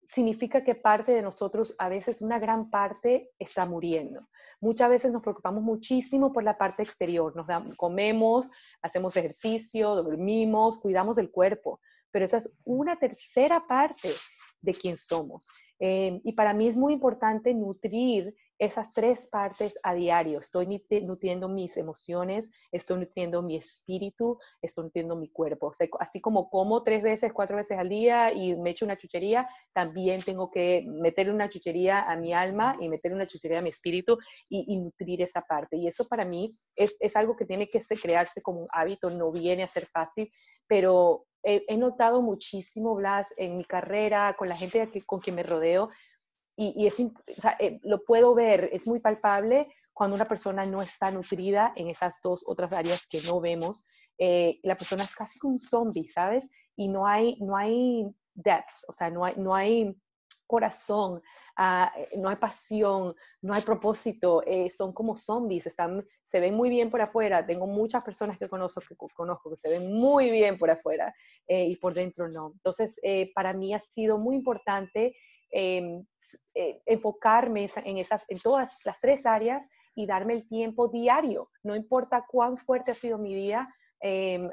significa 0.05 0.63
que 0.63 0.75
parte 0.75 1.13
de 1.13 1.21
nosotros, 1.21 1.75
a 1.77 1.87
veces 1.87 2.21
una 2.21 2.39
gran 2.39 2.69
parte, 2.69 3.31
está 3.39 3.65
muriendo. 3.65 4.27
Muchas 4.59 4.89
veces 4.89 5.13
nos 5.13 5.21
preocupamos 5.21 5.63
muchísimo 5.63 6.33
por 6.33 6.43
la 6.43 6.57
parte 6.57 6.83
exterior. 6.83 7.33
Comemos, 7.77 8.51
hacemos 8.81 9.15
ejercicio, 9.15 9.95
dormimos, 9.95 10.79
cuidamos 10.79 11.15
del 11.15 11.31
cuerpo, 11.31 11.79
pero 12.11 12.25
esa 12.25 12.37
es 12.37 12.53
una 12.65 12.97
tercera 12.97 13.65
parte 13.67 14.09
de 14.61 14.73
quién 14.73 14.95
somos. 14.95 15.47
Eh, 15.79 16.21
y 16.23 16.33
para 16.33 16.53
mí 16.53 16.67
es 16.67 16.77
muy 16.77 16.93
importante 16.93 17.53
nutrir 17.53 18.35
esas 18.61 18.93
tres 18.93 19.27
partes 19.27 19.73
a 19.81 19.95
diario. 19.95 20.37
Estoy 20.37 20.67
nutriendo 21.01 21.49
mis 21.49 21.77
emociones, 21.77 22.51
estoy 22.71 22.99
nutriendo 22.99 23.41
mi 23.41 23.55
espíritu, 23.55 24.37
estoy 24.61 24.83
nutriendo 24.83 25.15
mi 25.15 25.29
cuerpo. 25.29 25.71
así 25.99 26.21
como 26.21 26.47
como 26.47 26.83
tres 26.83 27.01
veces, 27.01 27.33
cuatro 27.33 27.57
veces 27.57 27.79
al 27.79 27.89
día 27.89 28.31
y 28.31 28.55
me 28.55 28.69
echo 28.69 28.85
una 28.85 28.99
chuchería, 28.99 29.49
también 29.73 30.21
tengo 30.21 30.51
que 30.51 30.85
meter 30.87 31.31
una 31.31 31.49
chuchería 31.49 32.03
a 32.03 32.15
mi 32.15 32.33
alma 32.33 32.77
y 32.79 32.87
meter 32.87 33.11
una 33.13 33.25
chuchería 33.25 33.57
a 33.57 33.63
mi 33.63 33.69
espíritu 33.69 34.19
y, 34.47 34.77
nutrir 34.77 35.23
esa 35.23 35.41
parte. 35.41 35.77
Y 35.77 35.87
eso 35.87 36.07
para 36.07 36.23
mí 36.23 36.53
es, 36.75 37.15
algo 37.15 37.35
que 37.35 37.45
tiene 37.45 37.67
que 37.67 37.81
crearse 37.99 38.43
como 38.43 38.61
un 38.61 38.67
hábito, 38.71 39.09
no 39.09 39.31
viene 39.31 39.63
a 39.63 39.67
ser 39.67 39.87
fácil, 39.87 40.31
pero 40.67 41.25
he, 41.43 41.77
notado 41.77 42.21
muchísimo, 42.21 42.93
Blas, 42.93 43.33
en 43.37 43.57
mi 43.57 43.65
carrera, 43.65 44.35
con 44.37 44.47
la 44.47 44.55
gente 44.55 44.87
con 45.05 45.19
quien 45.19 45.35
me 45.35 45.43
rodeo, 45.43 45.89
y, 46.69 46.85
es, 46.85 46.99
o 46.99 47.41
sea, 47.41 47.55
eh, 47.59 47.79
lo 47.83 48.03
puedo 48.03 48.35
ver, 48.35 48.69
es 48.71 48.85
muy 48.85 48.99
palpable 48.99 49.67
cuando 49.93 50.15
una 50.15 50.27
persona 50.27 50.65
no 50.65 50.81
está 50.81 51.11
nutrida 51.11 51.73
en 51.75 51.89
esas 51.89 52.19
dos 52.21 52.43
otras 52.45 52.71
áreas 52.73 53.07
que 53.07 53.19
no 53.27 53.39
vemos, 53.39 53.85
eh, 54.23 54.59
la 54.61 54.77
persona 54.77 55.03
es 55.03 55.15
casi 55.15 55.39
un 55.43 55.57
zombie, 55.57 56.07
¿sabes? 56.07 56.49
Y 56.75 56.87
no 56.87 57.07
hay, 57.07 57.37
no 57.39 57.57
hay 57.57 58.05
depth, 58.35 58.85
o 58.87 58.93
sea, 58.93 59.09
no 59.09 59.25
hay, 59.25 59.33
no 59.37 59.55
hay 59.55 59.95
corazón, 60.45 61.21
eh, 61.57 62.17
no 62.17 62.29
hay 62.29 62.35
pasión, 62.35 63.15
no 63.41 63.53
hay 63.53 63.63
propósito, 63.63 64.43
eh, 64.45 64.69
son 64.69 64.93
como 64.93 65.15
zombies, 65.15 65.65
están, 65.65 66.05
se 66.21 66.39
ven 66.39 66.53
muy 66.53 66.69
bien 66.69 66.91
por 66.91 67.01
afuera. 67.01 67.45
Tengo 67.45 67.65
muchas 67.65 68.03
personas 68.03 68.37
que 68.37 68.47
conozco 68.47 68.81
que, 68.81 68.95
conozco 68.95 69.49
que 69.49 69.55
se 69.55 69.69
ven 69.69 69.91
muy 69.91 70.29
bien 70.29 70.59
por 70.59 70.69
afuera 70.69 71.13
y 71.47 71.75
por 71.77 71.93
dentro 71.93 72.29
no. 72.29 72.51
Entonces, 72.53 72.99
para 73.33 73.53
mí 73.53 73.73
ha 73.73 73.79
sido 73.79 74.17
muy 74.17 74.35
importante 74.35 75.15
em, 75.51 76.05
enfocarme 76.85 77.69
en, 77.83 77.97
esas, 77.97 78.25
en 78.29 78.39
todas 78.39 78.77
las 78.85 78.99
tres 78.99 79.25
áreas 79.25 79.65
y 79.95 80.05
darme 80.05 80.33
el 80.33 80.47
tiempo 80.47 80.87
diario. 80.87 81.49
No 81.63 81.75
importa 81.75 82.25
cuán 82.27 82.57
fuerte 82.57 82.91
ha 82.91 82.95
sido 82.95 83.17
mi 83.17 83.35
día, 83.35 83.67
em, 83.99 84.49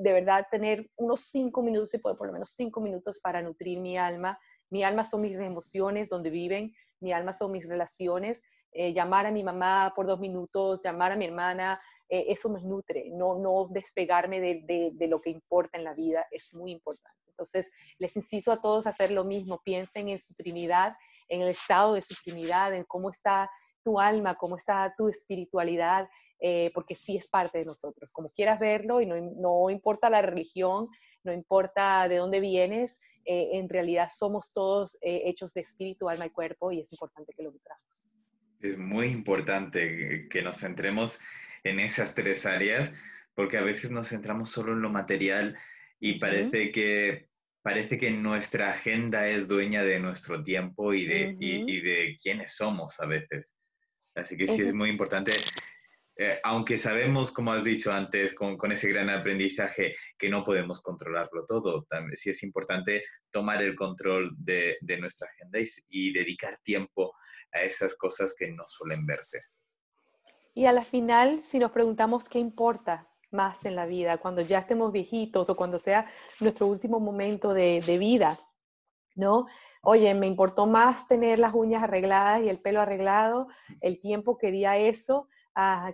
de 0.00 0.12
verdad 0.12 0.46
tener 0.50 0.88
unos 0.96 1.20
cinco 1.30 1.62
minutos, 1.62 1.90
si 1.90 1.98
puedo 1.98 2.16
por 2.16 2.26
lo 2.26 2.32
menos 2.32 2.50
cinco 2.50 2.80
minutos 2.80 3.20
para 3.20 3.42
nutrir 3.42 3.80
mi 3.80 3.96
alma. 3.96 4.38
Mi 4.70 4.84
alma 4.84 5.04
son 5.04 5.22
mis 5.22 5.38
emociones, 5.38 6.08
donde 6.08 6.30
viven, 6.30 6.72
mi 7.00 7.12
alma 7.12 7.32
son 7.32 7.52
mis 7.52 7.68
relaciones. 7.68 8.42
Eh, 8.74 8.94
llamar 8.94 9.26
a 9.26 9.30
mi 9.30 9.44
mamá 9.44 9.92
por 9.94 10.06
dos 10.06 10.18
minutos, 10.18 10.82
llamar 10.82 11.12
a 11.12 11.16
mi 11.16 11.26
hermana, 11.26 11.78
eh, 12.08 12.24
eso 12.28 12.48
me 12.48 12.62
nutre, 12.62 13.10
no, 13.10 13.38
no 13.38 13.68
despegarme 13.70 14.40
de, 14.40 14.92
de, 14.94 15.08
lo 15.08 15.20
que 15.20 15.28
importa 15.28 15.76
en 15.76 15.84
la 15.84 15.92
vida 15.92 16.26
es 16.30 16.54
muy 16.54 16.72
importante. 16.72 17.21
Entonces, 17.32 17.72
les 17.98 18.16
insisto 18.16 18.52
a 18.52 18.60
todos 18.60 18.86
a 18.86 18.90
hacer 18.90 19.10
lo 19.10 19.24
mismo, 19.24 19.60
piensen 19.64 20.08
en 20.08 20.18
su 20.18 20.34
Trinidad, 20.34 20.94
en 21.28 21.42
el 21.42 21.48
estado 21.48 21.94
de 21.94 22.02
su 22.02 22.14
Trinidad, 22.22 22.74
en 22.74 22.84
cómo 22.84 23.10
está 23.10 23.50
tu 23.82 23.98
alma, 23.98 24.36
cómo 24.36 24.56
está 24.56 24.94
tu 24.96 25.08
espiritualidad, 25.08 26.08
eh, 26.40 26.70
porque 26.74 26.96
sí 26.96 27.16
es 27.16 27.28
parte 27.28 27.58
de 27.58 27.64
nosotros, 27.64 28.12
como 28.12 28.28
quieras 28.28 28.58
verlo 28.58 29.00
y 29.00 29.06
no, 29.06 29.14
no 29.36 29.70
importa 29.70 30.10
la 30.10 30.22
religión, 30.22 30.88
no 31.24 31.32
importa 31.32 32.08
de 32.08 32.16
dónde 32.16 32.40
vienes, 32.40 33.00
eh, 33.24 33.50
en 33.52 33.68
realidad 33.68 34.10
somos 34.12 34.52
todos 34.52 34.96
eh, 35.02 35.22
hechos 35.26 35.54
de 35.54 35.60
espíritu, 35.60 36.08
alma 36.08 36.26
y 36.26 36.30
cuerpo 36.30 36.72
y 36.72 36.80
es 36.80 36.92
importante 36.92 37.32
que 37.36 37.44
lo 37.44 37.52
vibramos. 37.52 38.12
Es 38.60 38.76
muy 38.76 39.08
importante 39.08 40.28
que 40.28 40.42
nos 40.42 40.58
centremos 40.58 41.20
en 41.64 41.78
esas 41.78 42.14
tres 42.14 42.46
áreas 42.46 42.92
porque 43.34 43.58
a 43.58 43.62
veces 43.62 43.90
nos 43.90 44.08
centramos 44.08 44.50
solo 44.50 44.72
en 44.72 44.82
lo 44.82 44.90
material 44.90 45.56
y 46.04 46.18
parece 46.18 46.72
que 46.72 47.28
parece 47.62 47.96
que 47.96 48.10
nuestra 48.10 48.72
agenda 48.72 49.28
es 49.28 49.46
dueña 49.46 49.84
de 49.84 50.00
nuestro 50.00 50.42
tiempo 50.42 50.92
y 50.92 51.06
de, 51.06 51.36
y 51.38 51.80
de 51.80 52.18
quiénes 52.20 52.56
somos 52.56 52.98
a 52.98 53.06
veces. 53.06 53.56
Así 54.16 54.36
que 54.36 54.48
sí 54.48 54.62
es 54.62 54.74
muy 54.74 54.90
importante, 54.90 55.30
eh, 56.16 56.40
aunque 56.42 56.76
sabemos, 56.76 57.30
como 57.30 57.52
has 57.52 57.62
dicho 57.62 57.92
antes, 57.92 58.34
con, 58.34 58.56
con, 58.56 58.72
ese 58.72 58.88
gran 58.88 59.10
aprendizaje, 59.10 59.94
que 60.18 60.28
no 60.28 60.42
podemos 60.42 60.82
controlarlo 60.82 61.46
todo, 61.46 61.84
también, 61.88 62.16
sí 62.16 62.30
es 62.30 62.42
importante 62.42 63.04
tomar 63.30 63.62
el 63.62 63.76
control 63.76 64.32
de, 64.36 64.78
de 64.80 64.98
nuestra 64.98 65.28
agenda 65.28 65.60
y, 65.60 65.66
y, 65.88 66.12
dedicar 66.12 66.56
tiempo 66.64 67.14
a 67.52 67.60
esas 67.60 67.94
cosas 67.94 68.34
que 68.36 68.50
no 68.50 68.64
suelen 68.66 69.06
verse. 69.06 69.40
Y 70.52 70.66
a 70.66 70.72
la 70.72 70.84
final, 70.84 71.44
si 71.44 71.60
nos 71.60 71.70
preguntamos 71.70 72.28
qué 72.28 72.40
importa 72.40 73.08
más 73.32 73.64
en 73.64 73.76
la 73.76 73.86
vida, 73.86 74.18
cuando 74.18 74.42
ya 74.42 74.58
estemos 74.58 74.92
viejitos 74.92 75.48
o 75.50 75.56
cuando 75.56 75.78
sea 75.78 76.06
nuestro 76.40 76.66
último 76.66 77.00
momento 77.00 77.54
de, 77.54 77.82
de 77.86 77.98
vida, 77.98 78.36
¿no? 79.14 79.46
Oye, 79.82 80.14
me 80.14 80.26
importó 80.26 80.66
más 80.66 81.08
tener 81.08 81.38
las 81.38 81.54
uñas 81.54 81.82
arregladas 81.82 82.42
y 82.42 82.48
el 82.48 82.60
pelo 82.60 82.80
arreglado, 82.80 83.48
el 83.80 84.00
tiempo 84.00 84.38
que 84.38 84.50
di 84.50 84.64
a 84.64 84.76
eso, 84.76 85.28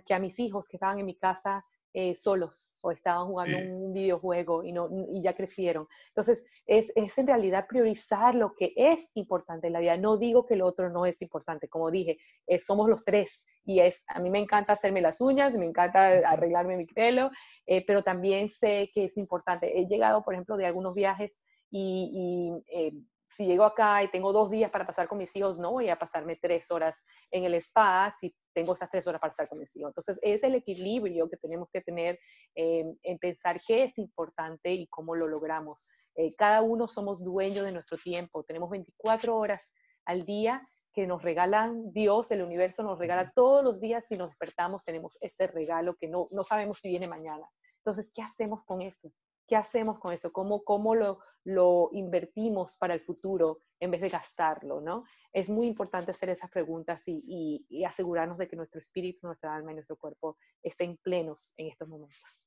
que 0.05 0.13
a 0.13 0.19
mis 0.19 0.39
hijos 0.39 0.67
que 0.67 0.77
estaban 0.77 0.99
en 0.99 1.05
mi 1.05 1.15
casa 1.15 1.65
eh, 1.93 2.13
solos 2.13 2.77
o 2.81 2.91
estaban 2.91 3.27
jugando 3.27 3.57
un 3.57 3.93
videojuego 3.93 4.63
y, 4.63 4.71
no, 4.71 4.89
y 5.11 5.21
ya 5.23 5.33
crecieron. 5.33 5.87
Entonces, 6.09 6.45
es, 6.65 6.91
es, 6.95 7.17
en 7.17 7.27
realidad 7.27 7.65
priorizar 7.67 8.35
lo 8.35 8.53
que 8.55 8.73
es 8.75 9.11
importante 9.15 9.67
en 9.67 9.73
la 9.73 9.79
vida. 9.79 9.97
No 9.97 10.17
digo 10.17 10.45
que 10.45 10.55
lo 10.55 10.65
otro 10.65 10.89
no 10.89 11.05
es 11.05 11.21
importante, 11.21 11.67
como 11.67 11.89
dije, 11.89 12.17
eh, 12.47 12.59
somos 12.59 12.87
los 12.89 13.03
tres 13.03 13.47
y 13.65 13.79
es, 13.79 14.03
a 14.07 14.19
mí 14.19 14.29
me 14.29 14.39
encanta 14.39 14.73
hacerme 14.73 15.01
las 15.01 15.21
uñas, 15.21 15.55
me 15.55 15.65
encanta 15.65 16.07
arreglarme 16.29 16.77
mi 16.77 16.85
pelo, 16.85 17.31
eh, 17.65 17.83
pero 17.85 18.03
también 18.03 18.49
sé 18.49 18.89
que 18.93 19.05
es 19.05 19.17
importante. 19.17 19.79
He 19.79 19.87
llegado, 19.87 20.23
por 20.23 20.33
ejemplo, 20.33 20.57
de 20.57 20.65
algunos 20.65 20.93
viajes 20.93 21.43
y, 21.71 22.51
eh, 22.71 22.93
si 23.25 23.45
llego 23.45 23.63
acá 23.63 24.03
y 24.03 24.09
tengo 24.09 24.33
dos 24.33 24.49
días 24.49 24.71
para 24.71 24.87
pasar 24.87 25.07
con 25.07 25.19
mis 25.19 25.35
hijos, 25.35 25.59
no 25.59 25.71
voy 25.71 25.89
a 25.89 25.99
pasarme 25.99 26.35
tres 26.35 26.71
horas 26.71 27.03
en 27.29 27.43
el 27.43 27.53
spa 27.55 28.11
si 28.11 28.35
tengo 28.59 28.73
esas 28.73 28.89
tres 28.89 29.07
horas 29.07 29.21
para 29.21 29.31
estar 29.31 29.47
con 29.47 29.59
mis 29.59 29.73
hijos. 29.75 29.89
Entonces, 29.91 30.19
es 30.21 30.43
el 30.43 30.55
equilibrio 30.55 31.29
que 31.29 31.37
tenemos 31.37 31.69
que 31.71 31.81
tener 31.81 32.19
eh, 32.55 32.83
en 33.03 33.17
pensar 33.17 33.59
qué 33.65 33.83
es 33.83 33.97
importante 33.97 34.73
y 34.73 34.87
cómo 34.87 35.15
lo 35.15 35.27
logramos. 35.27 35.87
Eh, 36.15 36.35
cada 36.35 36.61
uno 36.61 36.87
somos 36.87 37.23
dueños 37.23 37.63
de 37.63 37.71
nuestro 37.71 37.97
tiempo. 37.97 38.43
Tenemos 38.43 38.69
24 38.69 39.37
horas 39.37 39.73
al 40.05 40.25
día 40.25 40.67
que 40.93 41.07
nos 41.07 41.21
regalan 41.21 41.93
Dios, 41.93 42.31
el 42.31 42.41
universo 42.41 42.83
nos 42.83 42.99
regala 42.99 43.31
todos 43.33 43.63
los 43.63 43.79
días. 43.79 44.05
Si 44.07 44.17
nos 44.17 44.29
despertamos, 44.29 44.83
tenemos 44.83 45.17
ese 45.21 45.47
regalo 45.47 45.95
que 45.95 46.09
no, 46.09 46.27
no 46.31 46.43
sabemos 46.43 46.79
si 46.79 46.89
viene 46.89 47.07
mañana. 47.07 47.47
Entonces, 47.77 48.11
¿qué 48.13 48.21
hacemos 48.21 48.65
con 48.65 48.81
eso? 48.81 49.09
¿Qué 49.49 49.55
hacemos 49.55 49.97
con 49.97 50.13
eso? 50.13 50.31
¿Cómo, 50.31 50.63
cómo 50.63 50.93
lo, 50.93 51.19
lo, 51.43 51.89
invertimos 51.93 52.77
para 52.77 52.93
el 52.93 52.99
futuro 52.99 53.57
en 53.79 53.89
vez 53.89 54.01
de 54.01 54.09
gastarlo? 54.09 54.79
¿no? 54.79 55.05
Es 55.33 55.49
muy 55.49 55.65
importante 55.65 56.11
hacer 56.11 56.29
esas 56.29 56.51
preguntas 56.51 57.01
y, 57.07 57.65
y, 57.67 57.83
asegurarnos 57.83 58.37
de 58.37 58.47
que 58.47 58.55
nuestro 58.55 58.79
espíritu, 58.79 59.25
nuestra 59.25 59.55
alma 59.55 59.71
y 59.71 59.75
nuestro 59.75 59.97
cuerpo 59.97 60.37
estén 60.61 60.97
plenos 60.97 61.55
en 61.57 61.67
estos 61.67 61.89
momentos. 61.89 62.45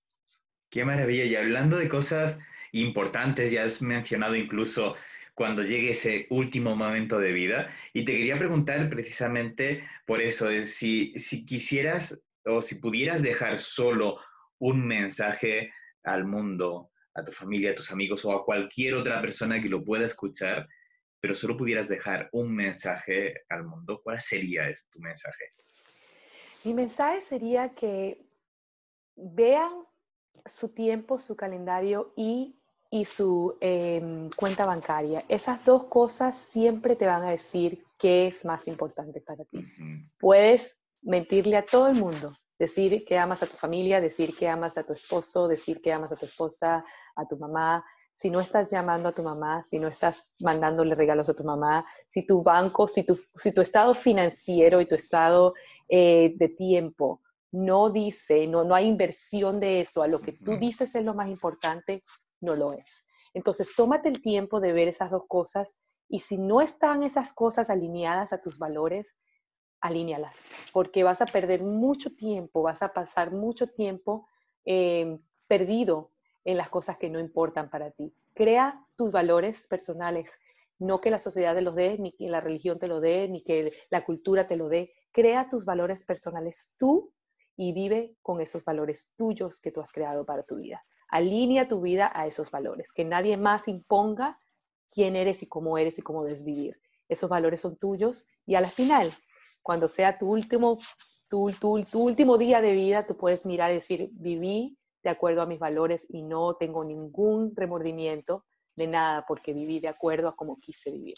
Qué 0.70 0.84
maravilla. 0.84 1.24
Y 1.24 1.34
hablando 1.34 1.76
de 1.76 1.88
cosas 1.88 2.38
importantes, 2.70 3.50
ya 3.50 3.64
has 3.64 3.82
mencionado 3.82 4.36
incluso 4.36 4.94
cuando 5.34 5.64
llegue 5.64 5.90
ese 5.90 6.28
último 6.30 6.76
momento 6.76 7.18
de 7.18 7.32
vida. 7.32 7.68
Y 7.92 8.04
te 8.04 8.16
quería 8.16 8.38
preguntar 8.38 8.88
precisamente 8.88 9.84
por 10.06 10.20
eso, 10.20 10.48
si, 10.62 11.18
si 11.18 11.44
quisieras 11.44 12.22
o 12.44 12.62
si 12.62 12.76
pudieras 12.76 13.22
dejar 13.22 13.58
solo 13.58 14.20
un 14.60 14.86
mensaje 14.86 15.72
al 16.04 16.26
mundo 16.26 16.91
a 17.14 17.22
tu 17.22 17.32
familia, 17.32 17.72
a 17.72 17.74
tus 17.74 17.90
amigos 17.90 18.24
o 18.24 18.32
a 18.32 18.44
cualquier 18.44 18.94
otra 18.94 19.20
persona 19.20 19.60
que 19.60 19.68
lo 19.68 19.84
pueda 19.84 20.06
escuchar, 20.06 20.68
pero 21.20 21.34
solo 21.34 21.56
pudieras 21.56 21.88
dejar 21.88 22.28
un 22.32 22.54
mensaje 22.54 23.34
al 23.48 23.64
mundo, 23.64 24.00
¿cuál 24.02 24.20
sería 24.20 24.68
ese, 24.68 24.86
tu 24.90 24.98
mensaje? 25.00 25.44
Mi 26.64 26.74
mensaje 26.74 27.20
sería 27.20 27.74
que 27.74 28.24
vean 29.16 29.72
su 30.46 30.70
tiempo, 30.70 31.18
su 31.18 31.36
calendario 31.36 32.12
y, 32.16 32.56
y 32.90 33.04
su 33.04 33.56
em, 33.60 34.30
cuenta 34.30 34.66
bancaria. 34.66 35.24
Esas 35.28 35.64
dos 35.64 35.84
cosas 35.84 36.38
siempre 36.38 36.96
te 36.96 37.06
van 37.06 37.22
a 37.22 37.30
decir 37.30 37.84
qué 37.98 38.28
es 38.28 38.44
más 38.44 38.66
importante 38.68 39.20
para 39.20 39.44
ti. 39.44 39.64
Puedes 40.18 40.80
mentirle 41.02 41.56
a 41.56 41.64
todo 41.64 41.88
el 41.88 41.94
mundo, 41.94 42.32
decir 42.62 43.04
que 43.04 43.18
amas 43.18 43.42
a 43.42 43.46
tu 43.46 43.56
familia, 43.56 44.00
decir 44.00 44.36
que 44.36 44.48
amas 44.48 44.78
a 44.78 44.84
tu 44.84 44.92
esposo, 44.92 45.48
decir 45.48 45.82
que 45.82 45.92
amas 45.92 46.12
a 46.12 46.16
tu 46.16 46.26
esposa, 46.26 46.84
a 47.16 47.26
tu 47.26 47.36
mamá. 47.36 47.84
Si 48.12 48.30
no 48.30 48.38
estás 48.38 48.70
llamando 48.70 49.08
a 49.08 49.12
tu 49.12 49.24
mamá, 49.24 49.64
si 49.64 49.80
no 49.80 49.88
estás 49.88 50.32
mandándole 50.38 50.94
regalos 50.94 51.28
a 51.28 51.34
tu 51.34 51.42
mamá, 51.42 51.84
si 52.08 52.24
tu 52.24 52.40
banco, 52.40 52.86
si 52.86 53.02
tu, 53.04 53.18
si 53.34 53.52
tu 53.52 53.62
estado 53.62 53.94
financiero 53.94 54.80
y 54.80 54.86
tu 54.86 54.94
estado 54.94 55.54
eh, 55.88 56.34
de 56.36 56.48
tiempo 56.50 57.20
no 57.50 57.90
dice, 57.90 58.46
no, 58.46 58.62
no 58.62 58.76
hay 58.76 58.86
inversión 58.86 59.58
de 59.58 59.80
eso, 59.80 60.02
a 60.02 60.06
lo 60.06 60.20
que 60.20 60.32
tú 60.32 60.56
dices 60.56 60.94
es 60.94 61.04
lo 61.04 61.14
más 61.14 61.28
importante, 61.28 62.02
no 62.40 62.54
lo 62.54 62.72
es. 62.72 63.04
Entonces, 63.34 63.74
tómate 63.76 64.08
el 64.08 64.22
tiempo 64.22 64.60
de 64.60 64.72
ver 64.72 64.86
esas 64.86 65.10
dos 65.10 65.24
cosas 65.26 65.76
y 66.08 66.20
si 66.20 66.38
no 66.38 66.60
están 66.60 67.02
esas 67.02 67.32
cosas 67.32 67.70
alineadas 67.70 68.32
a 68.32 68.40
tus 68.40 68.58
valores, 68.58 69.16
alínealas, 69.82 70.46
porque 70.72 71.04
vas 71.04 71.20
a 71.20 71.26
perder 71.26 71.62
mucho 71.62 72.14
tiempo, 72.14 72.62
vas 72.62 72.82
a 72.82 72.92
pasar 72.92 73.32
mucho 73.32 73.66
tiempo 73.66 74.26
eh, 74.64 75.18
perdido 75.46 76.12
en 76.44 76.56
las 76.56 76.70
cosas 76.70 76.96
que 76.96 77.10
no 77.10 77.20
importan 77.20 77.68
para 77.68 77.90
ti. 77.90 78.14
Crea 78.32 78.86
tus 78.96 79.12
valores 79.12 79.66
personales, 79.66 80.38
no 80.78 81.00
que 81.00 81.10
la 81.10 81.18
sociedad 81.18 81.54
te 81.54 81.60
los 81.60 81.74
dé, 81.74 81.98
ni 81.98 82.12
que 82.12 82.28
la 82.28 82.40
religión 82.40 82.78
te 82.78 82.88
lo 82.88 83.00
dé, 83.00 83.28
ni 83.28 83.42
que 83.42 83.72
la 83.90 84.04
cultura 84.04 84.46
te 84.46 84.56
lo 84.56 84.68
dé. 84.68 84.92
Crea 85.10 85.48
tus 85.48 85.64
valores 85.64 86.04
personales 86.04 86.74
tú 86.78 87.12
y 87.56 87.72
vive 87.72 88.16
con 88.22 88.40
esos 88.40 88.64
valores 88.64 89.12
tuyos 89.16 89.60
que 89.60 89.72
tú 89.72 89.80
has 89.80 89.92
creado 89.92 90.24
para 90.24 90.44
tu 90.44 90.56
vida. 90.56 90.84
Alinea 91.08 91.68
tu 91.68 91.80
vida 91.80 92.10
a 92.14 92.26
esos 92.26 92.50
valores, 92.50 92.92
que 92.92 93.04
nadie 93.04 93.36
más 93.36 93.68
imponga 93.68 94.38
quién 94.90 95.16
eres 95.16 95.42
y 95.42 95.46
cómo 95.46 95.76
eres 95.76 95.98
y 95.98 96.02
cómo 96.02 96.24
debes 96.24 96.44
vivir. 96.44 96.80
Esos 97.08 97.28
valores 97.28 97.60
son 97.60 97.76
tuyos 97.76 98.26
y 98.46 98.54
a 98.54 98.60
la 98.60 98.70
final 98.70 99.12
cuando 99.62 99.88
sea 99.88 100.18
tu 100.18 100.26
último, 100.26 100.78
tu, 101.28 101.50
último 101.94 102.38
día 102.38 102.60
de 102.60 102.72
vida, 102.72 103.06
tú 103.06 103.16
puedes 103.16 103.46
mirar 103.46 103.70
y 103.70 103.74
decir, 103.74 104.08
viví 104.12 104.76
de 105.02 105.10
acuerdo 105.10 105.42
a 105.42 105.46
mis 105.46 105.58
valores 105.58 106.06
y 106.08 106.22
no 106.22 106.56
tengo 106.56 106.84
ningún 106.84 107.54
remordimiento 107.56 108.44
de 108.76 108.86
nada 108.86 109.24
porque 109.26 109.52
viví 109.52 109.80
de 109.80 109.88
acuerdo 109.88 110.28
a 110.28 110.36
como 110.36 110.58
quise 110.60 110.90
vivir. 110.90 111.16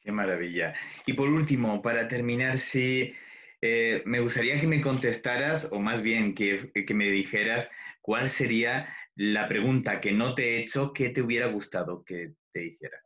Qué 0.00 0.12
maravilla. 0.12 0.74
Y 1.06 1.14
por 1.14 1.28
último, 1.28 1.80
para 1.80 2.08
terminar, 2.08 2.58
si 2.58 3.14
eh, 3.62 4.02
me 4.04 4.20
gustaría 4.20 4.60
que 4.60 4.66
me 4.66 4.80
contestaras, 4.80 5.68
o 5.72 5.80
más 5.80 6.02
bien 6.02 6.34
que, 6.34 6.70
que 6.72 6.94
me 6.94 7.10
dijeras, 7.10 7.70
cuál 8.02 8.28
sería 8.28 8.94
la 9.16 9.48
pregunta 9.48 10.00
que 10.00 10.12
no 10.12 10.34
te 10.34 10.56
he 10.56 10.58
hecho 10.58 10.92
que 10.92 11.10
te 11.10 11.22
hubiera 11.22 11.46
gustado 11.46 12.04
que 12.04 12.34
te 12.52 12.66
hiciera. 12.66 12.98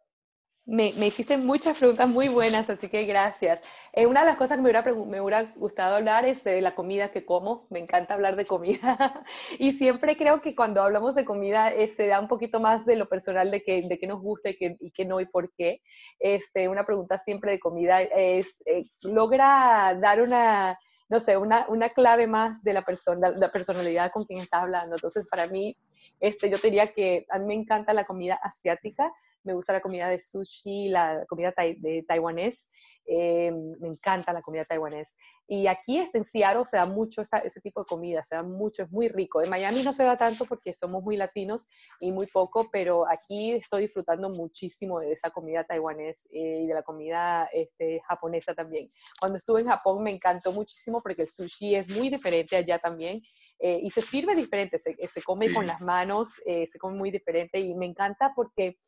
Me, 0.71 0.93
me, 0.99 1.07
hiciste 1.07 1.39
muchas 1.39 1.79
preguntas 1.79 2.07
muy 2.07 2.29
buenas, 2.29 2.69
así 2.69 2.91
que 2.91 3.07
gracias. 3.07 3.63
Eh, 3.95 4.05
una 4.05 4.21
de 4.21 4.27
las 4.27 4.37
cosas 4.37 4.59
que 4.59 4.63
me 4.63 4.71
hubiera, 4.71 4.83
me 4.83 5.19
hubiera 5.19 5.45
gustado 5.57 5.97
hablar 5.97 6.27
es 6.27 6.45
de 6.45 6.61
la 6.61 6.75
comida 6.75 7.11
que 7.11 7.25
como. 7.25 7.67
Me 7.71 7.79
encanta 7.79 8.13
hablar 8.13 8.37
de 8.37 8.45
comida. 8.45 9.25
y 9.59 9.73
siempre 9.73 10.15
creo 10.19 10.43
que 10.43 10.55
cuando 10.55 10.83
hablamos 10.83 11.15
de 11.15 11.25
comida 11.25 11.73
eh, 11.73 11.89
se 11.89 12.07
da 12.07 12.21
un 12.21 12.29
poquito 12.29 12.61
más 12.61 12.85
de 12.85 12.97
lo 12.97 13.09
personal, 13.09 13.51
de 13.51 13.63
qué 13.63 13.81
de 13.89 13.99
que 13.99 14.07
nos 14.07 14.21
gusta 14.21 14.51
y 14.51 14.59
qué 14.59 14.77
y 14.79 14.91
que 14.91 15.07
no 15.07 15.21
y 15.21 15.25
por 15.25 15.51
qué. 15.55 15.81
Este, 16.21 16.69
una 16.69 16.85
pregunta 16.85 17.17
siempre 17.17 17.53
de 17.53 17.61
comida 17.61 18.03
es, 18.03 18.61
eh, 18.67 18.83
logra 19.05 19.97
dar 19.99 20.21
una, 20.21 20.79
no 21.09 21.19
sé, 21.19 21.39
una, 21.39 21.65
una 21.71 21.89
clave 21.89 22.27
más 22.27 22.63
de 22.63 22.75
la, 22.75 22.83
persona, 22.83 23.31
la 23.31 23.51
personalidad 23.51 24.13
con 24.13 24.27
quien 24.27 24.41
estás 24.41 24.65
hablando. 24.65 24.97
Entonces, 24.97 25.27
para 25.29 25.47
mí, 25.47 25.79
este, 26.21 26.51
yo 26.51 26.57
diría 26.63 26.87
que 26.89 27.27
a 27.31 27.39
mí 27.39 27.47
me 27.47 27.55
encanta 27.55 27.93
la 27.93 28.05
comida 28.05 28.39
asiática, 28.43 29.13
me 29.45 29.55
gusta 29.55 29.73
la 29.73 29.81
comida 29.81 30.09
de 30.09 30.19
sushi, 30.19 30.89
la 30.89 31.25
comida 31.27 31.55
de 31.57 32.05
taiwanés, 32.07 32.71
eh, 33.11 33.51
me 33.81 33.89
encanta 33.89 34.33
la 34.33 34.43
comida 34.43 34.67
taiwanés. 34.67 35.17
Y 35.51 35.67
aquí 35.67 35.97
en 35.97 36.25
Seattle 36.27 36.67
se 36.67 36.77
da 36.77 36.85
mucho 36.85 37.23
ese 37.23 37.61
tipo 37.63 37.81
de 37.81 37.87
comida, 37.87 38.23
se 38.23 38.35
da 38.35 38.43
mucho, 38.43 38.83
es 38.83 38.91
muy 38.91 39.09
rico. 39.09 39.41
En 39.41 39.49
Miami 39.49 39.83
no 39.83 39.93
se 39.93 40.05
da 40.05 40.15
tanto 40.15 40.45
porque 40.45 40.75
somos 40.75 41.03
muy 41.03 41.17
latinos 41.17 41.69
y 42.01 42.13
muy 42.13 42.27
poco, 42.27 42.69
pero 42.71 43.09
aquí 43.11 43.53
estoy 43.53 43.85
disfrutando 43.85 44.29
muchísimo 44.29 45.01
de 45.01 45.13
esa 45.13 45.31
comida 45.31 45.65
taiwanés 45.65 46.29
eh, 46.31 46.61
y 46.65 46.67
de 46.67 46.75
la 46.75 46.83
comida 46.83 47.49
este, 47.51 47.99
japonesa 48.07 48.55
también. 48.55 48.89
Cuando 49.19 49.39
estuve 49.39 49.63
en 49.63 49.69
Japón 49.69 50.03
me 50.03 50.11
encantó 50.11 50.53
muchísimo 50.53 51.01
porque 51.01 51.23
el 51.23 51.31
sushi 51.31 51.77
es 51.77 51.97
muy 51.97 52.11
diferente 52.11 52.57
allá 52.57 52.79
también 52.79 53.23
eh, 53.59 53.81
y 53.83 53.91
se 53.91 54.03
sirve 54.03 54.35
diferente, 54.35 54.79
se, 54.79 54.95
se 55.07 55.23
come 55.23 55.53
con 55.53 55.67
las 55.67 55.81
manos, 55.81 56.35
se 56.45 56.79
come 56.79 56.97
muy 56.97 57.11
diferente 57.11 57.59
y 57.59 57.75
me 57.75 57.87
encanta 57.87 58.33
porque 58.35 58.79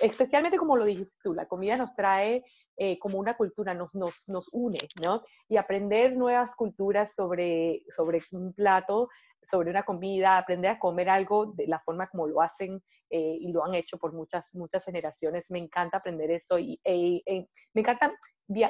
especialmente 0.00 0.58
como 0.58 0.76
lo 0.76 0.84
dijiste 0.84 1.14
tú, 1.22 1.34
la 1.34 1.46
comida 1.46 1.76
nos 1.76 1.94
trae 1.94 2.44
eh, 2.82 2.98
como 2.98 3.18
una 3.18 3.34
cultura, 3.34 3.74
nos, 3.74 3.94
nos, 3.94 4.26
nos 4.28 4.48
une, 4.52 4.78
¿no? 5.04 5.22
Y 5.48 5.58
aprender 5.58 6.16
nuevas 6.16 6.54
culturas 6.54 7.14
sobre, 7.14 7.82
sobre 7.88 8.20
un 8.32 8.54
plato, 8.54 9.10
sobre 9.42 9.70
una 9.70 9.82
comida, 9.82 10.36
aprender 10.36 10.72
a 10.72 10.78
comer 10.78 11.08
algo 11.08 11.52
de 11.54 11.66
la 11.66 11.80
forma 11.80 12.08
como 12.08 12.26
lo 12.26 12.42
hacen 12.42 12.82
eh, 13.08 13.36
y 13.40 13.52
lo 13.52 13.64
han 13.64 13.74
hecho 13.74 13.98
por 13.98 14.12
muchas, 14.12 14.54
muchas 14.54 14.84
generaciones. 14.84 15.50
Me 15.50 15.58
encanta 15.58 15.98
aprender 15.98 16.30
eso 16.30 16.58
y 16.58 16.80
e, 16.84 17.22
e, 17.26 17.48
me 17.74 17.80
encanta, 17.80 18.12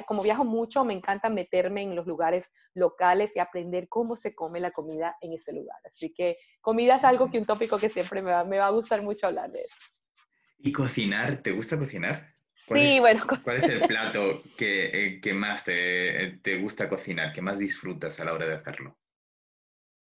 como 0.05 0.23
viajo 0.23 0.45
mucho, 0.45 0.85
me 0.85 0.93
encanta 0.93 1.29
meterme 1.29 1.83
en 1.83 1.95
los 1.95 2.07
lugares 2.07 2.51
locales 2.73 3.35
y 3.35 3.39
aprender 3.39 3.87
cómo 3.89 4.15
se 4.15 4.33
come 4.33 4.59
la 4.59 4.71
comida 4.71 5.17
en 5.21 5.33
ese 5.33 5.53
lugar. 5.53 5.79
Así 5.85 6.13
que 6.13 6.37
comida 6.61 6.95
es 6.95 7.03
algo 7.03 7.29
que 7.29 7.39
un 7.39 7.45
tópico 7.45 7.77
que 7.77 7.89
siempre 7.89 8.21
me 8.21 8.31
va, 8.31 8.43
me 8.43 8.57
va 8.57 8.67
a 8.67 8.71
gustar 8.71 9.01
mucho 9.01 9.27
hablar 9.27 9.51
de 9.51 9.61
eso. 9.61 9.77
¿Y 10.59 10.71
cocinar? 10.71 11.37
¿Te 11.37 11.51
gusta 11.51 11.77
cocinar? 11.77 12.31
Sí, 12.67 12.99
bueno. 12.99 13.23
¿Cuál 13.43 13.57
es 13.57 13.69
el 13.69 13.81
plato 13.87 14.43
que, 14.57 14.85
eh, 14.85 15.21
que 15.21 15.33
más 15.33 15.65
te, 15.65 16.39
te, 16.43 16.57
gusta 16.57 16.87
cocinar, 16.87 17.33
que 17.33 17.41
más 17.41 17.57
disfrutas 17.57 18.19
a 18.19 18.25
la 18.25 18.33
hora 18.33 18.45
de 18.45 18.55
hacerlo? 18.55 18.97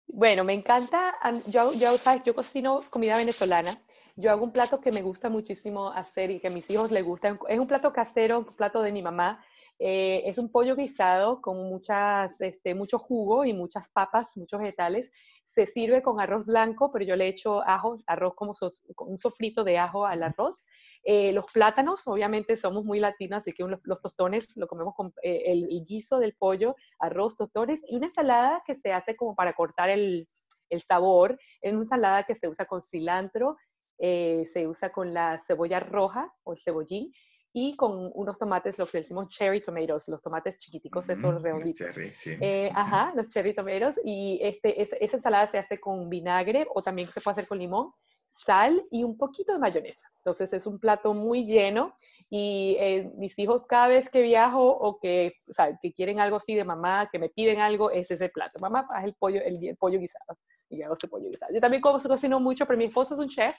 Bueno, 0.08 0.42
me 0.42 0.54
encanta, 0.54 1.14
yo, 1.46 1.72
yo, 1.74 1.96
¿sabes? 1.98 2.22
yo 2.24 2.34
cocino 2.34 2.80
comida 2.90 3.16
venezolana. 3.16 3.70
Yo 4.16 4.30
hago 4.32 4.42
un 4.44 4.52
plato 4.52 4.80
que 4.80 4.90
me 4.90 5.02
gusta 5.02 5.28
muchísimo 5.28 5.90
hacer 5.90 6.30
y 6.30 6.40
que 6.40 6.48
a 6.48 6.50
mis 6.50 6.68
hijos 6.70 6.90
les 6.90 7.04
gusta. 7.04 7.38
Es 7.48 7.58
un 7.58 7.66
plato 7.68 7.92
casero, 7.92 8.38
un 8.40 8.44
plato 8.46 8.82
de 8.82 8.90
mi 8.90 9.02
mamá. 9.02 9.44
Eh, 9.78 10.22
es 10.24 10.38
un 10.38 10.50
pollo 10.50 10.74
guisado 10.74 11.40
con 11.40 11.56
muchas, 11.68 12.40
este, 12.40 12.74
mucho 12.74 12.98
jugo 12.98 13.44
y 13.44 13.52
muchas 13.52 13.88
papas, 13.90 14.36
muchos 14.36 14.58
vegetales. 14.60 15.12
Se 15.48 15.64
sirve 15.64 16.02
con 16.02 16.20
arroz 16.20 16.44
blanco, 16.44 16.92
pero 16.92 17.06
yo 17.06 17.16
le 17.16 17.26
echo 17.26 17.62
ajo, 17.66 17.96
arroz 18.06 18.34
como 18.34 18.52
un 18.98 19.16
sofrito 19.16 19.64
de 19.64 19.78
ajo 19.78 20.04
al 20.04 20.22
arroz. 20.22 20.66
Eh, 21.02 21.32
los 21.32 21.46
plátanos, 21.46 22.06
obviamente 22.06 22.56
somos 22.56 22.84
muy 22.84 23.00
latinos, 23.00 23.38
así 23.38 23.52
que 23.52 23.64
los, 23.64 24.02
tostones 24.02 24.56
lo 24.56 24.68
comemos 24.68 24.94
con 24.94 25.12
eh, 25.22 25.44
el, 25.46 25.84
guiso 25.86 26.18
del 26.18 26.34
pollo, 26.34 26.76
arroz, 26.98 27.36
tostones 27.36 27.82
y 27.88 27.96
una 27.96 28.06
ensalada 28.06 28.62
que 28.66 28.74
se 28.74 28.92
hace 28.92 29.16
como 29.16 29.34
para 29.34 29.54
cortar 29.54 29.88
el, 29.88 30.28
el 30.68 30.82
sabor. 30.82 31.38
Es 31.62 31.72
una 31.72 31.82
ensalada 31.82 32.24
que 32.24 32.34
se 32.34 32.46
usa 32.46 32.66
con 32.66 32.82
cilantro, 32.82 33.56
se 33.98 34.68
usa 34.68 34.90
con 34.90 35.12
la 35.12 35.38
cebolla 35.38 35.80
roja 35.80 36.32
o 36.44 36.52
el 36.52 36.58
cebollín 36.58 37.10
y 37.52 37.76
con 37.76 38.10
unos 38.14 38.38
tomates, 38.38 38.78
lo 38.78 38.86
que 38.86 38.98
decimos 38.98 39.28
cherry 39.28 39.60
tomatoes, 39.60 40.08
los 40.08 40.22
tomates 40.22 40.58
chiquiticos, 40.58 41.08
esos 41.08 41.42
redonditos. 41.42 41.86
Cherry, 41.86 42.12
sí. 42.12 42.36
Eh, 42.40 42.70
ajá, 42.74 43.12
los 43.14 43.28
cherry 43.28 43.54
tomatoes. 43.54 43.98
Y 44.04 44.38
este, 44.42 44.82
esa 44.82 44.96
ensalada 45.00 45.46
se 45.46 45.58
hace 45.58 45.80
con 45.80 46.08
vinagre 46.08 46.66
o 46.74 46.82
también 46.82 47.08
se 47.08 47.20
puede 47.20 47.32
hacer 47.32 47.48
con 47.48 47.58
limón, 47.58 47.92
sal 48.26 48.84
y 48.90 49.02
un 49.02 49.16
poquito 49.16 49.52
de 49.52 49.58
mayonesa. 49.58 50.08
Entonces 50.18 50.52
es 50.52 50.66
un 50.66 50.78
plato 50.78 51.14
muy 51.14 51.46
lleno 51.46 51.94
y 52.28 52.76
eh, 52.78 53.10
mis 53.16 53.38
hijos 53.38 53.66
cada 53.66 53.88
vez 53.88 54.10
que 54.10 54.20
viajo 54.20 54.68
o 54.68 54.98
que, 55.00 55.32
o 55.48 55.52
sea, 55.52 55.78
que 55.80 55.94
quieren 55.94 56.20
algo 56.20 56.36
así 56.36 56.54
de 56.54 56.64
mamá, 56.64 57.08
que 57.10 57.18
me 57.18 57.30
piden 57.30 57.60
algo, 57.60 57.90
es 57.90 58.10
ese 58.10 58.28
plato. 58.28 58.58
Mamá, 58.60 58.86
haz 58.90 59.04
el 59.04 59.14
pollo, 59.14 59.40
el, 59.42 59.74
pollo 59.78 59.98
guisado. 59.98 60.38
Y 60.68 60.78
yo 60.78 60.84
hago 60.84 60.94
ese 60.94 61.08
pollo 61.08 61.28
guisado. 61.28 61.54
Yo 61.54 61.60
también 61.60 61.80
como 61.80 61.98
cocino 61.98 62.38
mucho, 62.40 62.66
pero 62.66 62.76
mi 62.76 62.84
esposo 62.84 63.14
es 63.14 63.20
un 63.20 63.28
chef, 63.28 63.56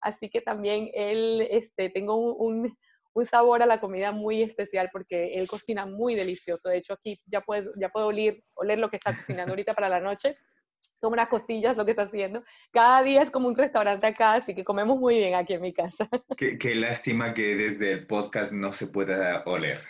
así 0.00 0.30
que 0.30 0.40
también 0.40 0.90
él, 0.94 1.48
este, 1.50 1.90
tengo 1.90 2.14
un 2.14 2.36
un 2.38 2.76
sabor 3.24 3.62
a 3.62 3.66
la 3.66 3.80
comida 3.80 4.12
muy 4.12 4.42
especial 4.42 4.88
porque 4.92 5.34
él 5.34 5.46
cocina 5.46 5.86
muy 5.86 6.14
delicioso. 6.14 6.68
De 6.68 6.78
hecho, 6.78 6.94
aquí 6.94 7.20
ya, 7.26 7.40
puedes, 7.42 7.70
ya 7.78 7.90
puedo 7.90 8.06
oler, 8.06 8.42
oler 8.54 8.78
lo 8.78 8.90
que 8.90 8.96
está 8.96 9.14
cocinando 9.16 9.52
ahorita 9.52 9.74
para 9.74 9.88
la 9.88 10.00
noche. 10.00 10.36
Son 10.80 11.12
unas 11.12 11.28
costillas 11.28 11.76
lo 11.76 11.84
que 11.84 11.92
está 11.92 12.02
haciendo. 12.02 12.42
Cada 12.72 13.02
día 13.02 13.22
es 13.22 13.30
como 13.30 13.48
un 13.48 13.56
restaurante 13.56 14.06
acá, 14.06 14.34
así 14.34 14.54
que 14.54 14.64
comemos 14.64 14.98
muy 14.98 15.16
bien 15.16 15.34
aquí 15.34 15.54
en 15.54 15.60
mi 15.60 15.72
casa. 15.72 16.08
Qué, 16.36 16.74
lástima 16.74 17.34
que 17.34 17.54
desde 17.54 17.92
el 17.92 18.06
podcast 18.06 18.50
no 18.50 18.72
se 18.72 18.88
pueda 18.88 19.42
oler. 19.46 19.80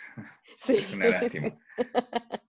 Sí, 0.57 0.77
es 0.77 0.91
una 0.93 1.07
lástima. 1.09 1.57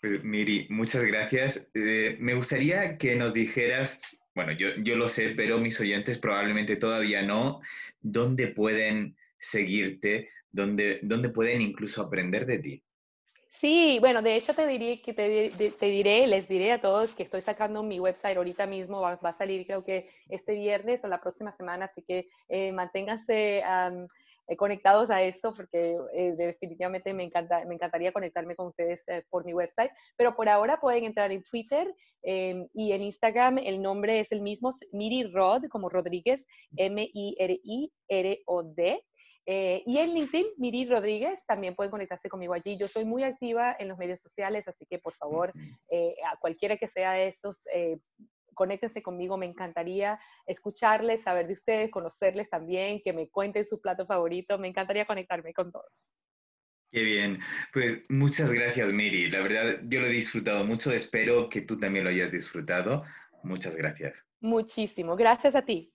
Pues 0.00 0.22
Miri, 0.22 0.66
muchas 0.68 1.02
gracias. 1.02 1.66
Eh, 1.72 2.18
me 2.20 2.34
gustaría 2.34 2.98
que 2.98 3.16
nos 3.16 3.32
dijeras, 3.32 4.02
bueno, 4.34 4.52
yo, 4.52 4.68
yo 4.76 4.96
lo 4.96 5.08
sé, 5.08 5.30
pero 5.34 5.56
mis 5.56 5.80
oyentes 5.80 6.18
probablemente 6.18 6.76
todavía 6.76 7.22
no, 7.22 7.62
dónde 8.02 8.48
pueden 8.48 9.16
seguirte, 9.44 10.30
donde, 10.50 11.00
donde 11.02 11.28
pueden 11.28 11.60
incluso 11.60 12.02
aprender 12.02 12.46
de 12.46 12.58
ti. 12.58 12.84
Sí, 13.54 13.98
bueno, 14.00 14.20
de 14.20 14.34
hecho 14.34 14.52
te 14.52 14.66
diré, 14.66 15.00
que 15.00 15.14
te, 15.14 15.52
te, 15.70 15.86
diré, 15.86 16.26
les 16.26 16.48
diré 16.48 16.72
a 16.72 16.80
todos 16.80 17.12
que 17.14 17.22
estoy 17.22 17.40
sacando 17.40 17.84
mi 17.84 18.00
website 18.00 18.36
ahorita 18.36 18.66
mismo, 18.66 19.00
va, 19.00 19.12
a 19.12 19.32
salir 19.32 19.64
creo 19.64 19.84
que 19.84 20.10
este 20.28 20.54
viernes 20.54 21.04
o 21.04 21.08
la 21.08 21.20
próxima 21.20 21.52
semana, 21.52 21.84
así 21.84 22.02
que 22.02 22.28
eh, 22.48 22.72
manténganse 22.72 23.62
eh, 23.62 24.56
conectados 24.56 25.08
a 25.08 25.22
esto 25.22 25.54
porque 25.54 25.96
eh, 26.14 26.34
definitivamente 26.36 27.14
me, 27.14 27.22
encanta, 27.22 27.64
me 27.64 27.74
encantaría 27.74 28.10
conectarme 28.12 28.56
con 28.56 28.66
ustedes 28.66 29.06
por 29.30 29.44
mi 29.44 29.54
website, 29.54 29.92
pero 30.16 30.34
por 30.34 30.48
ahora 30.48 30.80
pueden 30.80 31.04
entrar 31.04 31.30
en 31.30 31.44
Twitter 31.44 31.94
em, 32.22 32.66
y 32.74 32.90
en 32.90 33.02
Instagram, 33.02 33.58
el 33.58 33.80
nombre 33.80 34.18
es 34.18 34.32
el 34.32 34.40
mismo, 34.40 34.72
Miri 34.90 35.30
Rod, 35.30 35.66
como 35.68 35.88
Rodríguez, 35.88 36.44
M-I-R-I-R-O-D. 36.76 37.94
Eh, 39.46 39.82
y 39.86 39.98
en 39.98 40.14
LinkedIn, 40.14 40.46
Miri 40.56 40.86
Rodríguez, 40.86 41.44
también 41.46 41.74
pueden 41.74 41.90
conectarse 41.90 42.28
conmigo 42.28 42.54
allí. 42.54 42.76
Yo 42.78 42.88
soy 42.88 43.04
muy 43.04 43.22
activa 43.24 43.76
en 43.78 43.88
los 43.88 43.98
medios 43.98 44.20
sociales, 44.20 44.66
así 44.68 44.86
que 44.86 44.98
por 44.98 45.12
favor, 45.12 45.52
eh, 45.90 46.14
a 46.30 46.38
cualquiera 46.38 46.76
que 46.76 46.88
sea 46.88 47.12
de 47.12 47.28
esos, 47.28 47.66
eh, 47.74 47.98
conéctense 48.54 49.02
conmigo. 49.02 49.36
Me 49.36 49.46
encantaría 49.46 50.18
escucharles, 50.46 51.22
saber 51.22 51.46
de 51.46 51.52
ustedes, 51.52 51.90
conocerles 51.90 52.48
también, 52.48 53.00
que 53.02 53.12
me 53.12 53.28
cuenten 53.28 53.64
su 53.64 53.80
plato 53.80 54.06
favorito. 54.06 54.58
Me 54.58 54.68
encantaría 54.68 55.06
conectarme 55.06 55.52
con 55.52 55.70
todos. 55.70 56.10
Qué 56.90 57.02
bien. 57.02 57.40
Pues 57.72 58.02
muchas 58.08 58.52
gracias, 58.52 58.92
Miri. 58.92 59.28
La 59.28 59.40
verdad, 59.40 59.80
yo 59.84 60.00
lo 60.00 60.06
he 60.06 60.10
disfrutado 60.10 60.64
mucho. 60.64 60.92
Espero 60.92 61.48
que 61.48 61.60
tú 61.60 61.78
también 61.78 62.04
lo 62.04 62.10
hayas 62.10 62.30
disfrutado. 62.30 63.02
Muchas 63.42 63.76
gracias. 63.76 64.24
Muchísimo. 64.40 65.16
Gracias 65.16 65.54
a 65.56 65.62
ti. 65.62 65.93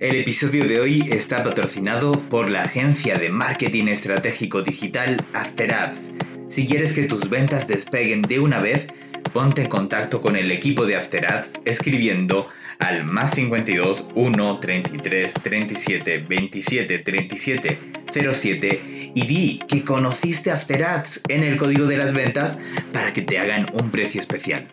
El 0.00 0.14
episodio 0.14 0.64
de 0.64 0.78
hoy 0.78 1.08
está 1.10 1.42
patrocinado 1.42 2.12
por 2.12 2.48
la 2.48 2.62
agencia 2.62 3.18
de 3.18 3.30
marketing 3.30 3.88
estratégico 3.88 4.62
digital 4.62 5.16
After 5.32 5.74
Ads. 5.74 6.12
Si 6.48 6.68
quieres 6.68 6.92
que 6.92 7.02
tus 7.02 7.28
ventas 7.28 7.66
despeguen 7.66 8.22
de 8.22 8.38
una 8.38 8.60
vez, 8.60 8.86
ponte 9.32 9.62
en 9.62 9.68
contacto 9.68 10.20
con 10.20 10.36
el 10.36 10.52
equipo 10.52 10.86
de 10.86 10.94
After 10.94 11.26
Ads 11.26 11.54
escribiendo 11.64 12.48
al 12.78 13.06
más 13.06 13.32
52 13.32 14.04
1 14.14 14.60
33 14.60 15.34
37 15.34 16.24
27 16.28 16.98
37 17.00 17.78
07 18.12 19.10
y 19.16 19.26
di 19.26 19.58
que 19.66 19.82
conociste 19.82 20.52
After 20.52 20.84
Ads 20.84 21.22
en 21.26 21.42
el 21.42 21.56
código 21.56 21.86
de 21.86 21.96
las 21.96 22.12
ventas 22.12 22.56
para 22.92 23.12
que 23.12 23.22
te 23.22 23.40
hagan 23.40 23.66
un 23.72 23.90
precio 23.90 24.20
especial. 24.20 24.68